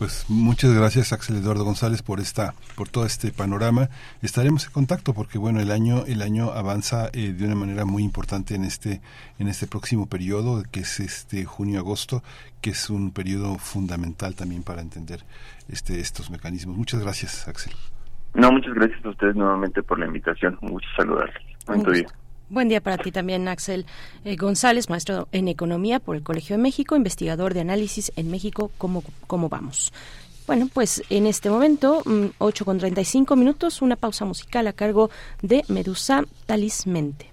[0.00, 3.90] Pues muchas gracias Axel Eduardo González por esta, por todo este panorama.
[4.22, 8.02] Estaremos en contacto porque bueno el año, el año avanza eh, de una manera muy
[8.02, 9.02] importante en este,
[9.38, 12.22] en este próximo periodo que es este junio agosto,
[12.62, 15.20] que es un periodo fundamental también para entender
[15.68, 16.78] este, estos mecanismos.
[16.78, 17.74] Muchas gracias Axel.
[18.32, 20.56] No, muchas gracias a ustedes nuevamente por la invitación.
[20.62, 21.44] Un gusto saludarles.
[21.66, 22.06] Buen día.
[22.50, 23.86] Buen día para ti también, Axel
[24.24, 28.72] eh, González, maestro en Economía por el Colegio de México, investigador de análisis en México.
[28.76, 29.92] ¿Cómo, cómo vamos?
[30.48, 32.02] Bueno, pues en este momento,
[32.38, 35.10] 8 con 35 minutos, una pausa musical a cargo
[35.42, 37.29] de Medusa Talismente.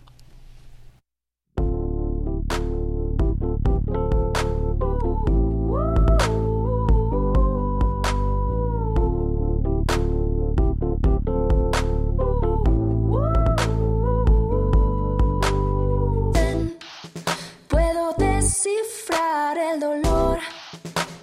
[19.57, 20.39] el dolor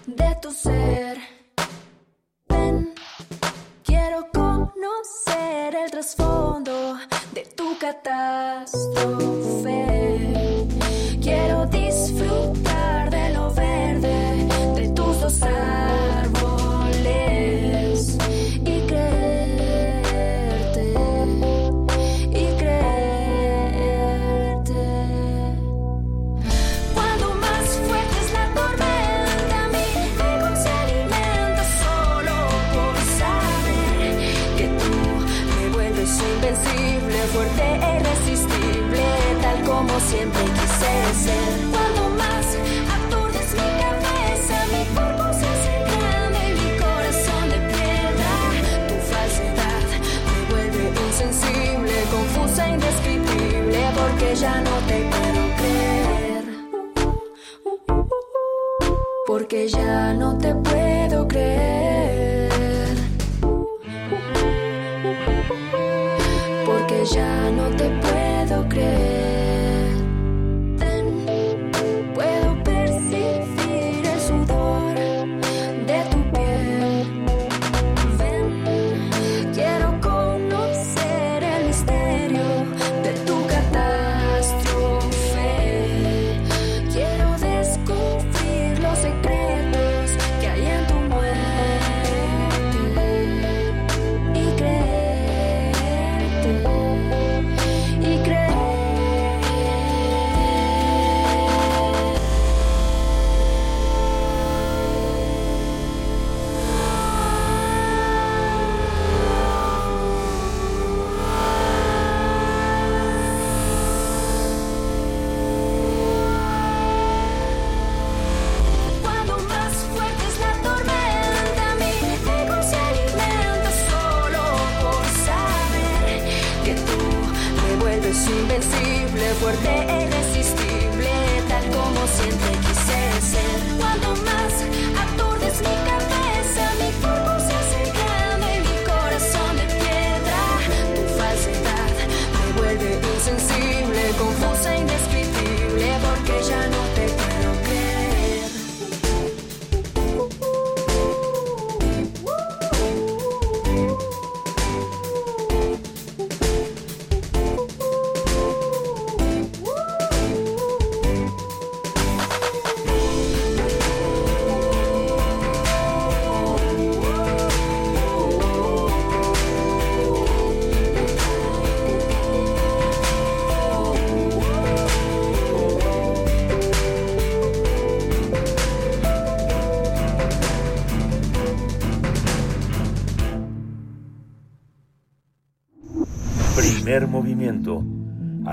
[0.06, 1.18] de tu ser.
[2.48, 2.92] Ven,
[3.84, 6.96] quiero conocer el trasfondo
[7.32, 10.33] de tu catástrofe.
[59.54, 62.50] Porque ya no te puedo creer.
[66.66, 69.13] Porque ya no te puedo creer.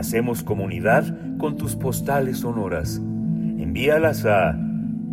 [0.02, 1.06] Hacemos comunidad
[1.38, 2.98] con tus postales sonoras.
[2.98, 4.58] Envíalas a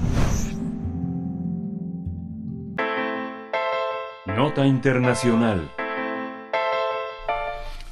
[4.38, 5.70] Nota Internacional.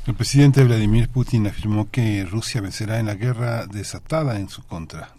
[0.06, 4.62] El presidente Vladimir Putin afirmó que Rusia vencerá en la guerra desatada en su.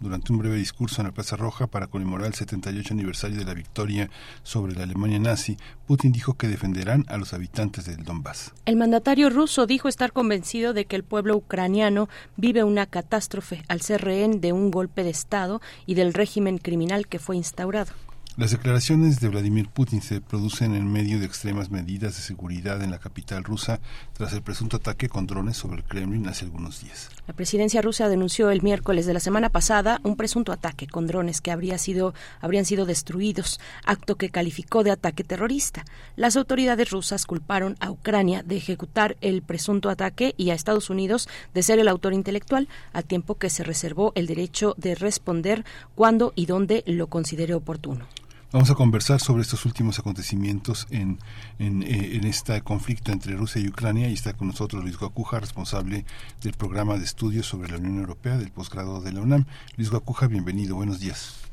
[0.01, 3.53] Durante un breve discurso en la Plaza Roja para conmemorar el 78 aniversario de la
[3.53, 4.09] victoria
[4.43, 5.57] sobre la Alemania nazi,
[5.87, 8.53] Putin dijo que defenderán a los habitantes del Donbass.
[8.65, 12.07] El mandatario ruso dijo estar convencido de que el pueblo ucraniano
[12.37, 17.07] vive una catástrofe al ser rehén de un golpe de Estado y del régimen criminal
[17.07, 17.91] que fue instaurado.
[18.39, 22.89] Las declaraciones de Vladimir Putin se producen en medio de extremas medidas de seguridad en
[22.89, 23.81] la capital rusa
[24.13, 27.09] tras el presunto ataque con drones sobre el Kremlin hace algunos días.
[27.27, 31.41] La presidencia rusa denunció el miércoles de la semana pasada un presunto ataque con drones
[31.41, 35.83] que habría sido, habrían sido destruidos, acto que calificó de ataque terrorista.
[36.15, 41.27] Las autoridades rusas culparon a Ucrania de ejecutar el presunto ataque y a Estados Unidos
[41.53, 46.31] de ser el autor intelectual, al tiempo que se reservó el derecho de responder cuando
[46.37, 48.07] y dónde lo considere oportuno.
[48.51, 51.19] Vamos a conversar sobre estos últimos acontecimientos en,
[51.59, 56.03] en, eh, este conflicto entre Rusia y Ucrania y está con nosotros Luis Guacuja, responsable
[56.41, 59.45] del programa de estudios sobre la Unión Europea del posgrado de la UNAM.
[59.77, 61.48] Luis Guacuja, bienvenido, buenos días.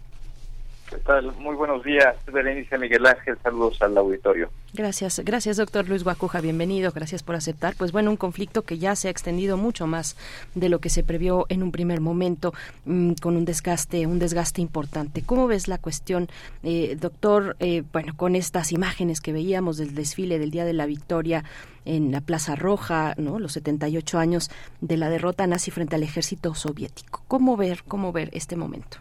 [0.89, 1.33] ¿Qué tal?
[1.41, 4.51] Muy buenos días, Berenice Miguel Ángel, saludos al auditorio.
[4.73, 7.75] Gracias, gracias doctor Luis Guacuja, bienvenido, gracias por aceptar.
[7.77, 10.17] Pues bueno, un conflicto que ya se ha extendido mucho más
[10.55, 12.55] de lo que se previó en un primer momento,
[12.85, 15.23] mmm, con un desgaste, un desgaste importante.
[15.27, 16.29] ¿Cómo ves la cuestión,
[16.63, 17.57] eh, doctor?
[17.59, 21.43] Eh, bueno, con estas imágenes que veíamos del desfile del Día de la Victoria
[21.85, 23.41] en la Plaza Roja, ¿no?
[23.41, 24.51] Los 78 años
[24.81, 27.23] de la derrota nazi frente al ejército soviético.
[27.27, 28.99] ¿Cómo ver, cómo ver este momento?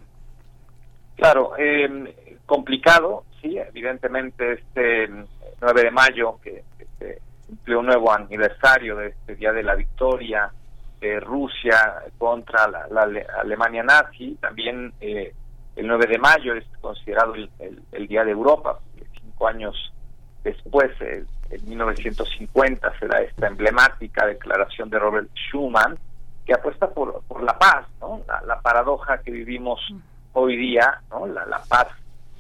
[1.16, 5.08] Claro, eh, complicado, sí, evidentemente este
[5.62, 6.64] 9 de mayo, que,
[7.00, 10.52] que cumplió un nuevo aniversario de este Día de la Victoria
[11.00, 15.34] de Rusia contra la, la Ale- Alemania nazi, también eh,
[15.76, 17.50] el 9 de mayo es considerado el,
[17.92, 18.80] el- Día de Europa,
[19.22, 19.94] cinco años
[20.44, 25.98] después, eh, en 1950, se da esta emblemática declaración de Robert Schuman,
[26.46, 28.22] que apuesta por, por la paz, ¿no?
[28.46, 29.80] La paradoja que vivimos
[30.36, 31.26] hoy día, ¿no?
[31.28, 31.88] La, paz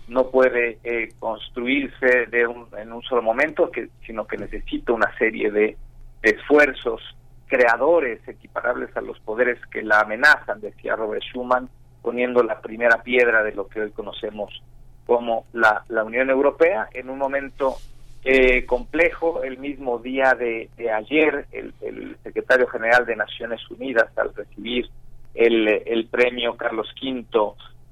[0.07, 5.11] no puede eh, construirse de un- en un solo momento, que, sino que necesita una
[5.17, 5.77] serie de,
[6.21, 7.01] esfuerzos
[7.47, 11.69] creadores equiparables a los poderes que la amenazan, decía Robert Schuman,
[12.01, 14.61] poniendo la primera piedra de lo que hoy conocemos
[15.05, 17.75] como la, Unión Europea en un momento
[18.23, 19.43] eh, complejo.
[19.43, 24.89] El mismo día de, de ayer, el, el secretario general de Naciones Unidas, al recibir
[25.35, 27.23] el, el premio Carlos V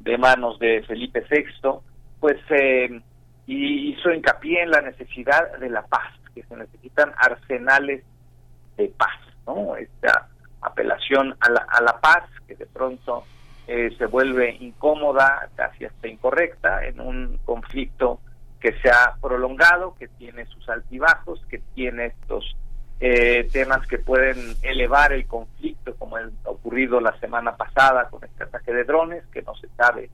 [0.03, 1.79] de manos de Felipe VI,
[2.19, 3.01] pues eh,
[3.47, 8.03] hizo hincapié en la necesidad de la paz, que se necesitan arsenales
[8.77, 9.75] de paz, ¿no?
[9.75, 10.27] Esta
[10.61, 13.23] apelación a la, a la paz que de pronto
[13.67, 18.19] eh, se vuelve incómoda, casi hasta incorrecta, en un conflicto
[18.59, 22.55] que se ha prolongado, que tiene sus altibajos, que tiene estos
[23.05, 28.45] eh, temas que pueden elevar el conflicto, como el ocurrido la semana pasada con este
[28.45, 30.09] ataque de drones, que no se sabe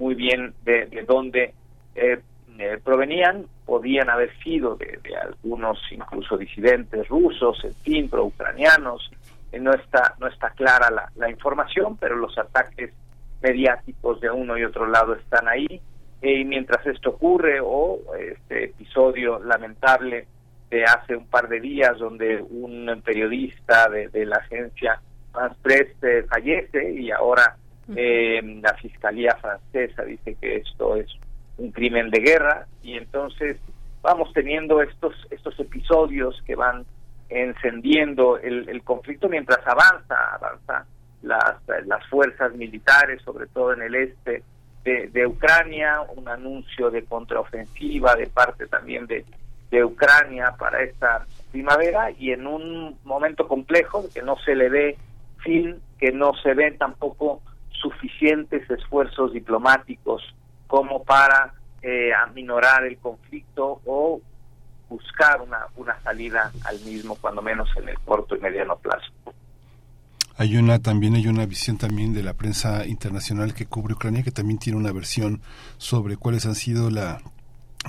[0.00, 1.54] muy bien de, de dónde
[1.94, 2.20] eh,
[2.58, 9.08] eh, provenían, podían haber sido de, algunos incluso disidentes rusos, en fin, pro-ucranianos,
[9.52, 12.92] eh, no está no está clara la, información, pero los ataques
[13.40, 15.80] mediáticos de uno y otro lado están ahí.
[16.20, 20.26] Y mientras esto ocurre, o este episodio lamentable
[20.72, 25.88] de hace un par de días, donde un periodista de, de la agencia France Press
[26.02, 27.56] eh, fallece y ahora
[27.94, 31.06] eh, la fiscalía francesa dice que esto es
[31.58, 32.66] un crimen de guerra.
[32.82, 33.58] Y entonces
[34.00, 36.86] vamos teniendo estos estos episodios que van
[37.28, 40.86] encendiendo el, el conflicto mientras avanza avanza
[41.22, 44.42] las las fuerzas militares sobre todo en el este
[44.84, 49.24] de, de Ucrania un anuncio de contraofensiva de parte también de
[49.72, 54.98] de Ucrania para esta primavera y en un momento complejo que no se le ve
[55.38, 57.40] fin que no se ven tampoco
[57.70, 60.22] suficientes esfuerzos diplomáticos
[60.66, 64.20] como para eh, aminorar el conflicto o
[64.88, 69.10] buscar una, una salida al mismo, cuando menos en el corto y mediano plazo.
[70.36, 74.30] Hay una también hay una visión también de la prensa internacional que cubre Ucrania que
[74.30, 75.40] también tiene una versión
[75.78, 77.20] sobre cuáles han sido la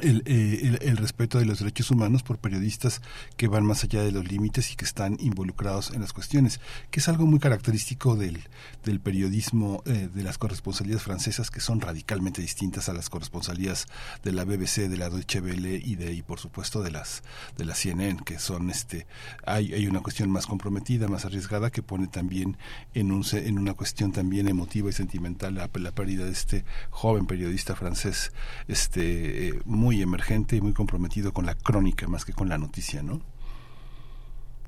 [0.02, 3.02] el, eh, el, el, respeto de los derechos humanos por periodistas
[3.38, 6.60] que van más allá de los límites y que están involucrados en las cuestiones,
[6.90, 8.40] que es algo muy característico del,
[8.84, 13.88] del periodismo eh, de las corresponsalías francesas, que son radicalmente distintas a las corresponsalías
[14.24, 17.22] de la BBC, de la Deutsche Welle y de y por supuesto de las
[17.58, 19.06] de la CNN, que son este
[19.46, 22.58] hay, hay una cuestión más comprometida, más arriesgada, que pone también
[22.96, 27.28] en un en una cuestión también emotiva y sentimental la, la pérdida de este joven
[27.28, 28.32] periodista francés,
[28.68, 29.62] este eh,
[29.92, 33.22] emergente y muy comprometido con la crónica más que con la noticia, ¿no?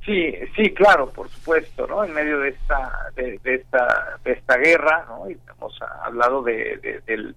[0.06, 2.04] Sí, sí, claro, por supuesto, ¿no?
[2.04, 5.30] En medio de esta de, esta de esta guerra, ¿no?
[5.30, 7.36] Y hemos hablado de, del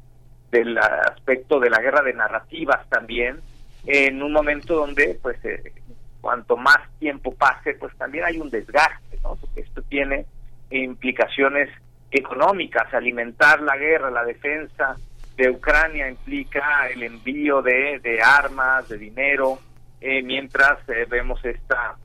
[0.51, 3.41] del aspecto de la guerra de narrativas también,
[3.87, 5.73] en un momento donde, pues, eh,
[6.21, 9.37] cuanto más tiempo pase, pues también hay un desgaste, ¿no?
[9.37, 10.27] Porque esto tiene
[10.71, 11.71] implicaciones
[12.11, 14.97] económicas, alimentar la guerra, la defensa
[15.39, 19.60] de Ucrania implica el envío de, de armas, de dinero,
[20.01, 21.97] eh, mientras eh, vemos esta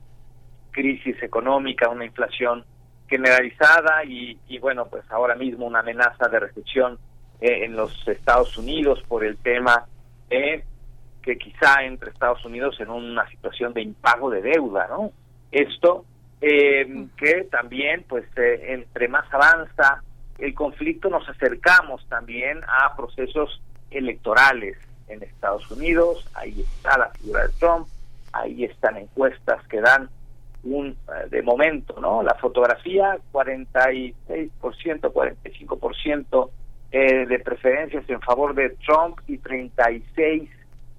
[0.70, 2.64] crisis económica, una inflación
[3.08, 6.96] generalizada y, y, bueno, pues ahora mismo una amenaza de recesión
[7.40, 9.84] eh, en los Estados Unidos por el tema
[10.30, 10.64] de
[11.20, 15.10] que quizá entre Estados Unidos en una situación de impago de deuda, ¿no?
[15.50, 16.04] Esto
[16.40, 20.02] que también, pues, entre más avanza
[20.38, 24.76] el conflicto nos acercamos también a procesos electorales
[25.08, 27.86] en Estados Unidos, ahí está la figura de Trump,
[28.32, 30.08] ahí están encuestas que dan
[30.64, 30.96] un
[31.30, 32.22] de momento, ¿no?
[32.22, 36.50] La fotografía 46%, 45%
[36.90, 40.50] eh, de preferencias en favor de Trump y 36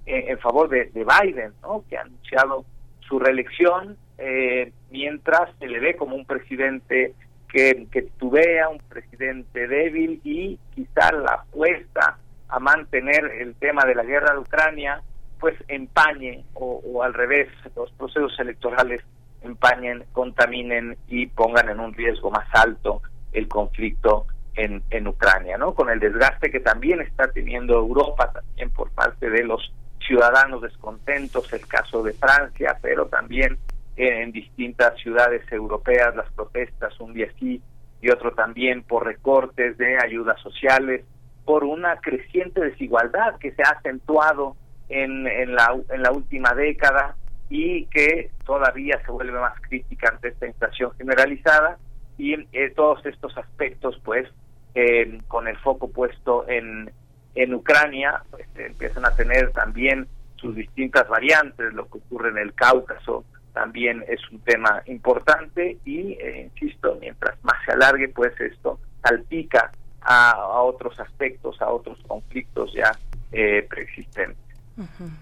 [0.06, 1.84] eh, en favor de, de, Biden, ¿no?
[1.90, 2.66] Que ha anunciado
[3.08, 7.14] su reelección eh, mientras se le ve como un presidente
[7.56, 12.18] que, que titubea, un presidente débil y quizá la apuesta
[12.50, 15.02] a mantener el tema de la guerra de Ucrania
[15.40, 19.02] pues empañe o, o, al revés los procesos electorales
[19.42, 23.02] empañen, contaminen y pongan en un riesgo más alto
[23.32, 24.26] el conflicto
[24.56, 25.74] en, en Ucrania, ¿no?
[25.74, 29.72] Con el desgaste que también está teniendo Europa, también por parte de los
[30.06, 33.58] ciudadanos descontentos, el caso de Francia, pero también
[33.98, 37.62] en distintas ciudades europeas las protestas, un día sí
[38.02, 41.04] y otro también por recortes de ayudas sociales,
[41.46, 44.56] por una creciente desigualdad que se ha acentuado
[44.90, 47.16] en, en, la, en la última década
[47.50, 51.78] y que todavía se vuelve más crítica ante esta inflación generalizada
[52.18, 54.28] y eh, todos estos aspectos pues
[54.74, 56.92] eh, con el foco puesto en,
[57.36, 62.54] en Ucrania pues, empiezan a tener también sus distintas variantes, lo que ocurre en el
[62.54, 63.26] Cáucaso
[63.56, 69.72] también es un tema importante y, eh, insisto, mientras más se alargue, pues esto salpica
[70.02, 72.92] a, a otros aspectos, a otros conflictos ya
[73.32, 74.45] eh, preexistentes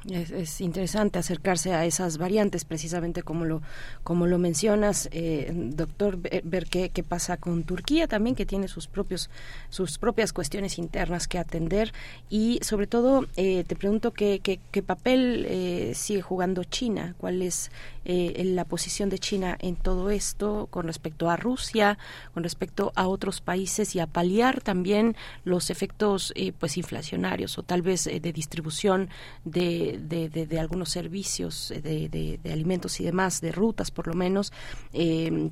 [0.10, 3.62] es, interesante acercarse a esas variantes, precisamente como lo,
[4.04, 8.88] como lo mencionas, eh, doctor, ver qué, qué pasa con Turquía también, que tiene sus
[8.88, 9.30] propios,
[9.70, 11.94] sus propias cuestiones internas que atender.
[12.30, 17.42] Y sobre todo eh, te pregunto qué, qué, qué papel eh, sigue jugando China, cuál
[17.42, 17.70] es
[18.06, 21.98] eh, la posición de China en todo esto con respecto a Rusia,
[22.34, 25.16] con respecto a otros países y a paliar también
[25.46, 29.10] los efectos eh, pues inflacionarios o tal vez eh, de distribución
[29.46, 34.54] de, de, algunos servicios de, de, alimentos y demás, de rutas por lo menos,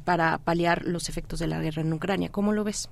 [0.03, 2.29] para paliar los efectos de la guerra en Ucrania.
[2.29, 2.89] ¿Cómo lo ves?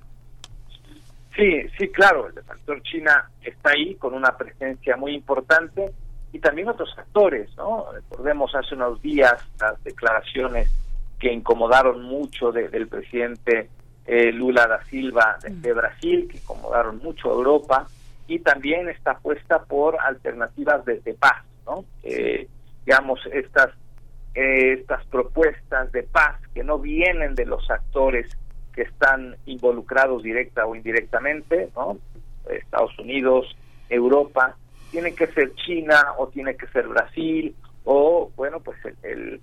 [1.35, 5.91] Sí, sí, claro, el factor China está ahí con una presencia muy importante
[6.33, 7.85] y también otros actores, ¿no?
[7.93, 10.69] Recordemos hace unos días las declaraciones
[11.17, 13.69] que incomodaron mucho del presidente
[14.05, 17.87] eh, Lula da Silva de, Brasil, que incomodaron mucho a Europa,
[18.29, 21.83] y también está puesta por alternativas de, paz, ¿no?
[22.03, 22.47] Eh,
[22.85, 23.69] digamos, estas,
[24.35, 28.29] eh, estas propuestas de paz que no vienen de los actores
[28.71, 31.97] que están involucrados directa o indirectamente, ¿no?
[32.47, 33.47] Estados Unidos,
[33.89, 34.55] Europa,
[34.91, 39.41] tiene que ser China o tiene que ser Brasil o bueno pues el,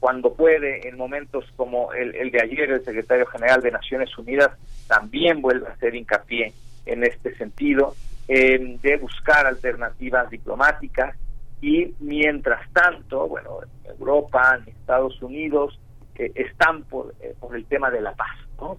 [0.00, 4.50] cuando puede en momentos como el, el, de ayer el secretario general de Naciones Unidas
[4.86, 6.52] también vuelve a hacer hincapié
[6.86, 7.94] en este sentido
[8.28, 11.14] de buscar alternativas diplomáticas
[11.60, 15.78] y mientras tanto bueno Europa Estados Unidos
[16.14, 18.78] eh, están por, eh, por el tema de la paz ¿no?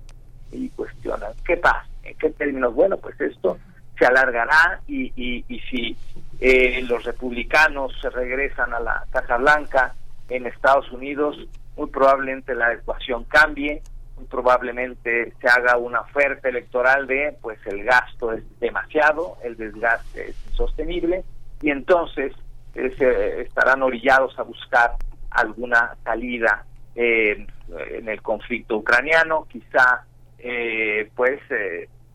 [0.52, 3.60] y cuestionan qué paz en qué términos bueno pues esto
[3.98, 5.96] se alargará y, y, si
[6.40, 9.96] eh, los republicanos se regresan a la Casa Blanca
[10.30, 11.38] en Estados Unidos,
[11.78, 13.82] muy probablemente la ecuación cambie,
[14.30, 20.48] probablemente se haga una oferta electoral de pues el gasto es demasiado, el desgaste es
[20.50, 21.24] insostenible
[21.62, 22.34] y entonces
[22.76, 24.92] eh, se estarán orillados a buscar
[25.32, 26.66] alguna salida
[26.96, 27.46] eh,
[27.92, 30.06] en el conflicto ucraniano, quizá
[31.16, 31.40] pues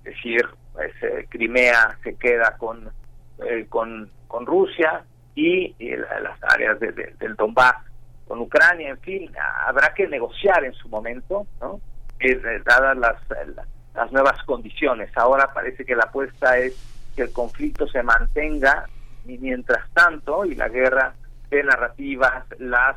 [0.04, 0.46] decir
[0.78, 2.88] pues, eh, Crimea se queda con,
[3.44, 5.04] eh, con, con Rusia
[5.34, 7.74] y, las áreas del Donbass
[8.28, 9.32] con Ucrania, en fin,
[9.66, 11.80] habrá que negociar en su momento, ¿no?
[12.20, 13.16] Eh, dadas las,
[13.94, 15.10] las nuevas condiciones.
[15.16, 16.76] Ahora parece que la apuesta es
[17.16, 18.86] que el conflicto se mantenga
[19.26, 21.14] y mientras tanto, y la guerra
[21.50, 22.96] de narrativas, las,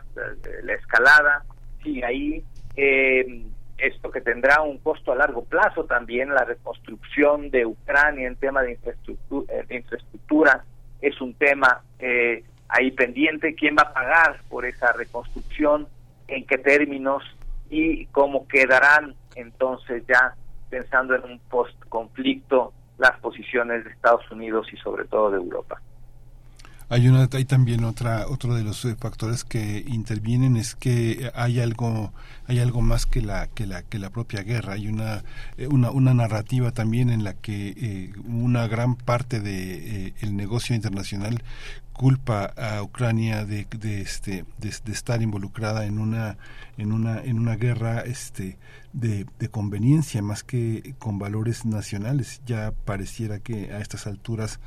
[0.64, 1.44] la escalada
[1.82, 2.44] sigue ahí,
[2.76, 3.46] eh,
[3.78, 8.62] esto que tendrá un costo a largo plazo también, la reconstrucción de Ucrania en tema
[8.62, 10.64] de infraestructura, eh, de infraestructura
[11.02, 15.88] es un tema eh, ahí pendiente, quién va a pagar por esa reconstrucción,
[16.28, 17.24] en qué términos
[17.70, 20.36] y cómo quedarán entonces ya
[20.70, 25.82] pensando en un post-conflicto las posiciones de Estados Unidos y sobre todo de Europa.
[26.92, 31.62] Hay, una, hay también otra, otro de los eh, factores que intervienen es que hay
[31.62, 32.12] algo,
[32.48, 34.74] hay algo más que la, que la, que la propia guerra.
[34.74, 35.24] Hay una,
[35.58, 40.76] eh, una, una narrativa también en la que eh, una gran parte de el negocio
[40.76, 41.42] internacional
[41.94, 46.38] culpa a Ucrania de, de este de, estar involucrada en una
[46.78, 48.58] en una en una guerra este
[48.94, 52.42] de, de, conveniencia más que con valores nacionales.
[52.46, 54.60] Ya pareciera que a estas alturas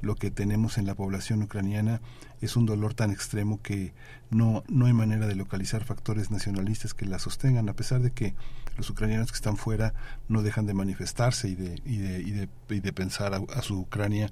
[0.00, 2.00] lo que tenemos en la población ucraniana
[2.40, 3.94] es un dolor tan extremo que
[4.30, 8.34] no, no hay manera de localizar factores nacionalistas que la sostengan, a pesar de que
[8.76, 9.94] los ucranianos que están fuera
[10.28, 13.80] no dejan de manifestarse y de, y de, y de, y de pensar a, su
[13.80, 14.30] Ucrania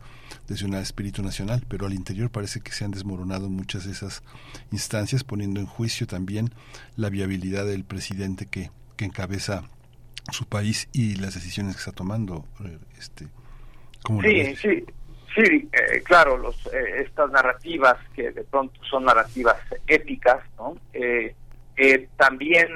[0.49, 4.23] desde un espíritu nacional, pero al interior parece que se han desmoronado muchas de esas
[4.71, 6.51] instancias, poniendo en juicio también
[6.97, 9.65] la viabilidad del presidente que, que encabeza
[10.31, 12.47] su país y las decisiones que está tomando.
[12.65, 13.27] Eh, este,
[14.23, 14.85] sí, sí.
[15.35, 19.57] Sí, eh, claro, los, eh, estas narrativas que de pronto son narrativas
[19.89, 20.77] éticas, ¿no?
[20.93, 21.35] Eh,
[22.17, 22.69] también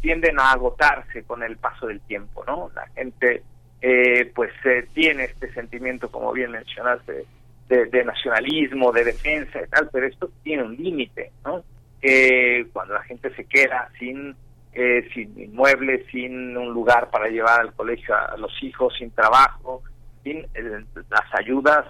[0.00, 2.70] tienden a agotarse con el paso del tiempo, ¿no?
[2.74, 3.42] La gente
[3.82, 7.24] eh, pues eh, tiene este sentimiento, como bien mencionaste,
[7.68, 11.64] de, de nacionalismo, de defensa y tal, pero esto tiene un límite, ¿no?
[12.00, 14.34] Eh, cuando la gente se queda sin
[14.74, 19.82] eh, sin inmuebles, sin un lugar para llevar al colegio a los hijos, sin trabajo,
[20.22, 21.84] sin eh, las ayudas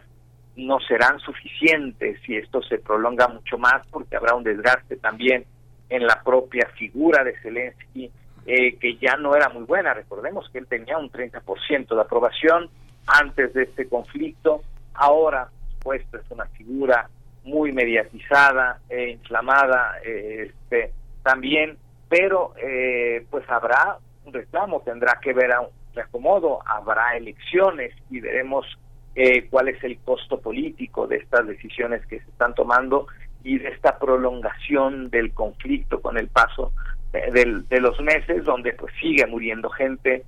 [0.57, 5.45] no serán suficientes si esto se prolonga mucho más porque habrá un desgaste también
[5.95, 8.11] en la propia figura de Zelensky
[8.47, 9.95] eh, que ya no era muy buena.
[9.95, 12.69] Recordemos que él tenía un 30% de aprobación
[13.07, 14.63] antes de este conflicto.
[14.95, 15.49] Ahora,
[15.83, 17.09] pues, es una figura
[17.45, 20.93] muy mediatizada, e inflamada, eh, este,
[21.23, 21.77] también,
[22.09, 28.21] pero eh, pues habrá un reclamo, tendrá que ver a un reacomodo, habrá elecciones y
[28.21, 28.67] veremos
[29.15, 33.07] eh, cuál es el costo político de estas decisiones que se están tomando
[33.45, 36.73] y de esta prolongación del conflicto con el paso
[37.13, 40.25] de, del- de los meses, donde pues sigue muriendo gente,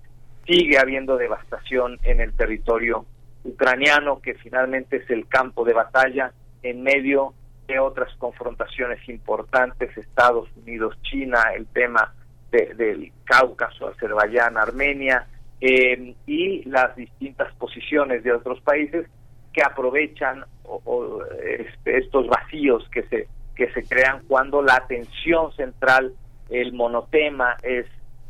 [0.47, 3.07] sigue habiendo devastación en el territorio
[3.45, 6.33] ucraniano, que finalmente es el campo de batalla
[6.63, 7.35] en medio
[7.67, 12.13] de otras confrontaciones importantes, Estados Unidos, China, el tema
[12.51, 15.27] de- del Cáucaso, Azerbaiyán, Armenia,
[15.61, 19.07] eh, y las distintas posiciones de otros países
[19.55, 21.23] que aprovechan o-
[21.59, 26.13] este, estos vacíos que se que se crean cuando la atención central,
[26.51, 27.87] el monotema es,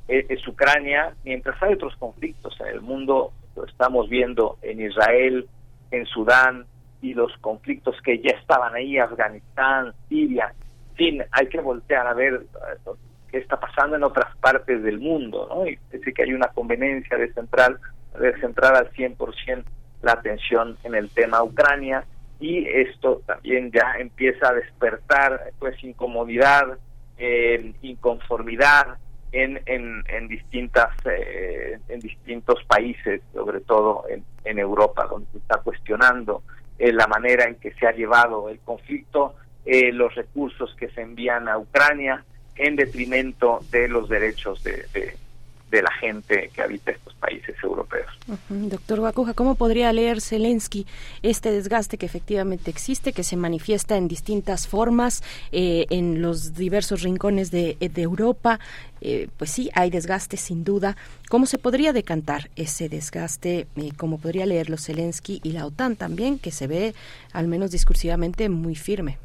[0.07, 5.49] es, Ucrania, mientras hay otros conflictos en el mundo, lo estamos viendo en Israel,
[5.93, 6.67] en Sudán
[7.01, 10.53] y los conflictos que ya estaban ahí, Afganistán, Siria,
[10.95, 12.91] fin, hay que voltear a ver eh,
[13.31, 15.67] qué está pasando en otras partes del mundo, ¿no?
[15.67, 17.79] Y parece que hay una conveniencia de central,
[18.21, 19.65] de centrar al 100%
[20.05, 22.05] la atención en el tema Ucrania
[22.41, 26.79] y esto también ya empieza a despertar pues incomodidad,
[27.17, 28.99] eh, inconformidad
[29.35, 34.25] en, en, en distintas eh, en distintos países, sobre todo en,
[34.59, 36.43] Europa, donde se está cuestionando
[36.79, 41.01] eh, la manera en que se ha llevado el conflicto, eh, los recursos que se
[41.01, 42.25] envían a Ucrania
[42.55, 45.17] en detrimento de los derechos de, de,
[45.75, 48.07] de la gente que habita estos países europeos.
[48.49, 50.87] Doctor Guacuja, ¿cómo podría leer Zelensky
[51.23, 57.03] este desgaste que efectivamente existe, que se manifiesta en distintas formas eh, en los diversos
[57.03, 58.61] rincones de, de Europa?
[59.01, 60.97] Eh, pues sí, hay desgaste sin duda.
[61.29, 63.67] ¿Cómo se podría decantar ese desgaste?
[63.77, 66.95] Eh, ¿Cómo podría leerlo Zelensky y la OTAN también, que se ve,
[67.33, 69.19] al menos discursivamente, muy firme?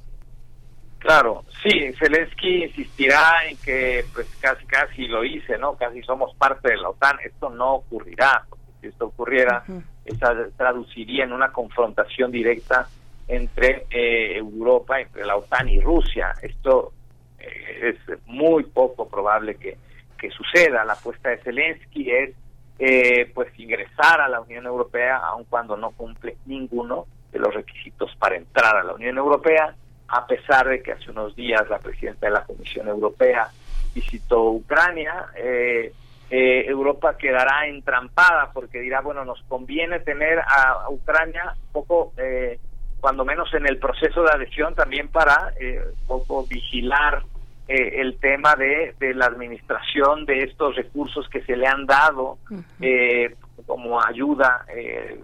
[1.00, 5.76] Claro, sí, Zelensky insistirá en que pues casi casi lo hice, ¿no?
[5.76, 7.18] Casi somos parte de la OTAN.
[7.24, 9.64] Esto no ocurrirá, porque si esto ocurriera,
[10.04, 12.88] esa traduciría en una confrontación directa
[13.30, 16.34] entre eh, Europa, entre la OTAN y Rusia.
[16.42, 16.92] Esto
[17.40, 19.78] eh, es muy poco probable que,
[20.18, 20.84] que suceda.
[20.84, 22.36] La apuesta de Zelensky es
[22.78, 28.14] eh, pues ingresar a la Unión Europea, aun cuando no cumple ninguno de los requisitos
[28.18, 29.76] para entrar a la Unión Europea,
[30.10, 33.50] a pesar de que hace unos días la presidenta de la Comisión Europea
[33.94, 35.28] visitó Ucrania.
[35.36, 35.94] eh,
[36.32, 42.60] eh, Europa quedará entrampada porque dirá, bueno, nos conviene tener a Ucrania un poco, eh,
[43.00, 47.24] cuando menos en el proceso de adhesión, también para eh, un poco vigilar
[47.68, 52.38] eh, el tema de, de la administración de estos recursos que se le han dado
[52.80, 55.20] eh, como ayuda eh,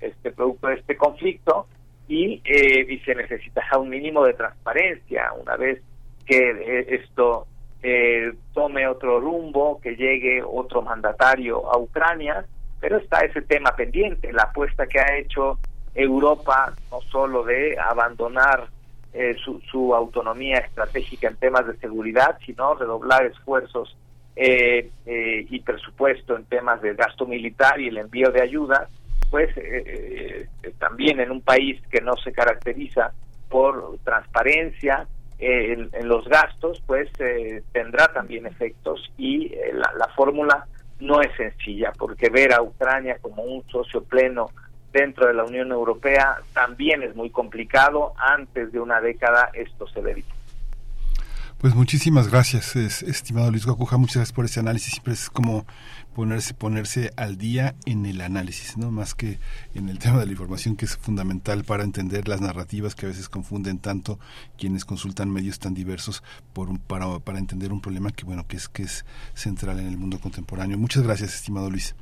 [0.00, 1.66] este producto de este conflicto
[2.10, 5.80] y, eh, y se necesitará un mínimo de transparencia una vez
[6.26, 7.46] que eh, esto
[7.84, 12.44] eh, tome otro rumbo, que llegue otro mandatario a Ucrania,
[12.80, 15.60] pero está ese tema pendiente, la apuesta que ha hecho
[15.94, 18.66] Europa no solo de abandonar
[19.12, 23.96] eh, su, su autonomía estratégica en temas de seguridad, sino redoblar esfuerzos
[24.34, 28.88] eh, eh, y presupuesto en temas de gasto militar y el envío de ayuda,
[29.30, 33.12] pues eh, eh, también en un país que no se caracteriza
[33.48, 35.06] por transparencia
[35.38, 40.66] eh, en, los gastos, pues eh, tendrá también efectos y eh, la, la fórmula
[41.00, 44.50] no es sencilla, porque ver a Ucrania como un socio pleno
[44.92, 48.12] dentro de la Unión Europea también es muy complicado.
[48.18, 50.24] Antes de una década esto se vería.
[51.58, 54.92] Pues muchísimas gracias, es- estimado Luis Guacuja, muchas gracias por ese análisis.
[54.94, 55.66] Siempre es como
[56.14, 58.90] ponerse, ponerse al día en el análisis, ¿no?
[58.90, 59.38] Más que
[59.74, 63.08] en el tema de la información, que es fundamental para entender las narrativas que a
[63.08, 64.18] veces confunden tanto
[64.58, 66.22] quienes consultan medios tan diversos
[66.52, 69.04] por un- para, para entender un problema que, bueno, que es, que es
[69.34, 70.76] central en el mundo contemporáneo.
[70.78, 71.94] Muchas gracias, estimado Luis.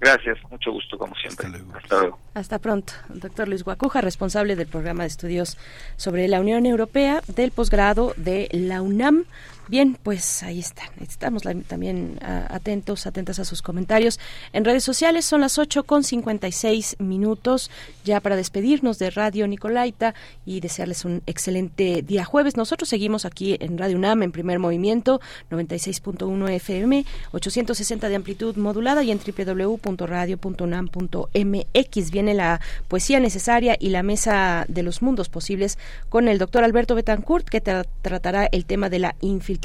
[0.00, 1.48] Gracias, mucho gusto como siempre.
[1.48, 2.18] Hasta luego.
[2.34, 2.92] Hasta pronto.
[3.08, 5.58] Doctor Luis Guacuja, responsable del programa de estudios
[5.96, 9.24] sobre la Unión Europea del posgrado de la UNAM.
[9.68, 10.88] Bien, pues ahí están.
[11.02, 14.18] Estamos también atentos, atentas a sus comentarios.
[14.54, 17.70] En redes sociales son las 8 con 56 minutos
[18.02, 20.14] ya para despedirnos de Radio Nicolaita
[20.46, 22.56] y desearles un excelente día jueves.
[22.56, 25.20] Nosotros seguimos aquí en Radio UNAM en primer movimiento,
[25.50, 32.10] 96.1 FM, 860 de amplitud modulada y en www.radio.unam.mx.
[32.10, 32.58] Viene la
[32.88, 35.76] poesía necesaria y la mesa de los mundos posibles
[36.08, 39.57] con el doctor Alberto Betancourt, que tra- tratará el tema de la infiltración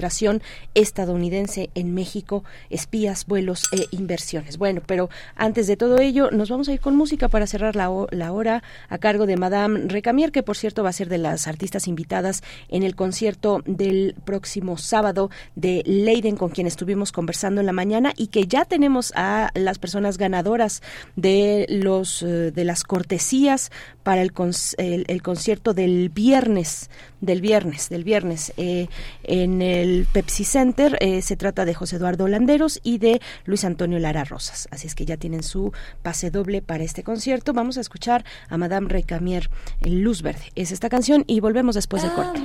[0.74, 4.58] estadounidense en México, espías, vuelos e inversiones.
[4.58, 7.90] Bueno, pero antes de todo ello, nos vamos a ir con música para cerrar la,
[8.12, 11.48] la hora a cargo de Madame Recamier, que por cierto va a ser de las
[11.48, 17.68] artistas invitadas en el concierto del próximo sábado de Leiden, con quien estuvimos conversando en
[17.68, 20.82] la mañana y que ya tenemos a las personas ganadoras
[21.16, 23.72] de los eh, de las cortesías
[24.04, 24.32] para el,
[24.78, 26.90] el, el concierto del viernes
[27.22, 28.88] del viernes del viernes eh,
[29.24, 34.00] en el Pepsi Center eh, se trata de José Eduardo Landeros y de Luis Antonio
[34.00, 34.70] Lara Rosas.
[34.72, 37.54] Así es que ya tienen su pase doble para este concierto.
[37.54, 39.50] Vamos a escuchar a Madame Recamier
[39.82, 40.52] Luz Verde.
[40.56, 42.40] Es esta canción y volvemos después del corte.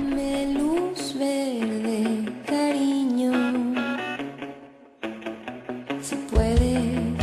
[2.45, 3.31] Cariño.
[6.01, 7.15] Si puedes,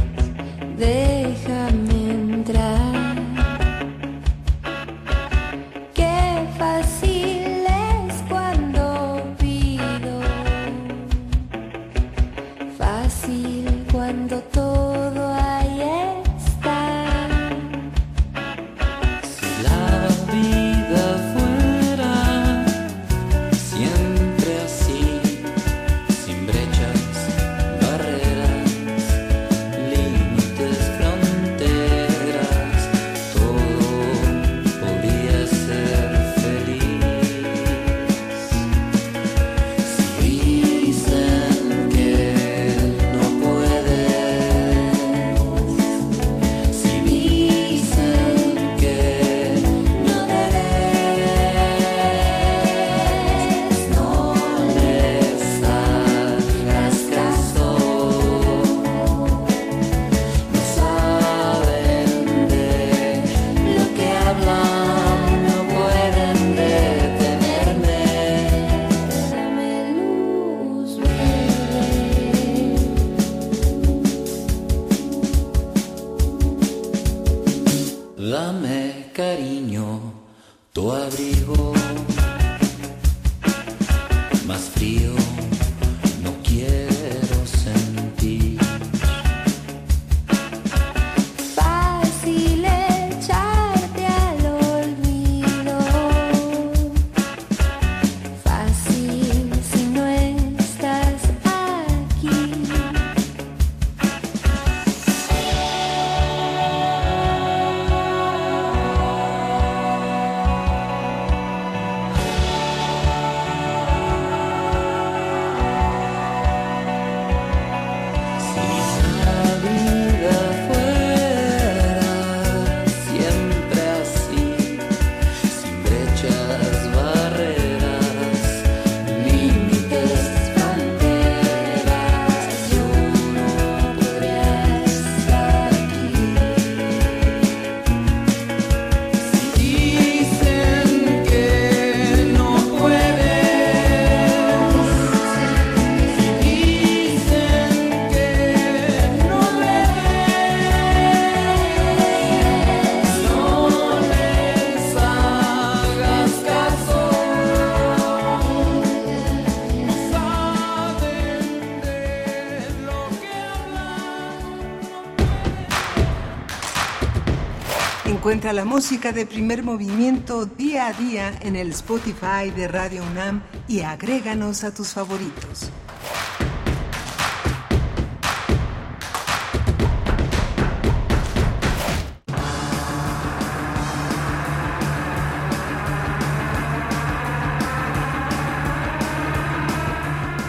[168.27, 173.45] Encuentra la música de primer movimiento día a día en el Spotify de Radio UNAM
[173.69, 175.71] y agréganos a tus favoritos.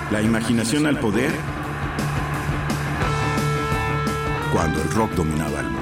[0.09, 1.31] La imaginación al poder
[4.51, 5.76] cuando el rock dominaba el mundo.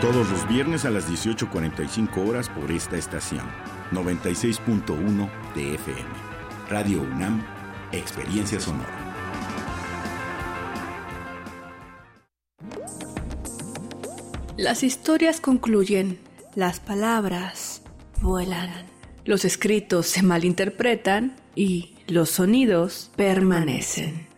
[0.00, 3.42] Todos los viernes a las 18.45 horas por esta estación,
[3.92, 6.08] 96.1 de FM.
[6.70, 7.44] Radio UNAM,
[7.92, 8.88] Experiencia Sonora.
[14.56, 16.18] Las historias concluyen,
[16.54, 17.82] las palabras
[18.22, 18.70] vuelan.
[19.26, 24.29] los escritos se malinterpretan y los sonidos permanecen.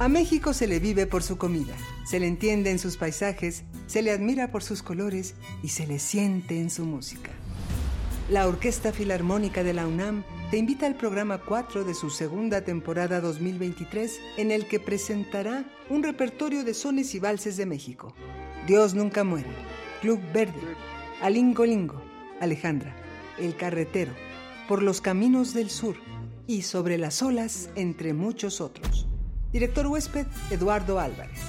[0.00, 1.74] A México se le vive por su comida,
[2.06, 5.98] se le entiende en sus paisajes, se le admira por sus colores y se le
[5.98, 7.32] siente en su música.
[8.30, 13.20] La Orquesta Filarmónica de la UNAM te invita al programa 4 de su segunda temporada
[13.20, 18.14] 2023 en el que presentará un repertorio de sones y valses de México.
[18.66, 19.50] Dios nunca muere,
[20.00, 20.76] Club Verde,
[21.20, 22.00] Alingo Lingo,
[22.40, 22.96] Alejandra,
[23.38, 24.12] El Carretero,
[24.66, 25.96] Por los Caminos del Sur
[26.46, 29.09] y Sobre las Olas, entre muchos otros.
[29.52, 31.40] Director huésped, Eduardo Álvarez.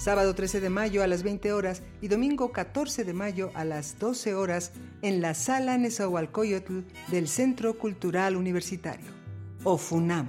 [0.00, 3.98] Sábado 13 de mayo a las 20 horas y domingo 14 de mayo a las
[4.00, 9.06] 12 horas en la Sala Nezahualcóyotl del Centro Cultural Universitario.
[9.62, 10.26] OFUNAM.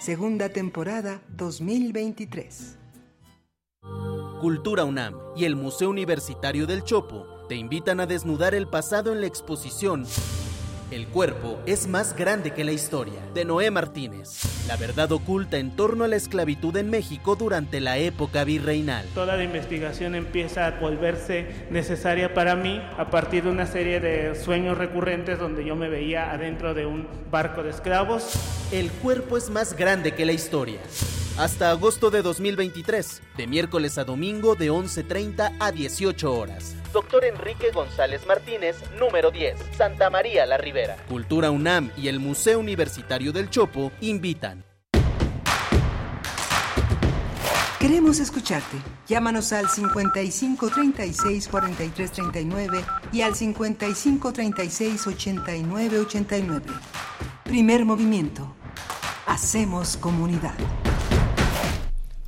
[0.00, 2.78] Segunda temporada 2023.
[4.40, 9.20] Cultura UNAM y el Museo Universitario del Chopo te invitan a desnudar el pasado en
[9.20, 10.06] la exposición
[10.90, 14.66] El cuerpo es más grande que la historia, de Noé Martínez.
[14.66, 19.06] La verdad oculta en torno a la esclavitud en México durante la época virreinal.
[19.14, 24.34] Toda la investigación empieza a volverse necesaria para mí a partir de una serie de
[24.34, 28.32] sueños recurrentes donde yo me veía adentro de un barco de esclavos.
[28.72, 30.80] El cuerpo es más grande que la historia.
[31.38, 36.74] Hasta agosto de 2023, de miércoles a domingo de 11.30 a 18 horas.
[36.92, 40.96] Doctor Enrique González Martínez, número 10, Santa María la Ribera.
[41.08, 44.64] Cultura UNAM y el Museo Universitario del Chopo invitan.
[47.78, 48.76] Queremos escucharte.
[49.06, 56.66] Llámanos al 55 36 43 39 y al 55 36 89 89.
[57.44, 58.54] Primer movimiento.
[59.26, 60.54] Hacemos comunidad.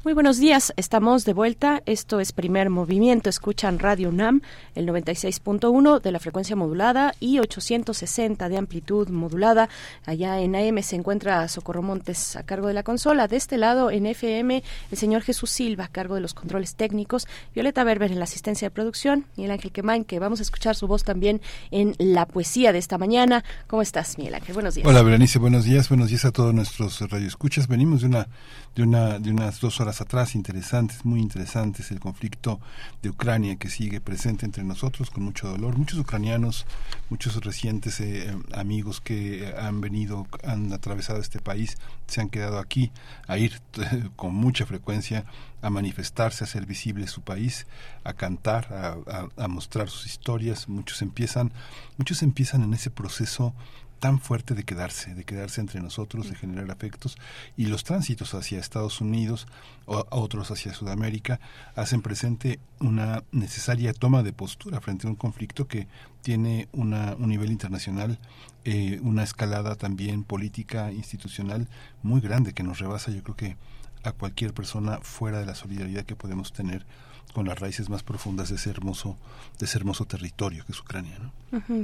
[0.05, 1.81] Muy buenos días, estamos de vuelta.
[1.87, 3.31] Esto es Primer Movimiento.
[3.31, 4.43] Escuchan Radio UNAM,
[4.75, 9.69] el 96.1 de la frecuencia modulada y 860 de amplitud modulada.
[10.05, 13.29] Allá en AM se encuentra Socorro Montes a cargo de la consola.
[13.29, 17.29] De este lado, en FM, el señor Jesús Silva a cargo de los controles técnicos.
[17.55, 19.27] Violeta Berber en la asistencia de producción.
[19.37, 22.99] Miguel Ángel Quemain, que vamos a escuchar su voz también en la poesía de esta
[22.99, 23.45] mañana.
[23.69, 24.55] ¿Cómo estás, Miguel Ángel?
[24.55, 24.85] Buenos días.
[24.85, 25.39] Hola, Berenice.
[25.39, 25.89] Buenos días.
[25.89, 27.69] Buenos días a todos nuestros radioescuchas.
[27.69, 28.27] Venimos de una,
[28.75, 32.61] de una, de unas dos horas atrás interesantes, muy interesantes, el conflicto
[33.03, 35.77] de Ucrania que sigue presente entre nosotros con mucho dolor.
[35.77, 36.67] Muchos ucranianos,
[37.11, 41.77] muchos recientes eh, amigos que han venido, han atravesado este país,
[42.07, 42.93] se han quedado aquí
[43.27, 43.61] a ir
[44.17, 45.25] con mucha frecuencia
[45.61, 47.67] a manifestarse, a hacer visible su país,
[48.05, 50.69] a cantar, a, a, a mostrar sus historias.
[50.69, 51.53] Muchos empiezan,
[51.99, 53.55] muchos empiezan en ese proceso
[54.03, 57.17] tan fuerte de quedarse, de quedarse entre nosotros, de generar afectos,
[57.57, 59.47] y los tránsitos hacia Estados Unidos
[59.87, 61.39] o otros hacia Sudamérica
[61.77, 65.87] hacen presente una necesaria toma de postura frente a un conflicto que
[66.21, 68.19] tiene una, un nivel internacional,
[68.65, 71.69] eh, una escalada también política, institucional
[72.03, 73.57] muy grande que nos rebasa, yo creo que
[74.03, 76.85] a cualquier persona fuera de la solidaridad que podemos tener
[77.33, 79.17] con las raíces más profundas de ese hermoso,
[79.59, 81.19] de ese hermoso territorio que es Ucrania.
[81.19, 81.33] ¿no?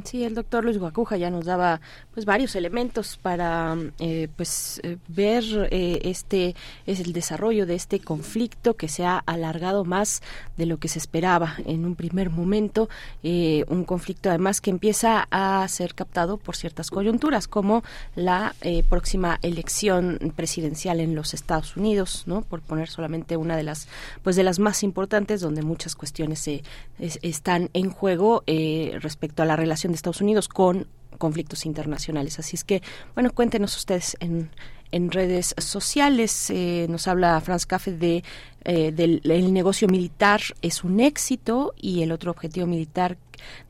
[0.04, 1.82] Sí, el doctor Luis Guacuja ya nos daba
[2.14, 6.54] pues varios elementos para eh, pues eh, ver eh, este
[6.86, 10.22] es el desarrollo de este conflicto que se ha alargado más
[10.56, 12.88] de lo que se esperaba en un primer momento,
[13.22, 17.84] un conflicto además que empieza a ser captado por ciertas coyunturas como
[18.16, 18.54] la
[18.88, 22.42] próxima elección presidencial en los Estados Unidos, ¿no?
[22.42, 23.88] Por poner solamente una de las
[24.22, 26.48] pues de las más importantes donde muchas cuestiones
[26.98, 28.42] están en juego
[29.00, 30.86] respecto a la relación de Estados Unidos con
[31.18, 32.38] conflictos internacionales.
[32.38, 32.82] Así es que,
[33.14, 34.50] bueno, cuéntenos ustedes en,
[34.92, 36.50] en redes sociales.
[36.50, 38.24] Eh, nos habla Franz Café de
[38.64, 43.16] eh, del el negocio militar es un éxito y el otro objetivo militar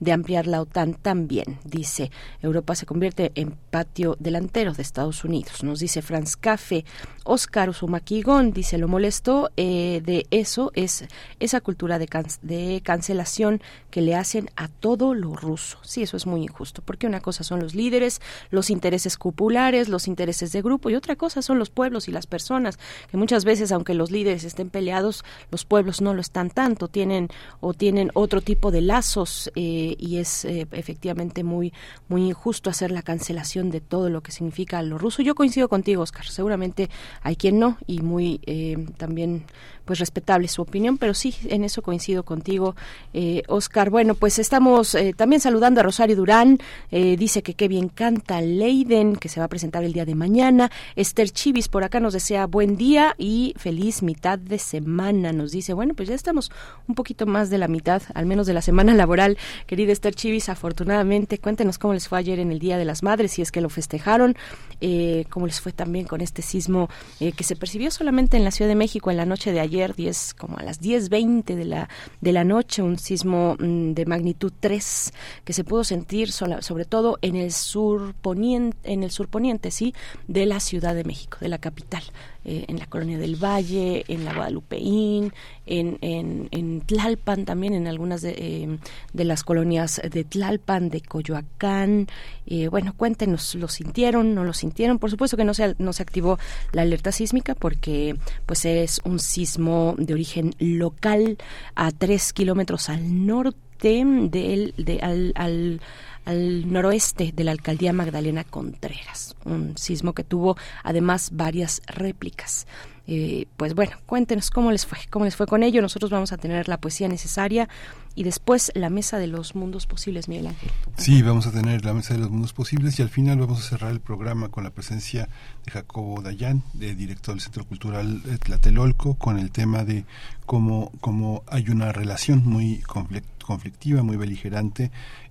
[0.01, 1.59] de ampliar la OTAN también.
[1.65, 2.11] Dice,
[2.43, 5.63] Europa se convierte en patio delantero de Estados Unidos.
[5.63, 6.85] Nos dice Franz Café.
[7.25, 11.05] Oscar Usumaquigón dice, lo molesto eh, de eso es
[11.41, 12.09] esa cultura de,
[12.43, 15.79] de cancelación que le hacen a todo lo ruso.
[15.83, 18.21] Sí, eso es muy injusto, porque una cosa son los líderes,
[18.51, 22.27] los intereses cupulares, los intereses de grupo, y otra cosa son los pueblos y las
[22.27, 22.79] personas,
[23.11, 27.29] que muchas veces, aunque los líderes estén peleados, los pueblos no lo están tanto, tienen
[27.61, 31.73] o tienen otro tipo de lazos eh, y es eh, efectivamente muy
[32.07, 35.21] muy injusto hacer la cancelación de todo lo que significa lo ruso.
[35.21, 36.27] Yo coincido contigo, Oscar.
[36.27, 36.89] Seguramente
[37.23, 39.47] hay quien no y muy eh, también
[39.89, 42.77] pues respetable su opinión, pero sí, en eso coincido contigo,
[43.15, 43.89] eh, Oscar.
[43.89, 46.59] Bueno, pues estamos eh, también saludando a Rosario Durán,
[46.91, 50.15] eh, dice que qué bien canta Leiden, que se va a presentar el día de
[50.15, 50.71] mañana.
[50.95, 55.73] Esther Chivis por acá nos desea buen día y feliz mitad de semana, nos dice.
[55.73, 56.53] Bueno, pues ya estamos
[56.87, 59.39] un poquito más de la mitad, al menos de la semana laboral.
[59.67, 63.33] Querida Esther Chivis, afortunadamente, cuéntenos cómo les fue ayer en el Día de las Madres,
[63.33, 64.37] si es que lo festejaron,
[64.83, 68.69] eh, cómo les fue también con este sismo que se percibió solamente en la Ciudad
[68.69, 71.89] de México en la noche de ayer 10, como a las 10.20 de la,
[72.21, 75.13] de la noche, un sismo mm, de magnitud 3
[75.45, 79.95] que se pudo sentir sobre todo en el sur poniente, en el surponiente, sí,
[80.27, 82.03] de la Ciudad de México, de la capital.
[82.45, 85.33] Eh, en la colonia del Valle, en la Guadalupeín,
[85.67, 88.79] en, en, Tlalpan también, en algunas de, eh,
[89.13, 92.07] de, las colonias de Tlalpan, de Coyoacán.
[92.47, 94.35] Eh, bueno, cuéntenos, ¿lo sintieron?
[94.35, 94.99] ¿No lo sintieron?
[94.99, 96.39] Por supuesto que no se, no se activó
[96.73, 98.17] la alerta sísmica porque
[98.47, 101.39] pues es un sismo de origen local
[101.75, 105.81] a tres kilómetros al norte del, de, al, al
[106.29, 112.67] al noroeste de la alcaldía Magdalena Contreras, un sismo que tuvo además varias réplicas.
[113.07, 115.81] Eh, pues bueno, cuéntenos cómo les fue, cómo les fue con ello.
[115.81, 117.67] Nosotros vamos a tener la poesía necesaria
[118.15, 120.71] y después la mesa de los mundos posibles, Miguel Ángel.
[120.99, 123.63] Sí, vamos a tener la mesa de los mundos posibles y al final vamos a
[123.63, 125.31] cerrar el programa con la presencia
[125.65, 130.05] de Jacobo Dayan, de director del Centro Cultural Tlatelolco, con el tema de
[130.45, 134.91] cómo, cómo hay una relación muy conflictiva, muy beligerante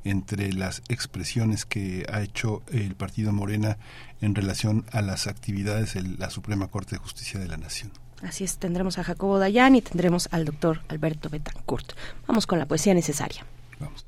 [0.09, 3.77] entre las expresiones que ha hecho el partido Morena
[4.21, 7.91] en relación a las actividades de la Suprema Corte de Justicia de la Nación.
[8.21, 11.93] Así es, tendremos a Jacobo Dayan y tendremos al doctor Alberto Betancourt.
[12.27, 13.45] Vamos con la poesía necesaria.
[13.79, 14.05] Vamos.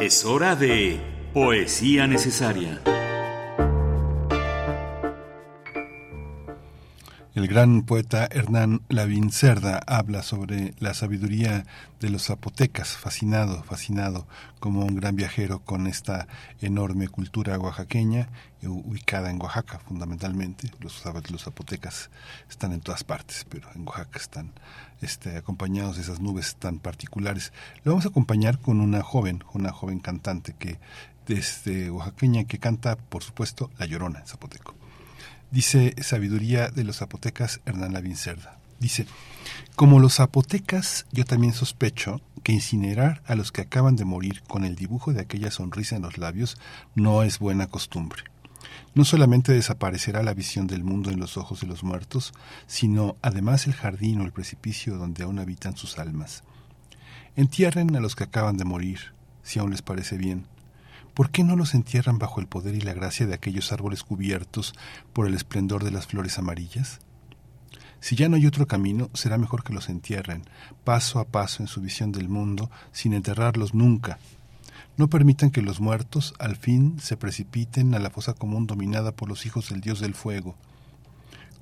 [0.00, 1.00] Es hora de
[1.32, 2.80] poesía necesaria.
[7.34, 11.66] El gran poeta Hernán Lavín Cerda habla sobre la sabiduría
[11.98, 14.28] de los zapotecas, fascinado, fascinado
[14.60, 16.28] como un gran viajero con esta
[16.60, 18.28] enorme cultura oaxaqueña,
[18.62, 20.70] ubicada en Oaxaca fundamentalmente.
[20.78, 21.02] Los,
[21.32, 22.08] los zapotecas
[22.48, 24.52] están en todas partes, pero en Oaxaca están
[25.00, 27.52] este, acompañados de esas nubes tan particulares.
[27.82, 30.78] Lo vamos a acompañar con una joven, una joven cantante que
[31.26, 34.83] desde oaxaqueña que canta, por supuesto, La Llorona en zapoteco.
[35.54, 38.58] Dice Sabiduría de los Zapotecas Hernán Lavín Cerda.
[38.80, 39.06] Dice,
[39.76, 44.64] como los zapotecas, yo también sospecho que incinerar a los que acaban de morir con
[44.64, 46.56] el dibujo de aquella sonrisa en los labios
[46.96, 48.24] no es buena costumbre.
[48.96, 52.32] No solamente desaparecerá la visión del mundo en los ojos de los muertos,
[52.66, 56.42] sino además el jardín o el precipicio donde aún habitan sus almas.
[57.36, 59.14] Entierren a los que acaban de morir,
[59.44, 60.48] si aún les parece bien,
[61.14, 64.74] ¿por qué no los entierran bajo el poder y la gracia de aquellos árboles cubiertos
[65.12, 67.00] por el esplendor de las flores amarillas?
[68.00, 70.44] Si ya no hay otro camino, será mejor que los entierren,
[70.84, 74.18] paso a paso en su visión del mundo, sin enterrarlos nunca.
[74.96, 79.28] No permitan que los muertos, al fin, se precipiten a la fosa común dominada por
[79.28, 80.54] los hijos del dios del fuego.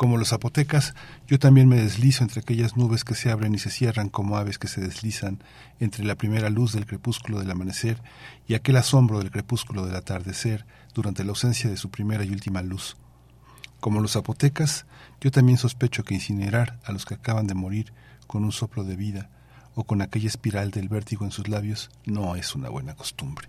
[0.03, 0.97] Como los zapotecas,
[1.29, 4.59] yo también me deslizo entre aquellas nubes que se abren y se cierran como aves
[4.59, 5.39] que se deslizan
[5.79, 8.03] entre la primera luz del crepúsculo del amanecer
[8.49, 12.63] y aquel asombro del crepúsculo del atardecer durante la ausencia de su primera y última
[12.63, 12.97] luz.
[13.79, 14.87] Como los zapotecas,
[15.21, 17.93] yo también sospecho que incinerar a los que acaban de morir
[18.27, 19.31] con un soplo de vida
[19.77, 23.49] o con aquella espiral del vértigo en sus labios no es una buena costumbre.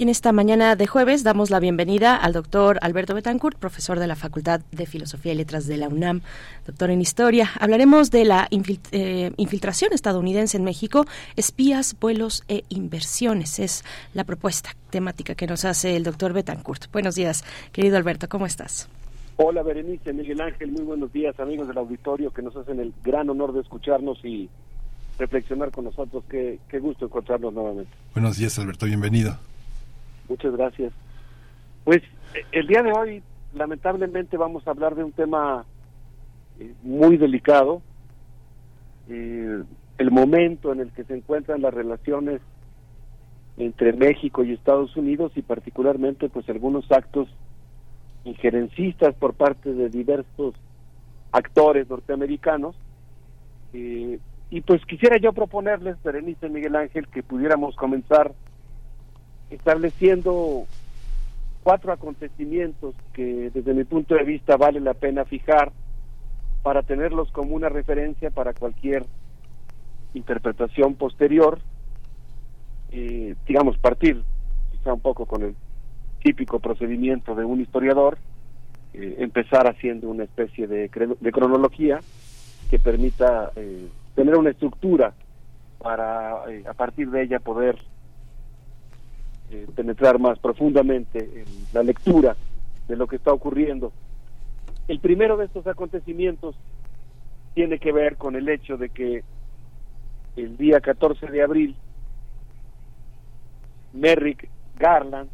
[0.00, 4.06] Y en esta mañana de jueves damos la bienvenida al doctor Alberto Betancourt, profesor de
[4.06, 6.22] la Facultad de Filosofía y Letras de la UNAM,
[6.66, 7.50] doctor en Historia.
[7.60, 11.04] Hablaremos de la eh, infiltración estadounidense en México,
[11.36, 13.58] espías, vuelos e inversiones.
[13.58, 16.90] Es la propuesta temática que nos hace el doctor Betancourt.
[16.92, 18.88] Buenos días, querido Alberto, ¿cómo estás?
[19.36, 23.28] Hola, Berenice, Miguel Ángel, muy buenos días, amigos del auditorio que nos hacen el gran
[23.28, 24.48] honor de escucharnos y
[25.18, 26.24] reflexionar con nosotros.
[26.30, 27.92] Qué, qué gusto encontrarnos nuevamente.
[28.14, 29.36] Buenos días, Alberto, bienvenido.
[30.30, 30.92] Muchas gracias.
[31.82, 32.02] Pues
[32.52, 35.64] el día de hoy, lamentablemente, vamos a hablar de un tema
[36.60, 37.82] eh, muy delicado,
[39.08, 39.64] eh,
[39.98, 42.40] el momento en el que se encuentran las relaciones
[43.56, 47.28] entre México y Estados Unidos y particularmente pues algunos actos
[48.24, 50.54] injerencistas por parte de diversos
[51.32, 52.76] actores norteamericanos
[53.72, 58.32] eh, y pues quisiera yo proponerles, Berenice Miguel Ángel, que pudiéramos comenzar
[59.50, 60.64] estableciendo
[61.62, 65.72] cuatro acontecimientos que desde mi punto de vista vale la pena fijar
[66.62, 69.04] para tenerlos como una referencia para cualquier
[70.14, 71.58] interpretación posterior,
[72.92, 74.22] eh, digamos, partir
[74.72, 75.54] quizá un poco con el
[76.22, 78.18] típico procedimiento de un historiador,
[78.92, 80.88] eh, empezar haciendo una especie de,
[81.20, 82.00] de cronología
[82.70, 85.12] que permita eh, tener una estructura
[85.78, 87.78] para eh, a partir de ella poder
[89.50, 92.36] eh, penetrar más profundamente en la lectura
[92.86, 93.92] de lo que está ocurriendo.
[94.86, 96.56] El primero de estos acontecimientos
[97.54, 99.24] tiene que ver con el hecho de que
[100.36, 101.76] el día 14 de abril
[103.92, 104.48] Merrick
[104.78, 105.28] Garland,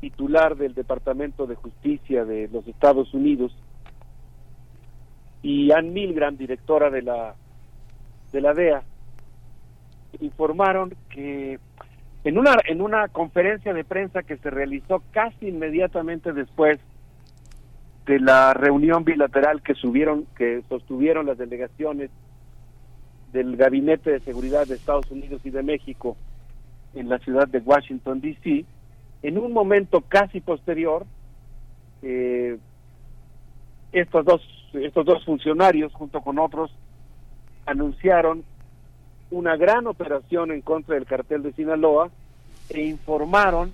[0.00, 3.56] titular del Departamento de Justicia de los Estados Unidos,
[5.42, 7.34] y Ann Milgram, directora de la
[8.32, 8.82] de la DEA,
[10.20, 11.58] informaron que
[12.24, 16.78] en una en una conferencia de prensa que se realizó casi inmediatamente después
[18.06, 22.10] de la reunión bilateral que subieron que sostuvieron las delegaciones
[23.32, 26.16] del Gabinete de Seguridad de Estados Unidos y de México
[26.94, 28.64] en la ciudad de Washington D.C.
[29.22, 31.06] en un momento casi posterior
[32.02, 32.58] eh,
[33.92, 34.42] estos dos
[34.74, 36.70] estos dos funcionarios junto con otros
[37.64, 38.44] anunciaron
[39.30, 42.10] una gran operación en contra del cartel de Sinaloa
[42.68, 43.72] e informaron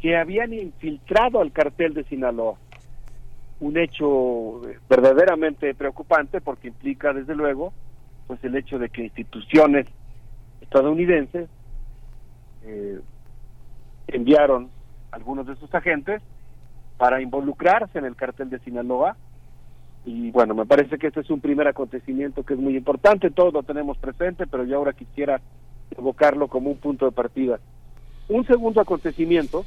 [0.00, 2.56] que habían infiltrado al cartel de Sinaloa.
[3.60, 7.72] Un hecho eh, verdaderamente preocupante porque implica desde luego
[8.26, 9.86] pues el hecho de que instituciones
[10.60, 11.48] estadounidenses
[12.64, 13.00] eh,
[14.08, 14.70] enviaron
[15.10, 16.22] algunos de sus agentes
[16.96, 19.16] para involucrarse en el cartel de Sinaloa
[20.04, 23.52] y bueno, me parece que este es un primer acontecimiento que es muy importante, todos
[23.52, 25.40] lo tenemos presente, pero yo ahora quisiera
[25.96, 27.60] evocarlo como un punto de partida.
[28.28, 29.64] Un segundo acontecimiento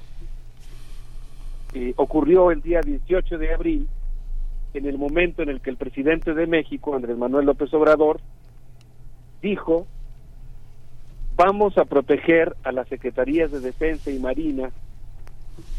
[1.74, 3.88] eh, ocurrió el día 18 de abril,
[4.74, 8.20] en el momento en el que el presidente de México, Andrés Manuel López Obrador,
[9.42, 9.88] dijo,
[11.38, 14.72] vamos a proteger a las Secretarías de Defensa y Marina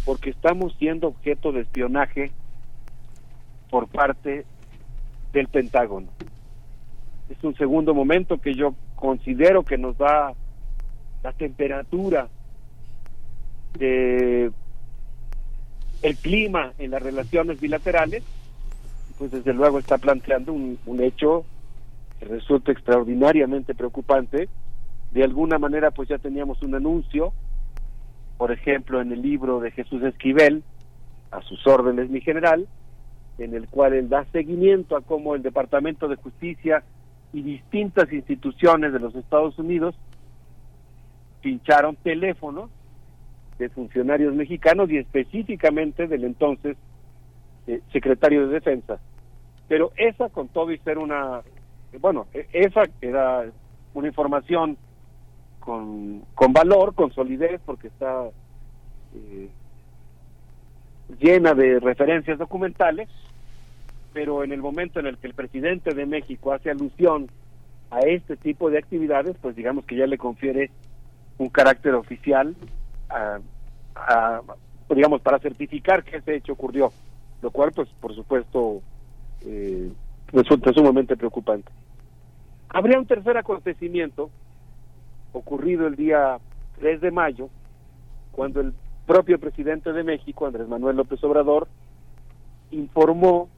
[0.06, 2.30] porque estamos siendo objeto de espionaje
[3.70, 4.44] por parte
[5.32, 6.09] del Pentágono.
[7.28, 10.32] Es un segundo momento que yo considero que nos da
[11.22, 12.28] la temperatura
[13.78, 14.51] de
[16.02, 18.22] el clima en las relaciones bilaterales,
[19.18, 21.44] pues desde luego está planteando un, un hecho
[22.18, 24.48] que resulta extraordinariamente preocupante.
[25.12, 27.32] De alguna manera, pues ya teníamos un anuncio,
[28.36, 30.62] por ejemplo, en el libro de Jesús Esquivel,
[31.30, 32.66] a sus órdenes, mi general,
[33.38, 36.82] en el cual él da seguimiento a cómo el Departamento de Justicia
[37.32, 39.94] y distintas instituciones de los Estados Unidos
[41.42, 42.70] pincharon teléfonos
[43.58, 46.76] de funcionarios mexicanos y específicamente del entonces
[47.66, 48.98] eh, secretario de Defensa.
[49.68, 51.42] Pero esa con todo y ser una,
[52.00, 53.44] bueno, e- esa era
[53.94, 54.76] una información
[55.60, 58.28] con, con valor, con solidez, porque está
[59.14, 59.48] eh,
[61.20, 63.08] llena de referencias documentales,
[64.12, 67.28] pero en el momento en el que el presidente de México hace alusión
[67.90, 70.70] a este tipo de actividades, pues digamos que ya le confiere
[71.38, 72.56] un carácter oficial,
[74.88, 76.92] digamos, para certificar que ese hecho ocurrió,
[77.42, 78.80] lo cual, pues, por supuesto,
[79.42, 79.90] eh,
[80.32, 81.70] resulta sumamente preocupante.
[82.68, 84.30] Habría un tercer acontecimiento
[85.32, 86.38] ocurrido el día
[86.80, 87.48] 3 de mayo,
[88.32, 88.72] cuando el
[89.06, 91.68] propio presidente de México, Andrés Manuel López Obrador,
[92.70, 93.48] informó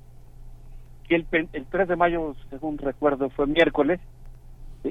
[1.09, 3.99] que el, el 3 de mayo, según recuerdo, fue miércoles,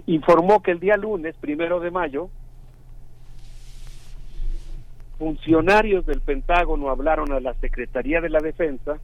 [0.08, 2.30] informó que el día lunes, primero de mayo,
[5.18, 9.00] funcionarios del Pentágono hablaron a la Secretaría de la Defensa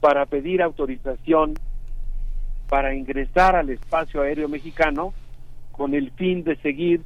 [0.00, 1.54] para pedir autorización
[2.68, 5.12] para ingresar al espacio aéreo mexicano
[5.72, 7.02] con el fin de seguir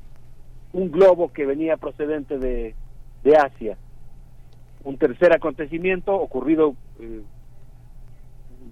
[0.73, 2.75] un globo que venía procedente de,
[3.23, 3.77] de Asia.
[4.85, 7.23] Un tercer acontecimiento ocurrido, eh,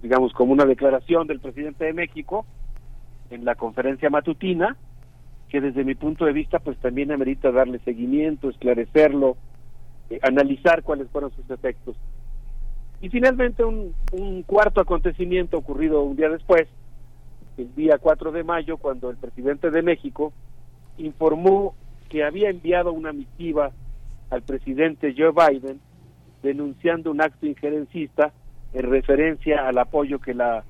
[0.01, 2.45] digamos, como una declaración del presidente de México
[3.29, 4.77] en la conferencia matutina,
[5.49, 9.37] que desde mi punto de vista pues también amerita darle seguimiento, esclarecerlo,
[10.09, 11.95] eh, analizar cuáles fueron sus efectos.
[13.01, 16.67] Y finalmente un, un cuarto acontecimiento ocurrido un día después,
[17.57, 20.33] el día 4 de mayo, cuando el presidente de México
[20.97, 21.75] informó
[22.09, 23.71] que había enviado una misiva
[24.29, 25.79] al presidente Joe Biden
[26.43, 28.31] denunciando un acto injerencista
[28.73, 30.63] en referencia al apoyo que la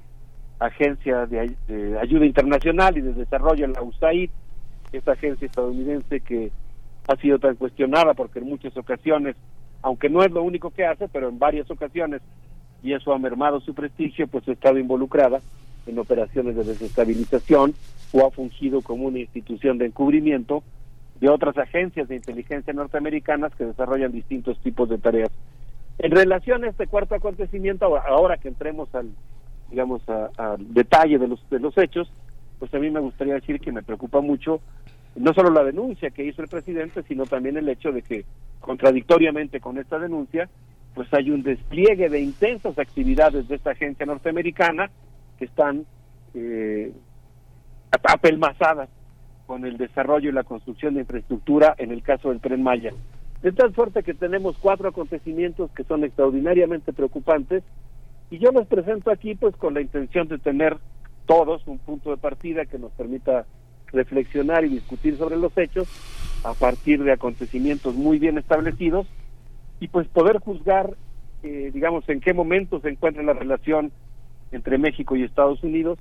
[0.59, 4.31] Agencia de, de Ayuda Internacional y de Desarrollo, la USAID,
[4.91, 6.51] esta agencia estadounidense que
[7.07, 9.35] ha sido tan cuestionada porque en muchas ocasiones,
[9.81, 12.21] aunque no es lo único que hace, pero en varias ocasiones,
[12.81, 15.41] y eso ha mermado su prestigio, pues ha estado involucrada
[15.85, 17.73] en operaciones de desestabilización
[18.11, 20.63] o ha fungido como una institución de encubrimiento
[21.19, 25.31] de otras agencias de inteligencia norteamericanas que desarrollan distintos tipos de tareas.
[25.99, 29.09] En relación a este cuarto acontecimiento, ahora que entremos al,
[29.69, 32.11] digamos, al detalle de los, de los hechos,
[32.59, 34.61] pues a mí me gustaría decir que me preocupa mucho
[35.15, 38.25] no solo la denuncia que hizo el presidente, sino también el hecho de que,
[38.59, 40.47] contradictoriamente con esta denuncia,
[40.93, 44.91] pues hay un despliegue de intensas actividades de esta agencia norteamericana
[45.39, 45.85] que están
[46.35, 46.91] eh,
[48.03, 48.89] apelmazadas
[49.47, 52.91] con el desarrollo y la construcción de infraestructura en el caso del tren Maya.
[53.41, 57.63] De tal suerte que tenemos cuatro acontecimientos que son extraordinariamente preocupantes
[58.29, 60.77] y yo los presento aquí pues con la intención de tener
[61.25, 63.45] todos un punto de partida que nos permita
[63.87, 65.87] reflexionar y discutir sobre los hechos
[66.43, 69.07] a partir de acontecimientos muy bien establecidos
[69.79, 70.95] y pues poder juzgar,
[71.43, 73.91] eh, digamos, en qué momento se encuentra la relación
[74.51, 75.99] entre México y Estados Unidos,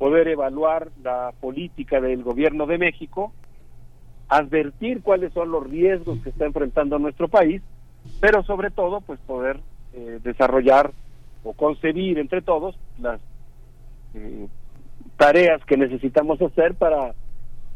[0.00, 3.34] poder evaluar la política del gobierno de México,
[4.30, 7.60] advertir cuáles son los riesgos que está enfrentando nuestro país,
[8.18, 9.60] pero sobre todo, pues poder
[9.92, 10.92] eh, desarrollar
[11.44, 13.20] o concebir entre todos las
[14.14, 14.48] eh,
[15.18, 17.14] tareas que necesitamos hacer para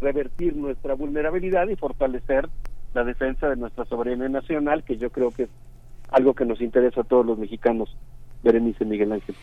[0.00, 2.48] revertir nuestra vulnerabilidad y fortalecer
[2.94, 5.50] la defensa de nuestra soberanía nacional, que yo creo que es
[6.08, 7.94] algo que nos interesa a todos los mexicanos.
[8.44, 9.34] Berenice Miguel Ángel.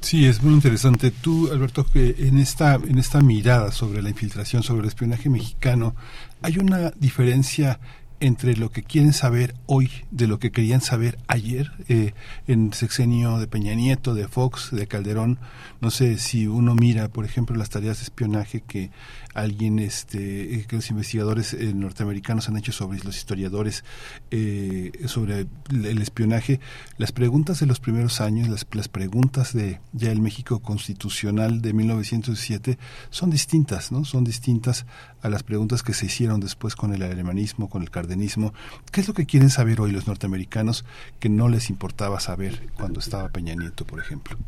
[0.00, 1.10] Sí, es muy interesante.
[1.10, 5.94] Tú, Alberto, que en esta, en esta mirada sobre la infiltración, sobre el espionaje mexicano,
[6.40, 7.78] hay una diferencia
[8.20, 12.12] entre lo que quieren saber hoy de lo que querían saber ayer eh,
[12.46, 15.38] en sexenio de Peña Nieto, de Fox, de Calderón.
[15.80, 18.90] No sé si uno mira, por ejemplo, las tareas de espionaje que
[19.34, 23.84] alguien, este, eh, que los investigadores eh, norteamericanos han hecho sobre los historiadores,
[24.30, 26.60] eh, sobre el espionaje,
[26.96, 31.72] las preguntas de los primeros años, las, las preguntas de ya el México constitucional de
[31.72, 32.78] 1907
[33.10, 34.04] son distintas, ¿no?
[34.04, 34.86] Son distintas
[35.20, 38.54] a las preguntas que se hicieron después con el alemanismo, con el cardenismo.
[38.92, 40.84] ¿Qué es lo que quieren saber hoy los norteamericanos
[41.18, 44.38] que no les importaba saber cuando estaba Peña Nieto, por ejemplo?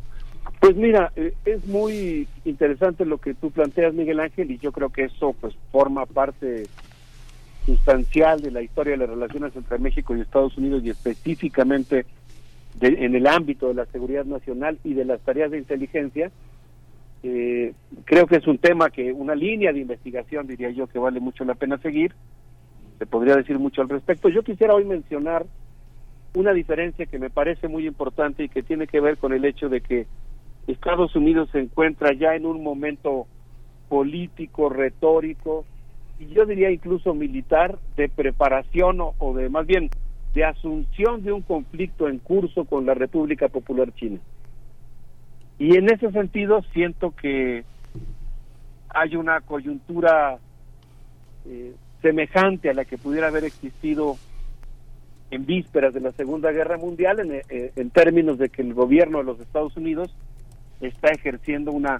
[0.66, 4.90] Pues mira, eh, es muy interesante lo que tú planteas, Miguel Ángel, y yo creo
[4.90, 6.64] que eso pues forma parte
[7.64, 12.04] sustancial de la historia de las relaciones entre México y Estados Unidos y específicamente
[12.80, 16.32] en el ámbito de la seguridad nacional y de las tareas de inteligencia.
[17.22, 17.72] Eh,
[18.04, 21.44] creo que es un tema que, una línea de investigación, diría yo, que vale mucho
[21.44, 22.12] la pena seguir.
[22.98, 24.28] Se podría decir mucho al respecto.
[24.30, 25.46] Yo quisiera hoy mencionar
[26.34, 29.68] una diferencia que me parece muy importante y que tiene que ver con el hecho
[29.68, 30.08] de que
[30.66, 33.26] Estados Unidos se encuentra ya en un momento
[33.88, 35.64] político, retórico,
[36.18, 39.90] y yo diría incluso militar, de preparación o, de más bien
[40.34, 44.18] de asunción de un conflicto en curso con la República Popular China.
[45.58, 47.64] Y en ese sentido siento que
[48.90, 50.38] hay una coyuntura
[51.46, 54.16] eh, semejante a la que pudiera haber existido
[55.30, 59.18] en vísperas de la Segunda Guerra Mundial en, eh, en términos de que el gobierno
[59.18, 60.14] de los Estados Unidos
[60.80, 61.98] está ejerciendo una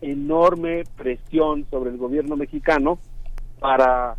[0.00, 2.98] enorme presión sobre el gobierno mexicano
[3.58, 4.14] para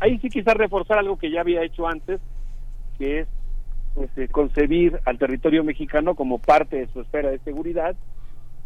[0.00, 2.20] ahí sí quizás reforzar algo que ya había hecho antes
[2.98, 3.28] que es
[3.94, 7.94] pues, eh, concebir al territorio mexicano como parte de su esfera de seguridad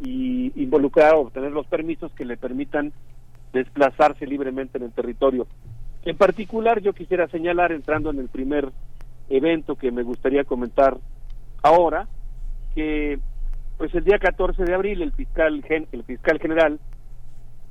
[0.00, 2.92] y involucrar o obtener los permisos que le permitan
[3.52, 5.46] desplazarse libremente en el territorio.
[6.05, 8.70] En particular yo quisiera señalar entrando en el primer
[9.28, 10.98] evento que me gustaría comentar
[11.62, 12.06] ahora
[12.74, 13.18] que
[13.78, 16.80] pues el día 14 de abril el fiscal el fiscal general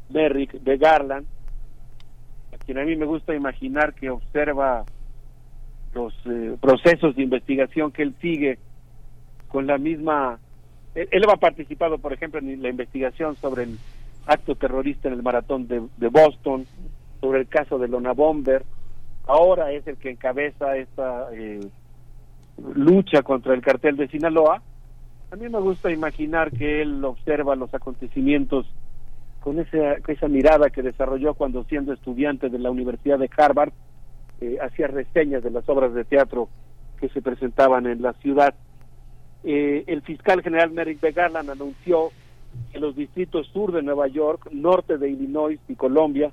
[0.09, 1.25] Merrick de Garland,
[2.53, 4.85] a quien a mí me gusta imaginar que observa
[5.93, 8.59] los eh, procesos de investigación que él sigue
[9.47, 10.39] con la misma
[10.93, 13.77] él, él, ha participado por ejemplo en la investigación sobre el
[14.27, 16.65] acto terrorista en el maratón de, de Boston
[17.21, 18.63] sobre el caso de Lona Bomber.
[19.27, 21.61] Ahora es el que encabeza esta eh,
[22.75, 24.61] lucha contra el cartel de Sinaloa
[25.35, 28.65] a mí me gusta imaginar que él observa los acontecimientos
[29.41, 33.73] con esa, esa mirada que desarrolló cuando siendo estudiante de la Universidad de Harvard
[34.39, 36.47] eh, hacía reseñas de las obras de teatro
[37.01, 38.55] que se presentaban en la ciudad.
[39.43, 41.11] Eh, el fiscal general Merrick B.
[41.11, 42.11] Garland anunció
[42.71, 46.31] que los distritos sur de Nueva York, norte de Illinois y Colombia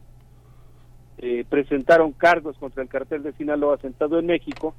[1.18, 4.76] eh, presentaron cargos contra el cartel de Sinaloa sentado en México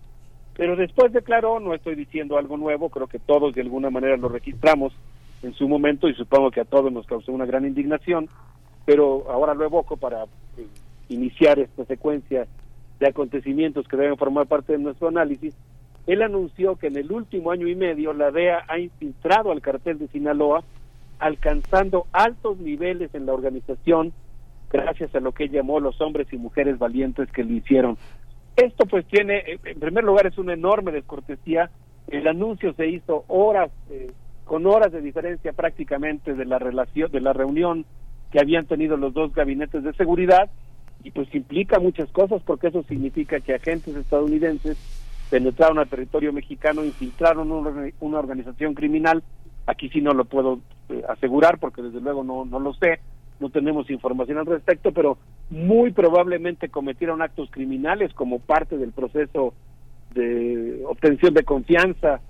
[0.55, 4.29] pero después declaró, no estoy diciendo algo nuevo, creo que todos de alguna manera lo
[4.29, 4.93] registramos
[5.41, 8.29] en su momento y supongo que a todos nos causó una gran indignación,
[8.85, 10.23] pero ahora lo evoco para
[10.57, 10.67] eh,
[11.09, 12.47] iniciar esta secuencia
[12.99, 15.55] de acontecimientos que deben formar parte de nuestro análisis,
[16.05, 19.99] él anunció que en el último año y medio la DEA ha infiltrado al cartel
[19.99, 20.63] de Sinaloa,
[21.19, 24.13] alcanzando altos niveles en la organización
[24.69, 27.97] gracias a lo que llamó los hombres y mujeres valientes que lo hicieron.
[28.55, 31.69] Esto pues tiene, eh, en primer lugar, es una enorme descortesía.
[32.07, 34.11] El anuncio se hizo horas, eh,
[34.45, 37.85] con horas de diferencia prácticamente de la relación, de la reunión
[38.31, 40.49] que habían tenido los dos gabinetes de seguridad
[41.03, 44.77] y pues implica muchas cosas porque eso significa que agentes estadounidenses
[45.29, 49.23] penetraron al territorio mexicano, infiltraron una, organización criminal.
[49.65, 50.59] Aquí sí no lo puedo
[50.89, 52.99] eh, asegurar porque desde luego no, no lo sé,
[53.43, 55.17] no tenemos información al respecto, pero
[55.49, 59.53] muy probablemente cometieron actos criminales como parte del proceso
[60.15, 62.21] de obtención de confianza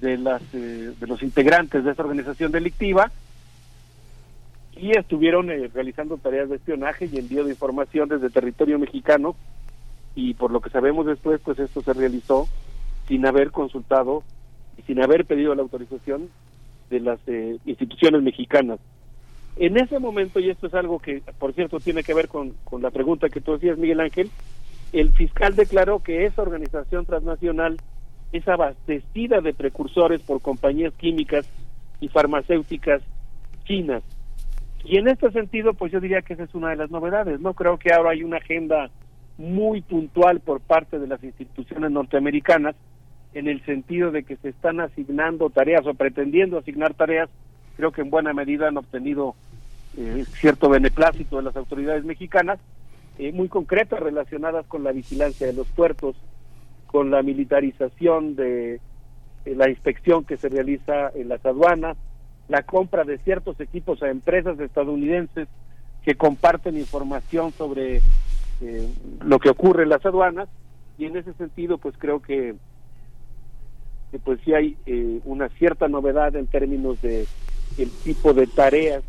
[0.00, 3.12] de las eh, de los integrantes de esa organización delictiva
[4.74, 9.36] y estuvieron eh, realizando tareas de espionaje y envío de información desde territorio mexicano
[10.14, 12.48] y por lo que sabemos después pues esto se realizó
[13.06, 14.22] sin haber consultado
[14.78, 16.30] y sin haber pedido la autorización
[16.88, 18.80] de las eh, instituciones mexicanas
[19.56, 22.90] en ese momento, y esto es algo que, por cierto, tiene que ver con, la
[22.90, 24.30] pregunta que tú decías, Miguel Ángel,
[24.92, 27.76] el fiscal declaró que esa organización transnacional
[28.32, 31.48] es abastecida de precursores por compañías químicas
[32.00, 33.02] y farmacéuticas
[33.64, 34.02] chinas.
[34.84, 37.54] Y en este sentido, pues yo diría que esa es una de las novedades, ¿no?
[37.54, 38.90] Creo que ahora hay una agenda
[39.38, 42.74] muy puntual por parte de las instituciones norteamericanas
[43.34, 47.30] en el sentido de que se están asignando tareas o pretendiendo asignar tareas
[47.76, 49.34] creo que en buena medida han obtenido
[49.96, 52.58] eh, cierto beneplácito de las autoridades mexicanas,
[53.18, 56.16] eh, muy concretas relacionadas con la vigilancia de los puertos,
[56.86, 58.80] con la militarización de eh,
[59.54, 61.96] la inspección que se realiza en las aduanas,
[62.48, 65.48] la compra de ciertos equipos a empresas estadounidenses
[66.04, 68.02] que comparten información sobre
[69.24, 70.48] lo que ocurre en las aduanas
[70.96, 72.54] y en ese sentido pues creo que,
[74.10, 74.76] que pues sí hay
[75.24, 77.26] una cierta novedad en términos de
[77.78, 79.02] el tipo de tareas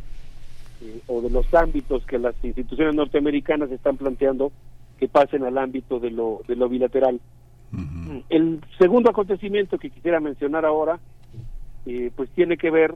[0.81, 4.51] eh, o de los ámbitos que las instituciones norteamericanas están planteando
[4.99, 7.19] que pasen al ámbito de lo, de lo bilateral.
[8.29, 10.99] El segundo acontecimiento que quisiera mencionar ahora,
[11.85, 12.95] eh, pues tiene que ver,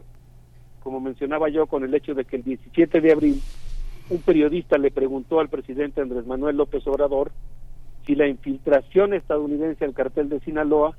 [0.82, 3.42] como mencionaba yo, con el hecho de que el 17 de abril
[4.10, 7.32] un periodista le preguntó al presidente Andrés Manuel López Obrador
[8.06, 10.98] si la infiltración estadounidense al cartel de Sinaloa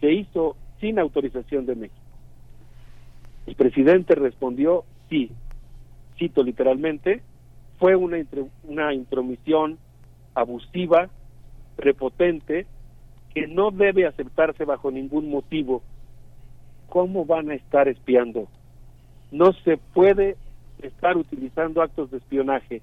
[0.00, 2.07] se hizo sin autorización de México.
[3.48, 5.30] El presidente respondió sí,
[6.18, 7.22] cito literalmente,
[7.78, 8.18] fue una,
[8.64, 9.78] una intromisión
[10.34, 11.08] abusiva,
[11.74, 12.66] prepotente,
[13.32, 15.82] que no debe aceptarse bajo ningún motivo.
[16.90, 18.48] ¿Cómo van a estar espiando?
[19.30, 20.36] No se puede
[20.82, 22.82] estar utilizando actos de espionaje.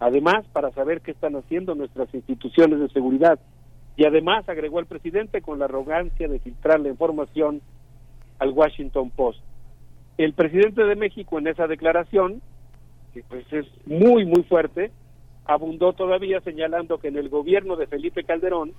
[0.00, 3.38] Además, para saber qué están haciendo nuestras instituciones de seguridad.
[3.98, 7.60] Y además, agregó el presidente con la arrogancia de filtrar la información
[8.38, 9.40] al Washington Post.
[10.18, 12.40] El presidente de México en esa declaración,
[13.12, 14.90] que pues es muy, muy fuerte,
[15.44, 18.72] abundó todavía señalando que en el gobierno de Felipe Calderón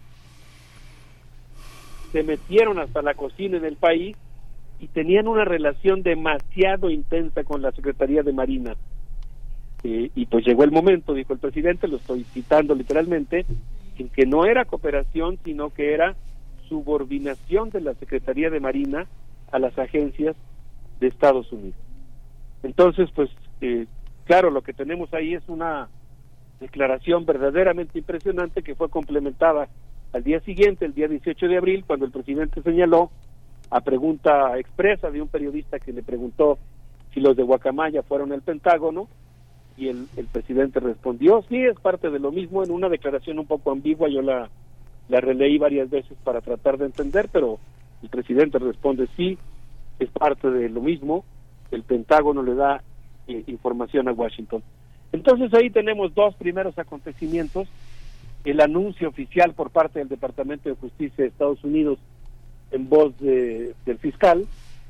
[2.12, 4.18] se metieron hasta la cocina en el país
[4.80, 8.76] y tenían una relación demasiado intensa con la Secretaría de Marina.
[9.84, 13.46] Eh, y pues llegó el momento, dijo el presidente, lo estoy citando literalmente,
[13.98, 16.16] en que no era cooperación, sino que era
[16.68, 19.08] subordinación de la Secretaría de Marina
[19.52, 20.36] a las agencias
[21.00, 21.80] de Estados Unidos.
[22.64, 23.30] Entonces, pues,
[23.62, 23.86] eh,
[24.26, 25.90] claro, lo que tenemos ahí es una
[26.60, 29.68] declaración verdaderamente impresionante que fue complementada
[30.14, 33.12] al día siguiente, el día 18 de abril, cuando el presidente señaló,
[33.70, 36.58] a pregunta expresa de un periodista que le preguntó
[37.14, 39.08] si los de Guacamaya fueron el Pentágono,
[39.76, 43.46] y el, el presidente respondió, sí, es parte de lo mismo, en una declaración un
[43.46, 44.50] poco ambigua, yo la,
[45.08, 47.60] la releí varias veces para tratar de entender, pero
[48.02, 49.38] el presidente responde, sí,
[50.00, 51.26] es parte de lo mismo,
[51.72, 52.84] el Pentágono le da
[53.28, 54.64] eh, información a Washington.
[55.12, 57.68] Entonces ahí tenemos dos primeros acontecimientos,
[58.44, 62.00] el anuncio oficial por parte del Departamento de Justicia de Estados Unidos
[62.72, 64.46] en voz de, del fiscal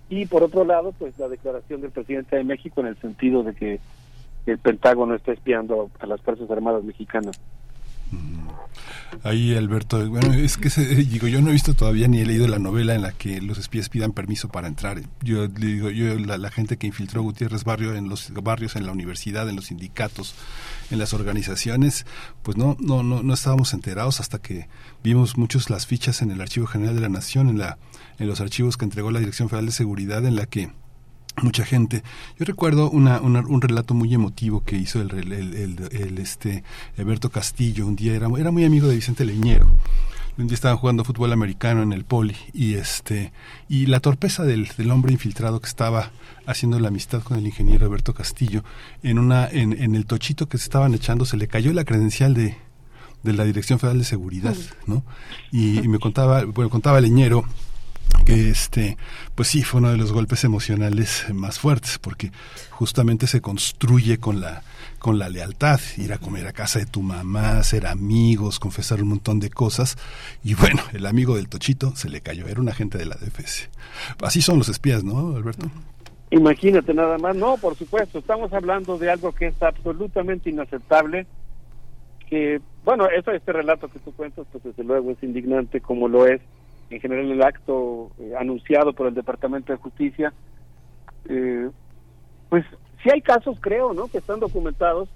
[0.09, 3.53] y por otro lado pues la declaración del presidente de México en el sentido de
[3.53, 3.79] que
[4.45, 7.39] el Pentágono está espiando a las Fuerzas Armadas mexicanas.
[9.23, 12.59] Ahí Alberto, bueno, es que digo, yo no he visto todavía ni he leído la
[12.59, 15.01] novela en la que los espías pidan permiso para entrar.
[15.21, 19.49] Yo digo, yo la, gente que infiltró Gutiérrez Barrio en los barrios, en la universidad,
[19.49, 20.35] en los sindicatos,
[20.91, 22.05] en las organizaciones,
[22.43, 24.67] pues no, no, no, no estábamos enterados hasta que
[25.03, 27.77] vimos muchos las fichas en el Archivo General de la Nación, en la,
[28.19, 30.71] en los archivos que entregó la Dirección Federal de Seguridad, en la que
[31.41, 32.03] mucha gente.
[32.39, 36.63] Yo recuerdo una, una- un relato muy emotivo que hizo el, el- el- el, este
[36.97, 37.85] Alberto Castillo.
[37.85, 39.67] Un día era, era muy amigo de Vicente Leñero.
[40.37, 43.31] Un día estaban jugando fútbol americano en el poli y este
[43.69, 46.11] y la torpeza del, del hombre infiltrado que estaba
[46.45, 48.63] haciendo la amistad con el ingeniero Alberto Castillo
[49.01, 52.35] en una en, en el tochito que se estaban echando se le cayó la credencial
[52.35, 52.55] de,
[53.23, 55.03] de la Dirección Federal de Seguridad, ¿no?
[55.51, 57.43] Y, y me contaba, bueno, contaba Leñero
[58.25, 58.97] que este
[59.35, 62.31] pues sí fue uno de los golpes emocionales más fuertes porque
[62.71, 64.63] justamente se construye con la
[64.99, 69.09] con la lealtad ir a comer a casa de tu mamá ser amigos confesar un
[69.09, 69.97] montón de cosas.
[70.43, 73.69] Y bueno el amigo del tochito se le cayó era un agente de la DFS
[74.21, 75.69] así son los espías no Alberto
[76.29, 81.25] Imagínate nada más, no, por supuesto, estamos hablando de algo que es absolutamente inaceptable,
[82.29, 86.27] que, bueno, eso, este relato que tú cuentas, pues desde luego es indignante como lo
[86.27, 86.41] es
[86.89, 90.33] en general el acto eh, anunciado por el Departamento de Justicia,
[91.29, 91.69] eh,
[92.49, 92.65] pues
[93.03, 95.09] sí hay casos, creo, ¿no?, que están documentados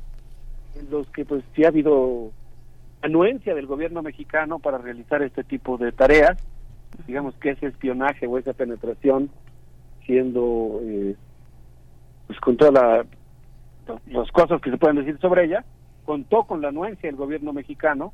[0.75, 2.31] en los que pues sí ha habido
[3.01, 6.37] anuencia del gobierno mexicano para realizar este tipo de tareas,
[7.07, 9.29] digamos que ese espionaje o esa penetración
[10.05, 11.15] siendo eh,
[12.27, 13.05] pues con todas la,
[14.07, 15.63] las cosas que se pueden decir sobre ella,
[16.05, 18.13] contó con la anuencia del gobierno mexicano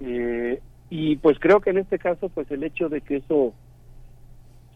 [0.00, 0.60] eh,
[0.90, 3.54] y pues creo que en este caso pues el hecho de que eso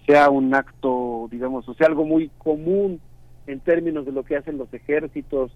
[0.07, 3.01] sea un acto, digamos, o sea, algo muy común
[3.47, 5.51] en términos de lo que hacen los ejércitos,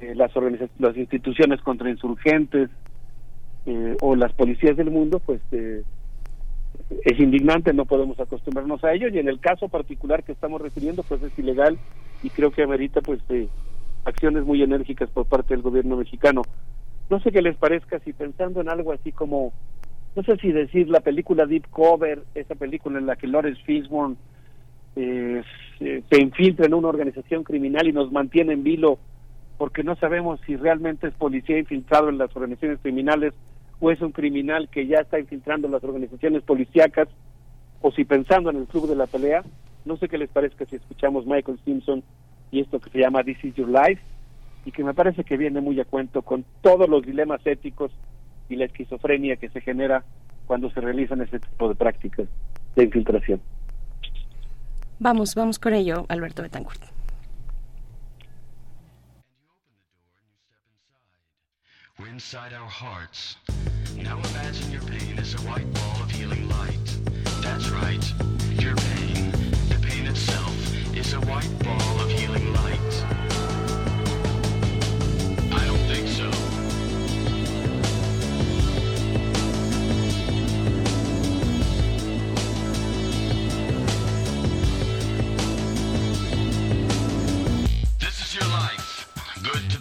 [0.00, 0.30] eh, las,
[0.78, 2.70] las instituciones contrainsurgentes
[3.66, 5.82] eh, o las policías del mundo, pues eh,
[7.04, 11.02] es indignante, no podemos acostumbrarnos a ello y en el caso particular que estamos refiriendo
[11.02, 11.78] pues es ilegal
[12.22, 13.48] y creo que amerita pues eh,
[14.04, 16.42] acciones muy enérgicas por parte del gobierno mexicano.
[17.12, 19.52] No sé qué les parezca si pensando en algo así como,
[20.16, 24.16] no sé si decir la película Deep Cover, esa película en la que Lawrence Fishburne
[24.96, 25.42] eh,
[25.78, 28.98] se, se infiltra en una organización criminal y nos mantiene en vilo
[29.58, 33.34] porque no sabemos si realmente es policía infiltrado en las organizaciones criminales
[33.78, 37.08] o es un criminal que ya está infiltrando las organizaciones policíacas
[37.82, 39.44] o si pensando en el club de la pelea,
[39.84, 42.02] no sé qué les parezca si escuchamos Michael Simpson
[42.50, 44.00] y esto que se llama This is Your Life
[44.64, 47.92] y que me parece que viene muy a cuento con todos los dilemas éticos
[48.48, 50.04] y la esquizofrenia que se genera
[50.46, 52.28] cuando se realizan ese tipo de prácticas
[52.76, 53.40] de infiltración.
[54.98, 56.82] Vamos, vamos con ello, Alberto Betancourt.
[61.98, 63.36] We're inside our hearts.
[63.96, 66.98] Now imagine your pain is a white ball of healing light.
[67.42, 68.02] That's right,
[68.60, 69.30] your pain,
[69.68, 70.52] the pain itself,
[70.96, 72.91] is a white ball of healing light.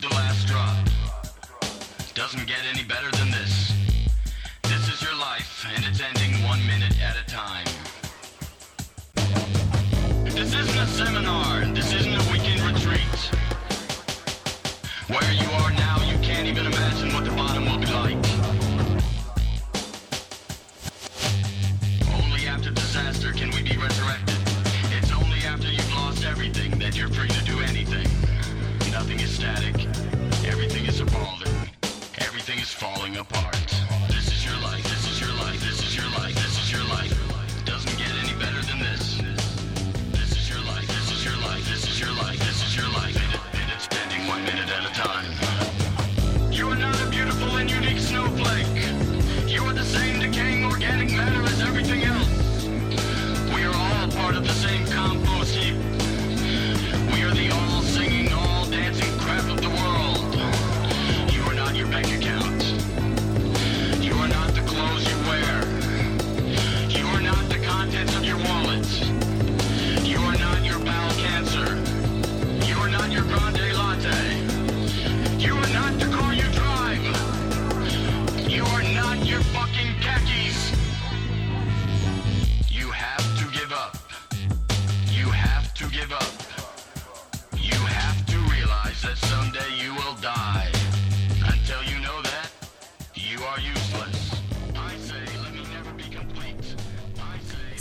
[0.01, 0.75] The last drop.
[2.15, 3.71] Doesn't get any better than this.
[4.63, 7.67] This is your life, and it's ending one minute at a time.
[10.25, 13.01] This isn't a seminar, this isn't a weekend retreat.
[15.07, 18.17] Where you are now, you can't even imagine what the bottom will be like.
[22.23, 24.37] Only after disaster can we be resurrected.
[24.97, 28.07] It's only after you've lost everything that you're free to do anything.
[28.91, 29.80] Nothing is static
[32.51, 34.20] everything is falling apart.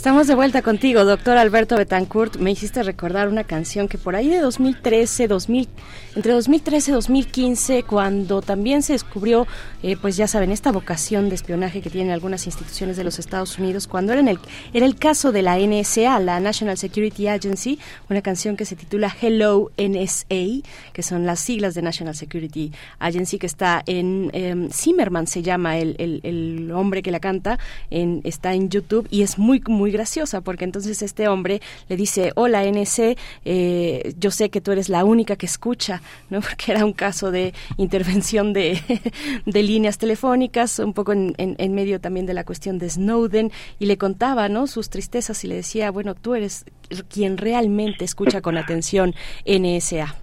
[0.01, 2.37] Estamos de vuelta contigo, doctor Alberto Betancourt.
[2.37, 5.69] Me hiciste recordar una canción que por ahí de 2013, 2000,
[6.15, 9.45] entre 2013 y 2015, cuando también se descubrió,
[9.83, 13.59] eh, pues ya saben, esta vocación de espionaje que tienen algunas instituciones de los Estados
[13.59, 14.39] Unidos, cuando era, en el,
[14.73, 17.77] era el caso de la NSA, la National Security Agency,
[18.09, 23.37] una canción que se titula Hello NSA, que son las siglas de National Security Agency,
[23.37, 27.59] que está en em, Zimmerman, se llama el, el, el, hombre que la canta,
[27.91, 32.31] en, está en YouTube y es muy, muy graciosa, porque entonces este hombre le dice,
[32.35, 36.41] hola NC, eh, yo sé que tú eres la única que escucha, ¿no?
[36.51, 38.81] Porque era un caso de intervención de,
[39.45, 43.51] de líneas telefónicas, un poco en, en, en, medio también de la cuestión de Snowden,
[43.79, 44.67] y le contaba, ¿no?
[44.67, 46.65] Sus tristezas y le decía, bueno, tú eres
[47.09, 49.13] quien realmente escucha con atención
[49.45, 50.15] NSA.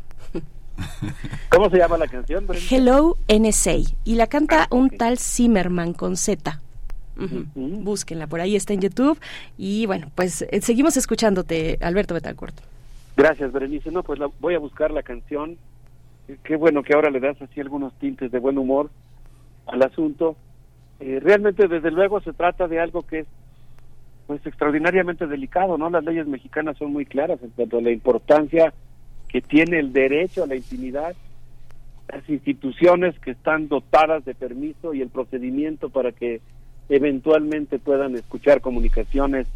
[1.50, 2.47] ¿Cómo se llama la canción?
[2.70, 3.76] Hello NSA.
[4.05, 6.60] Y la canta ah, un tal Zimmerman con Z.
[7.18, 7.82] Uh -huh.
[7.82, 9.18] Búsquenla, por ahí está en YouTube.
[9.56, 12.55] Y bueno, pues eh, seguimos escuchándote, Alberto Betancourt.
[13.16, 13.90] Gracias, Berenice.
[13.90, 15.56] No, pues la, voy a buscar la canción.
[16.44, 18.90] Qué bueno que ahora le das así algunos tintes de buen humor
[19.66, 20.36] al asunto.
[21.00, 23.26] Eh, realmente, desde luego, se trata de algo que es
[24.28, 25.88] pues extraordinariamente delicado, ¿no?
[25.88, 28.74] Las leyes mexicanas son muy claras en cuanto a la importancia
[29.26, 31.16] que tiene el derecho a la intimidad,
[32.12, 36.42] las instituciones que están dotadas de permiso y el procedimiento para que
[36.89, 39.47] eventualmente puedan escuchar comunicaciones,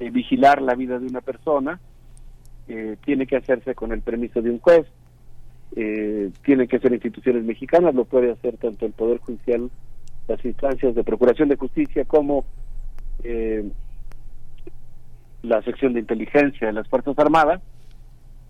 [0.00, 1.80] eh, vigilar la vida de una persona,
[2.68, 4.86] eh, tiene que hacerse con el permiso de un juez,
[5.74, 9.70] eh, tiene que ser instituciones mexicanas, lo puede hacer tanto el Poder Judicial,
[10.26, 12.44] las instancias de Procuración de Justicia como
[13.22, 13.68] eh,
[15.42, 17.62] la sección de inteligencia de las Fuerzas Armadas,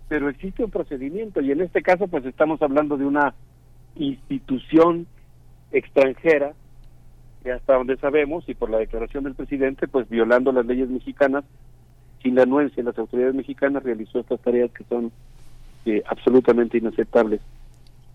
[0.09, 3.35] pero existe un procedimiento y en este caso pues estamos hablando de una
[3.97, 5.07] institución
[5.73, 6.55] extranjera
[7.47, 11.45] que hasta donde sabemos y por la declaración del presidente pues violando las leyes mexicanas
[12.21, 15.13] sin la anuencia de las autoridades mexicanas realizó estas tareas que son
[15.85, 17.41] eh, absolutamente inaceptables.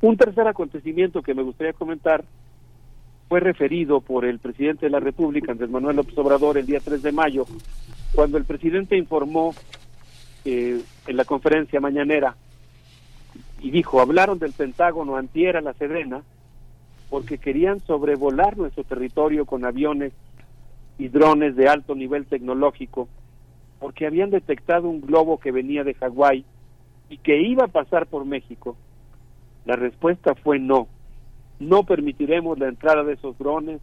[0.01, 2.25] Un tercer acontecimiento que me gustaría comentar
[3.29, 7.01] fue referido por el presidente de la República, Andrés Manuel López Obrador, el día 3
[7.01, 7.45] de mayo,
[8.13, 9.55] cuando el presidente informó
[10.43, 12.35] eh, en la conferencia mañanera
[13.61, 16.21] y dijo, hablaron del Pentágono antier a la Sedena
[17.11, 20.13] porque querían sobrevolar nuestro territorio con aviones
[20.97, 23.09] y drones de alto nivel tecnológico,
[23.81, 26.45] porque habían detectado un globo que venía de Hawái
[27.09, 28.77] y que iba a pasar por México.
[29.65, 30.87] La respuesta fue no.
[31.59, 33.81] No permitiremos la entrada de esos drones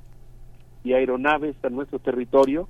[0.82, 2.66] y aeronaves a nuestro territorio.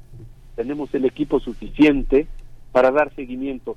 [0.57, 2.27] Tenemos el equipo suficiente
[2.73, 3.77] para dar seguimiento.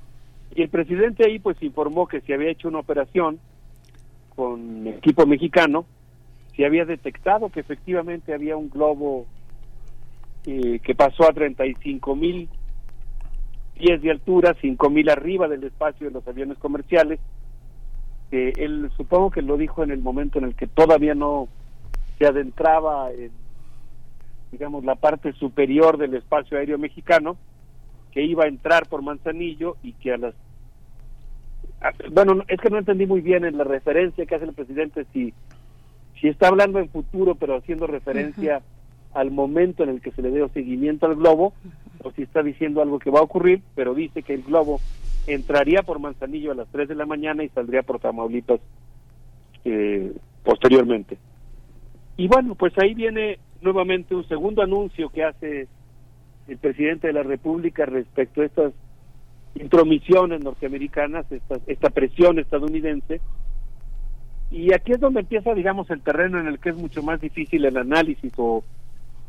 [0.56, 3.40] Y el presidente ahí pues informó que se había hecho una operación
[4.35, 5.85] con equipo mexicano,
[6.55, 9.25] se había detectado que efectivamente había un globo
[10.45, 12.49] eh, que pasó a 35 mil
[13.75, 17.19] pies de altura, 5 mil arriba del espacio de los aviones comerciales.
[18.31, 21.47] Eh, él supongo que lo dijo en el momento en el que todavía no
[22.17, 23.31] se adentraba en,
[24.51, 27.38] digamos, la parte superior del espacio aéreo mexicano,
[28.11, 30.35] que iba a entrar por Manzanillo y que a las
[32.11, 35.33] bueno es que no entendí muy bien en la referencia que hace el presidente si
[36.22, 39.19] si está hablando en futuro pero haciendo referencia uh -huh.
[39.19, 41.53] al momento en el que se le dio seguimiento al globo
[42.03, 44.80] o si está diciendo algo que va a ocurrir pero dice que el globo
[45.27, 48.59] entraría por Manzanillo a las 3 de la mañana y saldría por Tamaulipas
[49.66, 51.17] eh, posteriormente
[52.17, 55.67] y bueno pues ahí viene nuevamente un segundo anuncio que hace
[56.48, 58.74] el presidente de la República respecto a estas
[59.56, 63.22] intromisiones norteamericanas, esta, esta presión estadounidense.
[64.51, 67.65] Y aquí es donde empieza, digamos, el terreno en el que es mucho más difícil
[67.65, 68.63] el análisis o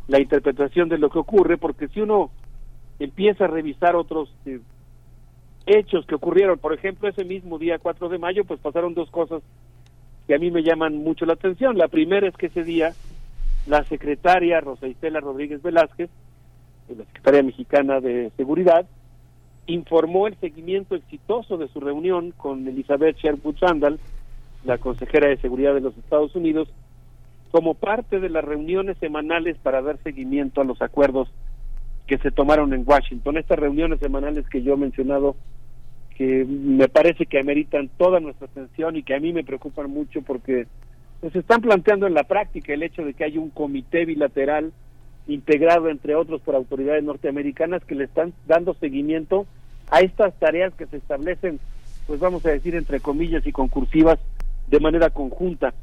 [0.09, 2.31] la interpretación de lo que ocurre, porque si uno
[2.99, 4.61] empieza a revisar otros eh,
[5.67, 9.43] hechos que ocurrieron, por ejemplo, ese mismo día 4 de mayo, pues pasaron dos cosas
[10.27, 11.79] que a mí me llaman mucho la atención.
[11.79, 12.93] La primera es que ese día
[13.67, 16.11] la secretaria Rosa Isela Rodríguez Velázquez
[16.89, 18.87] la Secretaría Mexicana de Seguridad,
[19.67, 24.01] informó el seguimiento exitoso de su reunión con Elizabeth Sherwood Sandal,
[24.65, 26.69] la consejera de Seguridad de los Estados Unidos,
[27.51, 31.29] como parte de las reuniones semanales para dar seguimiento a los acuerdos
[32.07, 33.37] que se tomaron en Washington.
[33.37, 35.37] Estas reuniones semanales que yo he mencionado,
[36.17, 40.23] que me parece que ameritan toda nuestra atención y que a mí me preocupan mucho
[40.23, 40.67] porque
[41.21, 44.73] pues, se están planteando en la práctica el hecho de que hay un comité bilateral
[45.27, 49.47] integrado entre otros por autoridades norteamericanas que le están dando seguimiento
[49.91, 51.61] a estas tareas que se establecen,
[52.07, 54.19] pues vamos a decir entre comillas y concursivas
[54.73, 55.75] de manera conjunta.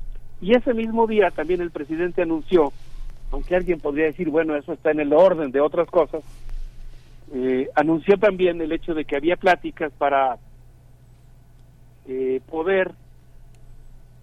[0.41, 2.73] Y ese mismo día también el presidente anunció,
[3.31, 6.23] aunque alguien podría decir, bueno, eso está en el orden de otras cosas,
[7.31, 10.37] eh, anunció también el hecho de que había pláticas para
[12.07, 12.93] eh, poder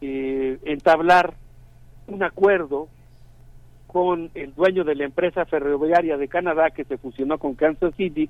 [0.01, 1.35] eh, entablar
[2.09, 2.89] un acuerdo
[3.87, 8.29] con el dueño de la empresa ferroviaria de Canadá que se fusionó con Kansas City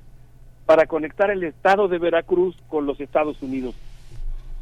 [0.66, 3.74] para conectar el estado de Veracruz con los Estados Unidos.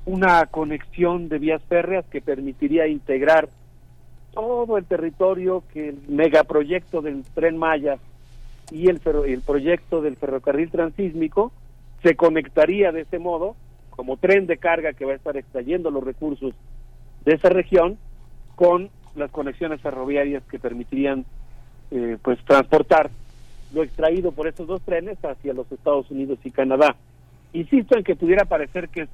[0.07, 3.49] Una conexión de vías férreas que permitiría integrar
[4.33, 7.99] todo el territorio que el megaproyecto del tren Maya
[8.71, 11.53] y el, el proyecto del ferrocarril transísmico
[12.03, 13.57] se conectaría de ese modo
[13.91, 16.53] como tren de carga que va a estar extrayendo los recursos
[17.25, 17.97] de esa región
[18.57, 21.25] con las conexiones ferroviarias que permitirían
[21.91, 23.11] eh, pues transportar
[23.73, 26.97] lo extraído por estos dos trenes hacia los Estados Unidos y Canadá.
[27.53, 29.09] Insisto en que pudiera parecer que es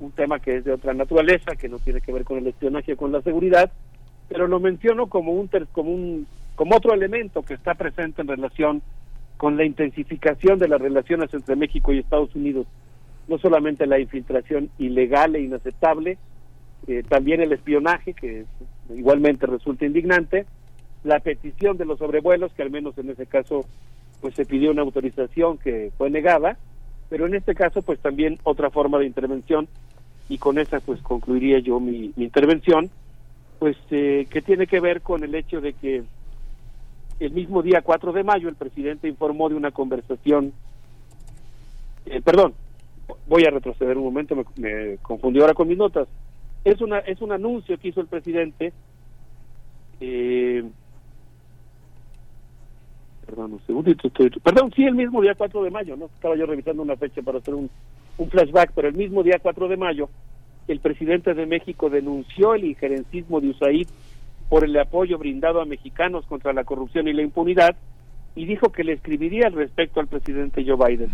[0.00, 2.96] un tema que es de otra naturaleza, que no tiene que ver con el espionaje
[2.96, 3.70] con la seguridad,
[4.28, 8.82] pero lo menciono como un como un como otro elemento que está presente en relación
[9.36, 12.66] con la intensificación de las relaciones entre México y Estados Unidos,
[13.28, 16.18] no solamente la infiltración ilegal e inaceptable,
[16.86, 18.44] eh, también el espionaje, que
[18.94, 20.46] igualmente resulta indignante,
[21.04, 23.66] la petición de los sobrevuelos, que al menos en ese caso
[24.20, 26.56] pues se pidió una autorización que fue negada,
[27.10, 29.68] pero en este caso pues también otra forma de intervención
[30.28, 32.90] y con esa pues concluiría yo mi, intervención,
[33.58, 36.02] pues eh, que tiene que ver con el hecho de que
[37.20, 40.52] el mismo día 4 de mayo el presidente informó de una conversación,
[42.06, 42.54] eh, perdón,
[43.26, 46.08] voy a retroceder un momento, me, me confundí ahora con mis notas,
[46.66, 48.72] es una es un anuncio que hizo el presidente
[50.00, 50.64] eh,
[53.24, 56.44] perdón un segundito estoy, perdón sí el mismo día 4 de mayo no estaba yo
[56.44, 57.70] revisando una fecha para hacer un,
[58.18, 60.08] un flashback pero el mismo día 4 de mayo
[60.68, 63.88] el presidente de México denunció el injerencismo de USAID
[64.48, 67.76] por el apoyo brindado a mexicanos contra la corrupción y la impunidad
[68.34, 71.10] y dijo que le escribiría al respecto al presidente Joe Biden.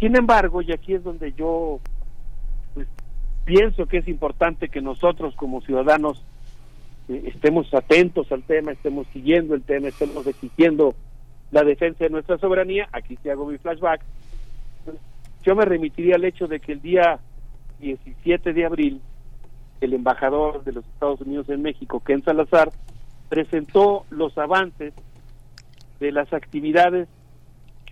[0.00, 1.80] Sin embargo, y aquí es donde yo
[2.74, 2.88] pues,
[3.44, 6.24] pienso que es importante que nosotros como ciudadanos
[7.08, 10.94] eh, estemos atentos al tema, estemos siguiendo el tema, estemos exigiendo
[11.50, 12.88] la defensa de nuestra soberanía.
[12.92, 14.02] Aquí sí hago mi flashback.
[15.46, 17.20] Yo me remitiría al hecho de que el día
[17.78, 19.00] 17 de abril,
[19.80, 22.72] el embajador de los Estados Unidos en México, Ken Salazar,
[23.28, 24.92] presentó los avances
[26.00, 27.08] de las actividades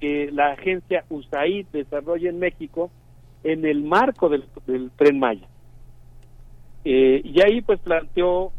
[0.01, 2.91] que la agencia USAID desarrolla en México
[3.45, 5.47] en el marco del, tren Maya.
[6.85, 8.51] Eh, y ahí pues planteó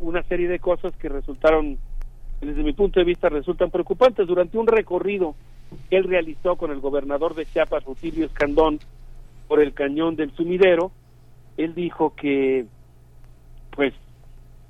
[0.00, 1.78] una serie de cosas que resultaron,
[2.42, 4.26] desde mi punto de vista, resultan preocupantes.
[4.26, 5.34] Durante un recorrido
[5.90, 8.78] que él realizó con el gobernador de Chiapas, Rutilio Escandón,
[9.46, 10.92] por el cañón del sumidero,
[11.56, 12.66] él dijo que
[13.74, 13.94] pues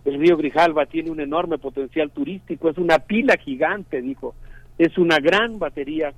[0.05, 4.35] el río Grijalva tiene un enorme potencial turístico, es una pila gigante, dijo,
[4.78, 6.12] es una gran batería.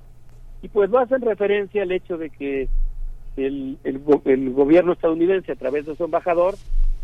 [0.61, 2.69] Y pues lo hacen referencia al hecho de que
[3.37, 3.77] el,
[4.53, 6.55] gobierno estadounidense a través de su embajador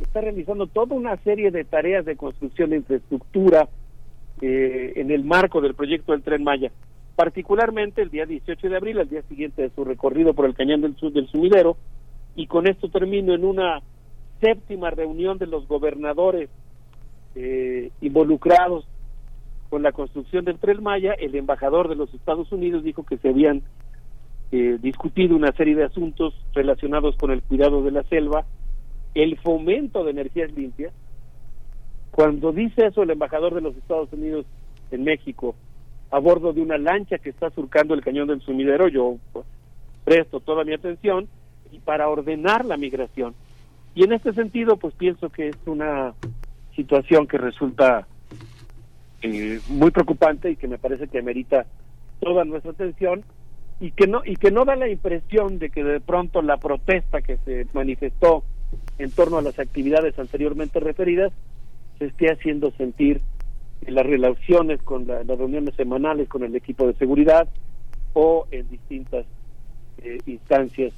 [0.02, 3.68] está realizando toda una serie de tareas de construcción de infraestructura
[4.42, 6.72] eh, en el marco del proyecto del Tren Maya.
[7.18, 10.82] Particularmente el día 18 de abril, al día siguiente de su recorrido por el cañón
[10.82, 11.76] del, sur, del sumidero,
[12.36, 13.82] y con esto termino en una
[14.40, 16.52] séptima reunión de los gobernadores
[17.34, 18.88] eh, involucrados
[19.72, 23.30] con la construcción del Tren Maya, el embajador de los Estados Unidos dijo que se
[23.30, 23.64] habían
[24.52, 28.46] eh, discutido una serie de asuntos relacionados con el cuidado de la selva,
[29.16, 30.94] el fomento de energías limpias.
[32.12, 34.46] Cuando dice eso el embajador de los Estados Unidos
[34.92, 35.56] en México,
[36.12, 39.46] a bordo de una lancha que está surcando el cañón del sumidero, yo pues,
[40.06, 41.28] presto toda mi atención
[41.72, 43.36] y para ordenar la migración.
[43.94, 46.14] Y en este sentido, pues pienso que es una
[46.76, 48.08] situación que resulta
[49.22, 51.66] eh, muy preocupante y que me parece que amerita
[52.20, 53.24] toda nuestra atención
[53.80, 57.22] y que no y que no da la impresión de que de pronto la protesta
[57.22, 58.44] que se manifestó
[58.98, 61.32] en torno a las actividades anteriormente referidas
[62.00, 63.37] se esté haciendo sentir en
[63.86, 67.48] las relaciones con las reuniones semanales con el equipo de seguridad
[68.14, 69.26] o en distintas
[70.00, 70.94] eh, instancias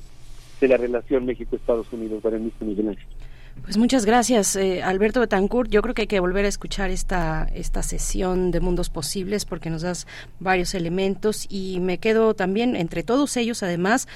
[0.59, 2.21] de la relación México-Estados Unidos.
[2.21, 3.18] para Miguel Ángel.
[3.63, 5.69] Pues muchas gracias, eh, Alberto Betancourt.
[5.69, 9.69] Yo creo que hay que volver a escuchar esta, esta sesión de Mundos Posibles porque
[9.69, 10.07] nos das
[10.39, 14.07] varios elementos y me quedo también entre todos ellos, además,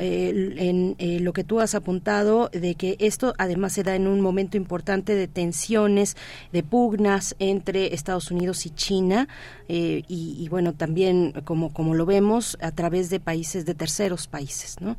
[0.00, 4.06] eh, en eh, lo que tú has apuntado de que esto además se da en
[4.06, 6.16] un momento importante de tensiones,
[6.52, 9.28] de pugnas entre Estados Unidos y China
[9.68, 14.76] y, y, bueno, también como, como lo vemos a través de países, de terceros países,
[14.80, 14.96] ¿no?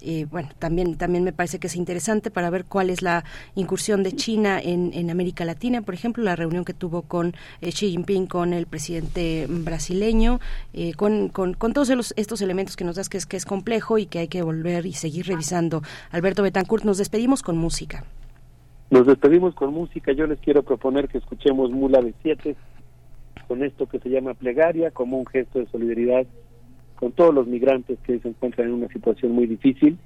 [0.00, 4.02] Eh, bueno, también, también me parece que es interesante para ver cuál es la incursión
[4.02, 7.90] de China en, en América Latina, por ejemplo, la reunión que tuvo con eh, Xi
[7.90, 10.40] Jinping, con el presidente brasileño,
[10.74, 13.98] eh, con, con, con, todos estos elementos que nos das que es, que es complejo
[13.98, 15.82] y que hay que volver y seguir revisando.
[16.10, 18.04] Alberto Betancourt, nos despedimos con música.
[18.90, 20.12] Nos despedimos con música.
[20.12, 22.56] Yo les quiero proponer que escuchemos Mula de Siete
[23.48, 26.26] con esto que se llama plegaria como un gesto de solidaridad
[26.96, 29.98] con todos los migrantes que se encuentran en una situación muy difícil.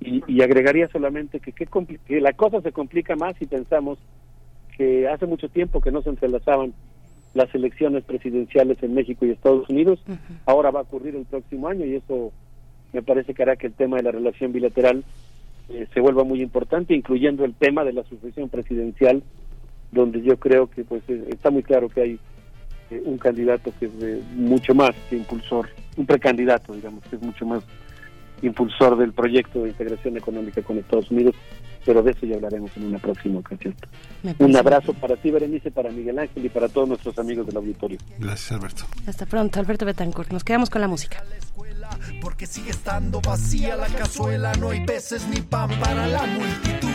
[0.00, 3.98] Y, agregaría solamente que, que, la cosa se complica más si pensamos
[4.76, 6.72] que hace mucho tiempo que no se entrelazaban
[7.34, 10.00] las elecciones presidenciales en México y Estados Unidos.
[10.46, 12.32] Ahora va a ocurrir el próximo año y eso
[12.92, 15.04] me parece que hará que el tema de la relación bilateral
[15.68, 19.22] eh, se vuelva muy importante, incluyendo el tema de la sucesión presidencial,
[19.92, 22.18] donde yo creo que pues eh, está muy claro que hay
[22.90, 23.92] eh, un candidato que es
[24.34, 27.62] mucho más que impulsor, un precandidato, digamos, que es mucho más
[28.40, 31.34] impulsor del proyecto de integración económica con Estados Unidos,
[31.84, 33.74] pero de eso ya hablaremos en una próxima ocasión.
[34.38, 37.98] Un abrazo para ti, Berenice, para Miguel Ángel y para todos nuestros amigos del auditorio.
[38.18, 38.84] Gracias, Alberto.
[39.06, 40.30] Hasta pronto, Alberto Betancourt.
[40.30, 41.22] Nos quedamos con la música.
[42.20, 46.87] Porque sigue estando vacía la cazuela, no hay peces ni pan para la multitud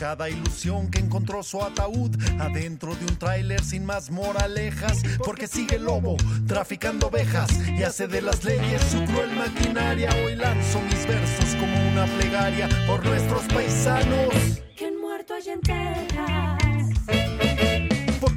[0.00, 5.78] cada ilusión que encontró su ataúd adentro de un tráiler sin más moralejas, porque sigue
[5.78, 6.16] lobo
[6.48, 10.08] traficando ovejas y hace de las leyes su cruel maquinaria.
[10.24, 14.32] Hoy lanzo mis versos como una plegaria por nuestros paisanos
[14.74, 15.60] que han muerto allá en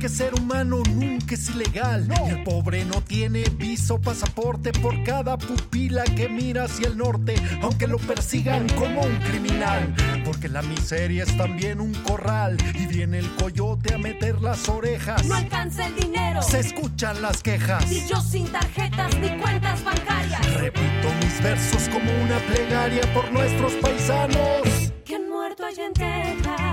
[0.04, 2.06] porque ser humano nunca es ilegal.
[2.28, 7.88] El pobre no tiene viso pasaporte por cada pupila que mira hacia el norte, aunque
[7.88, 9.96] lo persigan como un criminal.
[10.26, 15.24] Porque la miseria es también un corral y viene el coyote a meter las orejas.
[15.24, 16.42] No alcanza el dinero.
[16.42, 17.90] Se escuchan las quejas.
[17.90, 20.54] Y yo sin tarjetas ni cuentas bancarias.
[20.60, 26.73] Repito mis versos como una plegaria por nuestros paisanos que han muerto allá en Texas.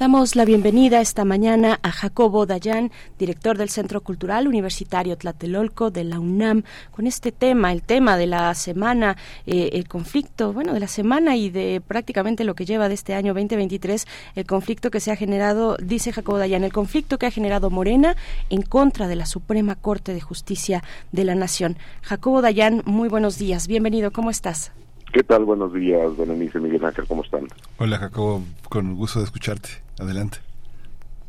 [0.00, 6.04] Damos la bienvenida esta mañana a Jacobo Dayan, director del Centro Cultural Universitario Tlatelolco de
[6.04, 10.80] la UNAM, con este tema, el tema de la semana, eh, el conflicto, bueno, de
[10.80, 14.06] la semana y de prácticamente lo que lleva de este año 2023,
[14.36, 18.16] el conflicto que se ha generado, dice Jacobo Dayan, el conflicto que ha generado Morena
[18.48, 21.76] en contra de la Suprema Corte de Justicia de la Nación.
[22.00, 24.72] Jacobo Dayan, muy buenos días, bienvenido, ¿cómo estás?
[25.12, 25.44] ¿Qué tal?
[25.44, 27.48] Buenos días, Berenice Miguel Ángel, ¿cómo están?
[27.78, 29.68] Hola, Jacobo, con gusto de escucharte.
[29.98, 30.38] Adelante.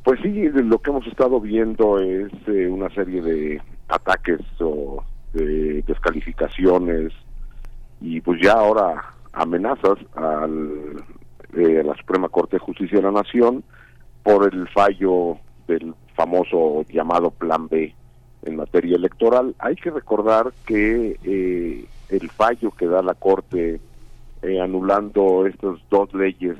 [0.03, 5.03] Pues sí, lo que hemos estado viendo es eh, una serie de ataques o
[5.33, 7.11] de descalificaciones
[7.99, 11.03] y pues ya ahora amenazas al,
[11.55, 13.63] eh, a la Suprema Corte de Justicia de la Nación
[14.23, 15.37] por el fallo
[15.67, 17.95] del famoso llamado Plan B
[18.43, 19.55] en materia electoral.
[19.59, 23.79] Hay que recordar que eh, el fallo que da la Corte
[24.41, 26.57] eh, anulando estas dos leyes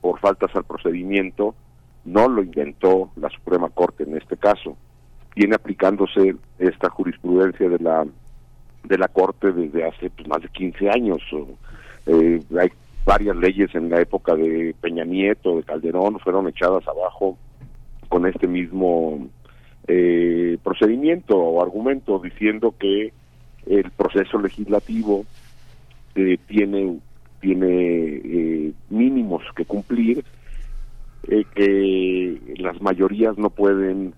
[0.00, 1.54] por faltas al procedimiento
[2.04, 4.76] no lo inventó la Suprema Corte en este caso.
[5.34, 8.06] Viene aplicándose esta jurisprudencia de la
[8.84, 11.20] de la Corte desde hace pues, más de 15 años.
[12.06, 12.68] Eh, hay
[13.04, 17.36] varias leyes en la época de Peña Nieto, de Calderón, fueron echadas abajo
[18.08, 19.28] con este mismo
[19.88, 23.12] eh, procedimiento o argumento diciendo que
[23.66, 25.24] el proceso legislativo
[26.14, 26.98] eh, tiene
[27.40, 30.24] tiene eh, mínimos que cumplir
[31.28, 34.14] eh, que las mayorías no pueden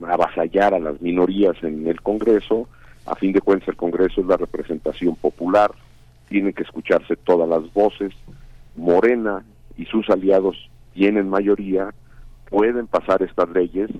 [0.00, 2.68] avasallar a las minorías en el Congreso.
[3.06, 5.72] A fin de cuentas el Congreso es la representación popular
[6.28, 8.12] tienen que escucharse todas las voces.
[8.76, 9.44] Morena
[9.76, 11.94] y sus aliados tienen mayoría
[12.50, 13.90] pueden pasar estas leyes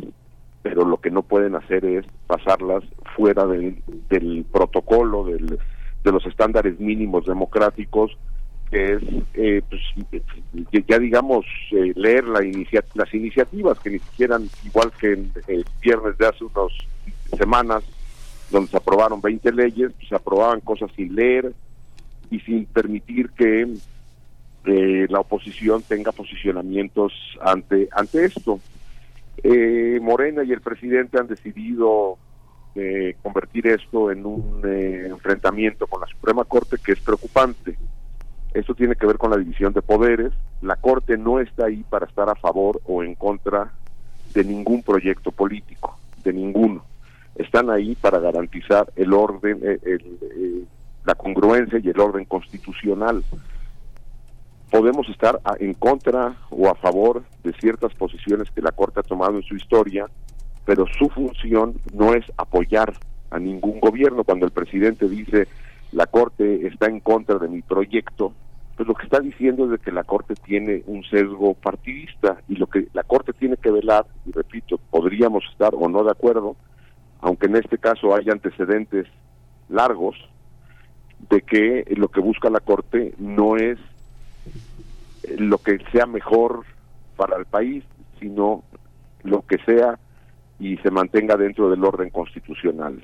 [0.65, 2.83] pero lo que no pueden hacer es pasarlas
[3.15, 5.59] fuera del, del protocolo, del,
[6.03, 8.17] de los estándares mínimos democráticos,
[8.71, 9.03] que es,
[9.35, 9.83] eh, pues,
[10.89, 12.41] ya digamos, eh, leer la
[12.95, 16.73] las iniciativas, que ni siquiera, igual que el, viernes de hace unas
[17.37, 17.85] semanas,
[18.51, 21.53] donde se aprobaron 20 leyes, pues, se aprobaban cosas sin leer,
[22.31, 23.69] y sin permitir que
[24.65, 27.13] eh, la oposición tenga posicionamientos
[27.43, 28.61] ante ante esto.
[29.43, 32.19] Eh, Morena y el presidente han decidido
[32.75, 37.77] eh, convertir esto en un eh, enfrentamiento con la Suprema Corte que es preocupante.
[38.53, 40.33] Esto tiene que ver con la división de poderes.
[40.63, 43.73] La Corte no está ahí para estar a favor o en contra
[44.33, 46.85] de ningún proyecto político, de ninguno.
[47.37, 50.65] Están ahí para garantizar el orden, eh, el, eh,
[51.05, 53.25] la congruencia y el orden constitucional.
[54.75, 59.05] Podemos estar a- en contra o a favor de ciertas posiciones que la Corte ha
[59.05, 60.07] tomado en su historia,
[60.65, 62.93] pero su función no es apoyar
[63.31, 64.25] a ningún gobierno.
[64.25, 65.47] Cuando el presidente dice
[65.93, 68.33] la Corte está en contra de mi proyecto,
[68.77, 72.57] pues lo que está diciendo es de que la Corte tiene un sesgo partidista y
[72.57, 76.57] lo que la Corte tiene que velar, y repito, podríamos estar o no de acuerdo,
[77.21, 79.07] aunque en este caso hay antecedentes
[79.69, 80.17] largos,
[81.31, 83.79] de que lo que busca la Corte no es
[85.39, 86.65] lo que sea mejor
[87.17, 87.85] para el país,
[88.21, 88.65] sino
[89.23, 89.99] lo que sea
[90.59, 93.03] y se mantenga dentro del orden constitucional.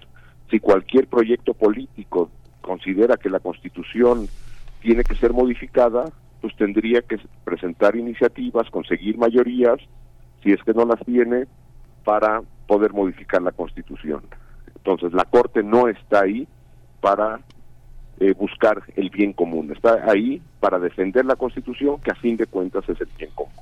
[0.50, 4.28] Si cualquier proyecto político considera que la Constitución
[4.80, 6.04] tiene que ser modificada,
[6.40, 9.78] pues tendría que presentar iniciativas, conseguir mayorías,
[10.42, 11.46] si es que no las tiene,
[12.04, 14.22] para poder modificar la Constitución.
[14.74, 16.48] Entonces, la Corte no está ahí
[17.00, 17.40] para
[18.20, 22.47] eh, buscar el bien común, está ahí para defender la Constitución, que a fin de
[22.47, 23.55] cuentas es el bien común.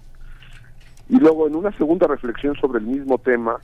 [1.08, 3.58] Y luego, en una segunda reflexión sobre el mismo tema,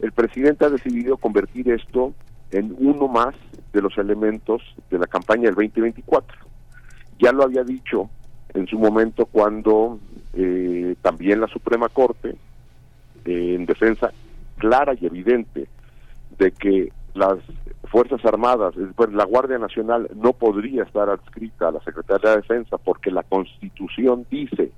[0.00, 2.14] el presidente ha decidido convertir esto
[2.52, 3.34] en uno más
[3.72, 6.38] de los elementos de la campaña del 2024.
[7.18, 8.08] Ya lo había dicho
[8.54, 9.98] en su momento cuando
[10.34, 12.36] eh, también la Suprema Corte,
[13.24, 14.12] eh, en defensa
[14.58, 15.66] clara y evidente
[16.38, 17.38] de que las
[17.90, 22.36] Fuerzas Armadas, es decir, la Guardia Nacional no podría estar adscrita a la Secretaría de
[22.36, 24.70] Defensa porque la Constitución dice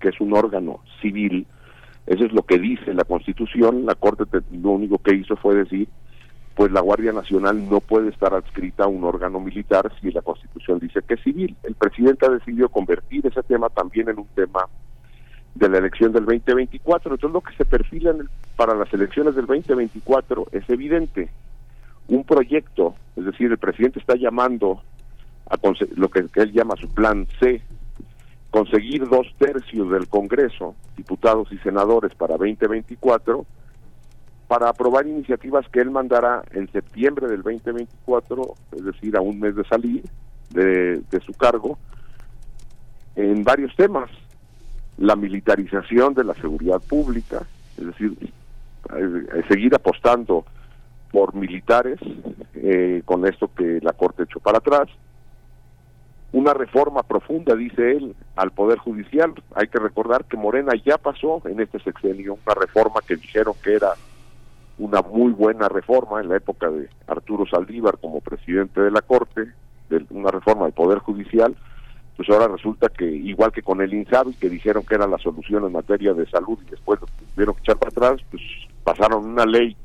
[0.00, 1.46] que es un órgano civil,
[2.06, 5.54] eso es lo que dice la Constitución, la Corte te- lo único que hizo fue
[5.56, 5.88] decir,
[6.54, 10.78] pues la Guardia Nacional no puede estar adscrita a un órgano militar si la Constitución
[10.80, 11.56] dice que es civil.
[11.62, 14.66] El presidente ha decidido convertir ese tema también en un tema
[15.54, 17.14] de la elección del 2024.
[17.14, 18.14] Entonces lo que se perfila
[18.56, 21.30] para las elecciones del 2024 es evidente.
[22.08, 24.82] Un proyecto, es decir, el presidente está llamando
[25.48, 25.58] a
[25.96, 27.62] lo que, él llama su plan C,
[28.50, 33.46] conseguir dos tercios del Congreso, diputados y senadores para 2024,
[34.48, 39.54] para aprobar iniciativas que él mandará en septiembre del 2024, es decir, a un mes
[39.54, 40.02] de salir
[40.50, 41.78] de su cargo,
[43.16, 44.10] en varios temas.
[44.98, 47.42] La militarización de la seguridad pública,
[47.76, 48.16] es decir,
[48.96, 50.44] eh, seguir apostando
[51.10, 51.98] por militares,
[52.54, 54.88] eh, con esto que la Corte echó para atrás.
[56.32, 59.34] Una reforma profunda, dice él, al Poder Judicial.
[59.54, 63.74] Hay que recordar que Morena ya pasó en este sexenio una reforma que dijeron que
[63.74, 63.92] era
[64.78, 69.52] una muy buena reforma en la época de Arturo Saldívar como presidente de la Corte,
[69.90, 71.54] de una reforma del Poder Judicial,
[72.16, 75.64] pues ahora resulta que igual que con el INSABI, que dijeron que era la solución
[75.64, 78.42] en materia de salud y después lo tuvieron que echar para atrás, pues
[78.84, 79.76] pasaron una ley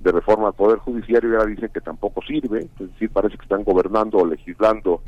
[0.00, 3.42] de reforma al Poder Judiciario y ahora dicen que tampoco sirve, es decir, parece que
[3.42, 5.02] están gobernando o legislando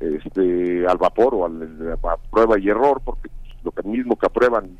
[0.00, 3.28] este al vapor o al, a prueba y error, porque
[3.62, 4.78] lo que mismo que aprueban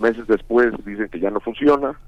[0.00, 1.98] meses después dicen que ya no funciona.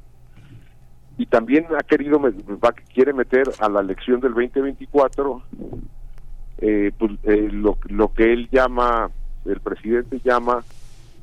[1.16, 5.42] Y también ha querido, va, quiere meter a la elección del 2024
[6.58, 7.76] eh, pues, eh, lo,
[8.14, 9.10] que él llama,
[9.44, 10.62] el presidente llama,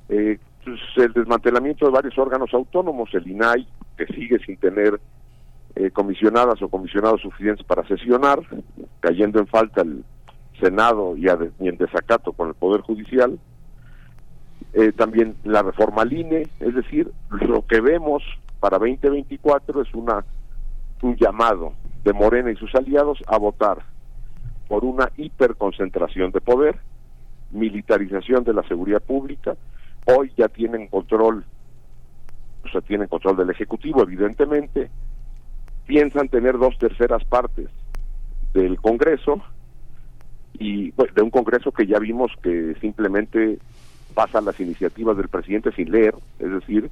[0.09, 4.99] eh, pues, el desmantelamiento de varios órganos autónomos, el INAI, que sigue sin tener
[5.75, 8.39] eh, comisionadas o comisionados suficientes para sesionar,
[9.01, 10.03] cayendo en falta el
[10.59, 13.37] Senado y, a- y en desacato con el Poder Judicial.
[14.73, 18.23] Eh, también la reforma al INE, es decir, lo que vemos
[18.59, 20.23] para 2024 es una
[21.01, 21.73] un llamado
[22.03, 23.77] de Morena y sus aliados a votar
[24.67, 26.77] por una hiperconcentración de poder,
[27.51, 29.55] militarización de la seguridad pública.
[30.05, 31.45] Hoy ya tienen control,
[32.63, 34.89] o sea, tienen control del Ejecutivo, evidentemente.
[35.85, 37.69] Piensan tener dos terceras partes
[38.53, 39.41] del Congreso
[40.53, 43.59] y de un Congreso que ya vimos que simplemente
[44.13, 46.89] pasa las iniciativas del presidente sin leer, es decir,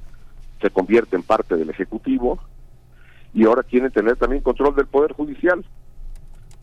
[0.60, 2.38] se convierte en parte del Ejecutivo
[3.32, 5.64] y ahora quieren tener también control del Poder Judicial.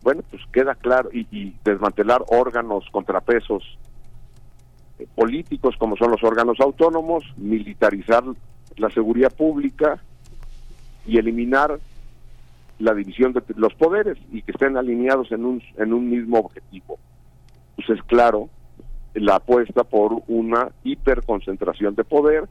[0.04, 3.78] Bueno, pues queda claro y, y desmantelar órganos contrapesos
[5.00, 8.24] eh, políticos como son los órganos autónomos, militarizar
[8.78, 10.02] la seguridad pública
[11.06, 11.80] y eliminar
[12.80, 16.98] la división de los poderes y que estén alineados en un en un mismo objetivo.
[17.76, 18.50] pues es claro
[19.14, 22.48] la apuesta por una hiperconcentración de poder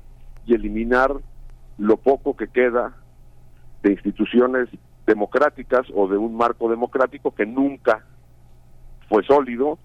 [0.46, 1.14] y eliminar
[1.78, 2.94] lo poco que queda
[3.82, 4.68] de instituciones
[5.10, 8.04] democráticas o de un marco democrático que nunca
[9.08, 9.78] fue sólido,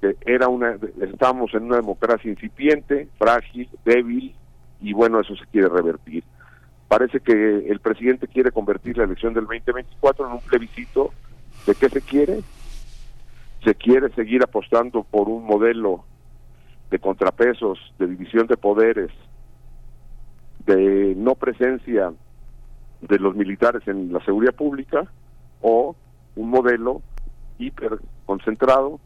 [0.00, 4.34] que era una estamos en una democracia incipiente, frágil, débil
[4.80, 6.24] y bueno, eso se quiere revertir.
[6.88, 11.12] Parece que el presidente quiere convertir la elección del 2024 en un plebiscito
[11.66, 12.40] de qué se quiere.
[13.64, 16.04] Se quiere seguir apostando por un modelo
[16.90, 19.10] de contrapesos, de división de poderes,
[20.66, 22.12] de no presencia
[23.08, 25.04] de los militares en la seguridad pública
[25.62, 25.96] o
[26.34, 27.02] un modelo
[27.58, 29.00] hiper concentrado,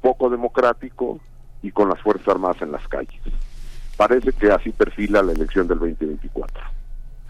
[0.00, 1.20] poco democrático
[1.62, 3.20] y con las Fuerzas Armadas en las calles.
[3.96, 6.81] Parece que así perfila la elección del 2024.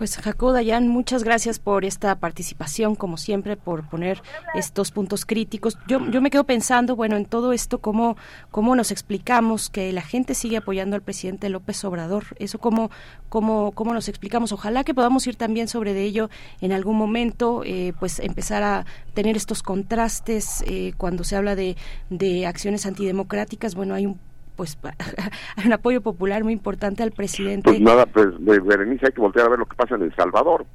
[0.03, 4.21] Pues Jacob Dayan, muchas gracias por esta participación, como siempre, por poner
[4.53, 5.79] estos puntos críticos.
[5.87, 8.17] Yo, yo me quedo pensando, bueno, en todo esto, cómo,
[8.51, 12.25] cómo nos explicamos que la gente sigue apoyando al presidente López Obrador.
[12.41, 12.91] Eso cómo,
[13.29, 14.51] cómo, cómo nos explicamos.
[14.51, 18.87] Ojalá que podamos ir también sobre de ello en algún momento, eh, pues empezar a
[19.15, 21.77] tener estos contrastes eh, cuando se habla de,
[22.11, 23.77] de acciones antidemocráticas.
[23.77, 24.19] Bueno, hay un
[24.57, 24.79] pues
[25.57, 27.71] hay un apoyo popular muy importante al presidente.
[27.71, 30.67] Pues nada, pues Berenice hay que voltear a ver lo que pasa en El Salvador.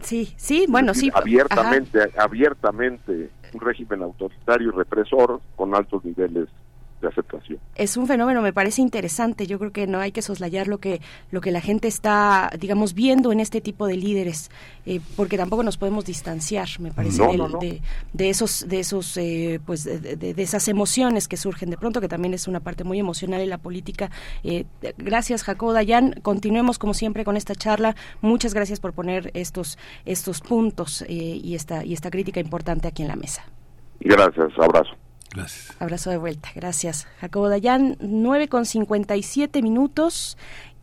[0.00, 1.18] Sí, sí, bueno, decir, sí.
[1.18, 6.48] Abiertamente, abiertamente, un régimen autoritario y represor con altos niveles
[7.00, 7.58] de aceptación.
[7.74, 11.00] es un fenómeno me parece interesante yo creo que no hay que soslayar lo que
[11.30, 14.50] lo que la gente está digamos viendo en este tipo de líderes
[14.86, 17.58] eh, porque tampoco nos podemos distanciar me parece No, del- no, no.
[17.58, 17.82] De,
[18.14, 22.00] de esos de esos eh, pues de, de- de esas emociones que surgen de pronto
[22.00, 24.10] que también es una parte muy emocional en la política
[24.42, 24.64] Eh,
[24.96, 29.76] gracias Jacob Dayan continuemos como siempre con esta charla muchas gracias por poner estos
[30.06, 33.44] estos puntos eh, y esta y esta crítica importante aquí en la mesa
[34.00, 34.90] Gracias, abrazo.
[35.36, 35.76] Gracias.
[35.78, 37.06] Abrazo de vuelta, gracias.
[37.20, 40.38] Jacobo Dayan, 9 con 57 minutos.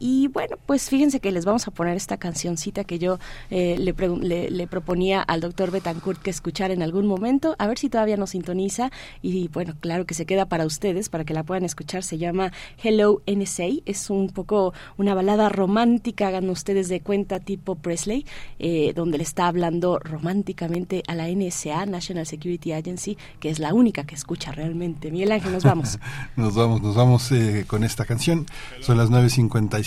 [0.05, 3.95] Y bueno, pues fíjense que les vamos a poner esta cancioncita que yo eh, le,
[4.19, 8.17] le, le proponía al doctor Betancourt que escuchar en algún momento, a ver si todavía
[8.17, 8.91] nos sintoniza.
[9.21, 12.03] Y bueno, claro que se queda para ustedes, para que la puedan escuchar.
[12.03, 12.51] Se llama
[12.83, 13.67] Hello NSA.
[13.85, 18.25] Es un poco una balada romántica, hagan ustedes de cuenta tipo Presley,
[18.59, 23.73] eh, donde le está hablando románticamente a la NSA, National Security Agency, que es la
[23.73, 25.11] única que escucha realmente.
[25.11, 25.97] Miguel Ángel, nos vamos.
[26.35, 28.47] Nos vamos, nos vamos eh, con esta canción.
[28.81, 29.09] Son las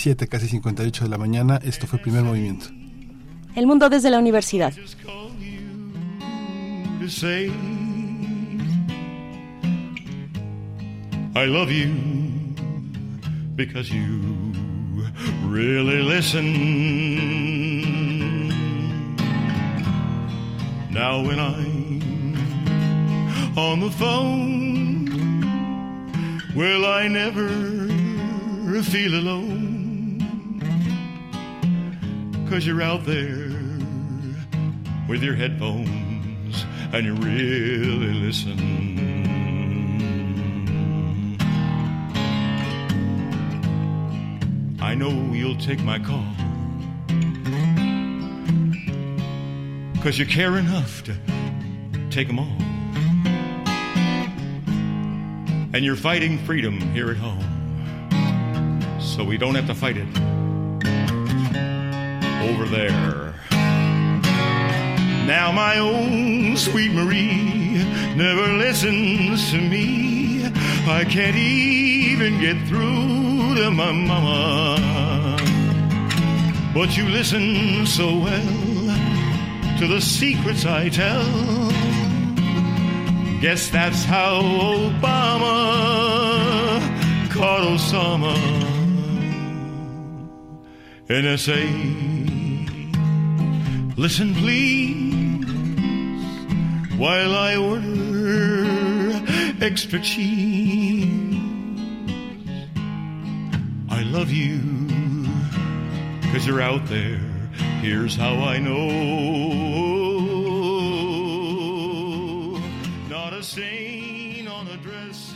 [0.07, 1.61] 9.57, casi 58 de la mañana.
[1.65, 2.67] Esto fue primer movimiento.
[3.55, 4.73] El mundo desde la universidad.
[11.35, 11.89] I love you
[13.57, 14.53] because you
[15.45, 16.47] really listen.
[20.91, 22.35] Now when I'm
[23.59, 25.05] on the phone,
[26.55, 27.49] will I never
[28.83, 29.76] feel alone?
[32.49, 33.49] Cause you're out there
[35.09, 38.57] with your headphones and you really listen.
[44.81, 46.25] I know you'll take my call.
[50.05, 51.17] Cause you care enough to
[52.11, 52.57] take them all.
[55.75, 57.43] And you're fighting freedom here at home.
[59.01, 60.07] So we don't have to fight it
[62.49, 63.35] over there.
[65.27, 67.85] Now my own sweet Marie
[68.15, 70.47] never listens to me.
[70.89, 75.37] I can't even get through to my mama.
[76.73, 81.25] But you listen so well to the secrets I tell.
[83.41, 85.57] Guess that's how Obama
[87.31, 88.37] caught Osama.
[91.09, 92.16] NSA,
[93.97, 95.47] listen please
[96.99, 98.67] while I order
[99.61, 101.41] extra cheese.
[103.89, 104.61] I love you
[106.21, 107.21] because you're out there.
[107.81, 108.77] Here's how I know.
[113.09, 115.35] Not a stain on a dress.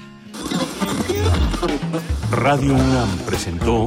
[2.32, 3.86] Radio UNAM presentó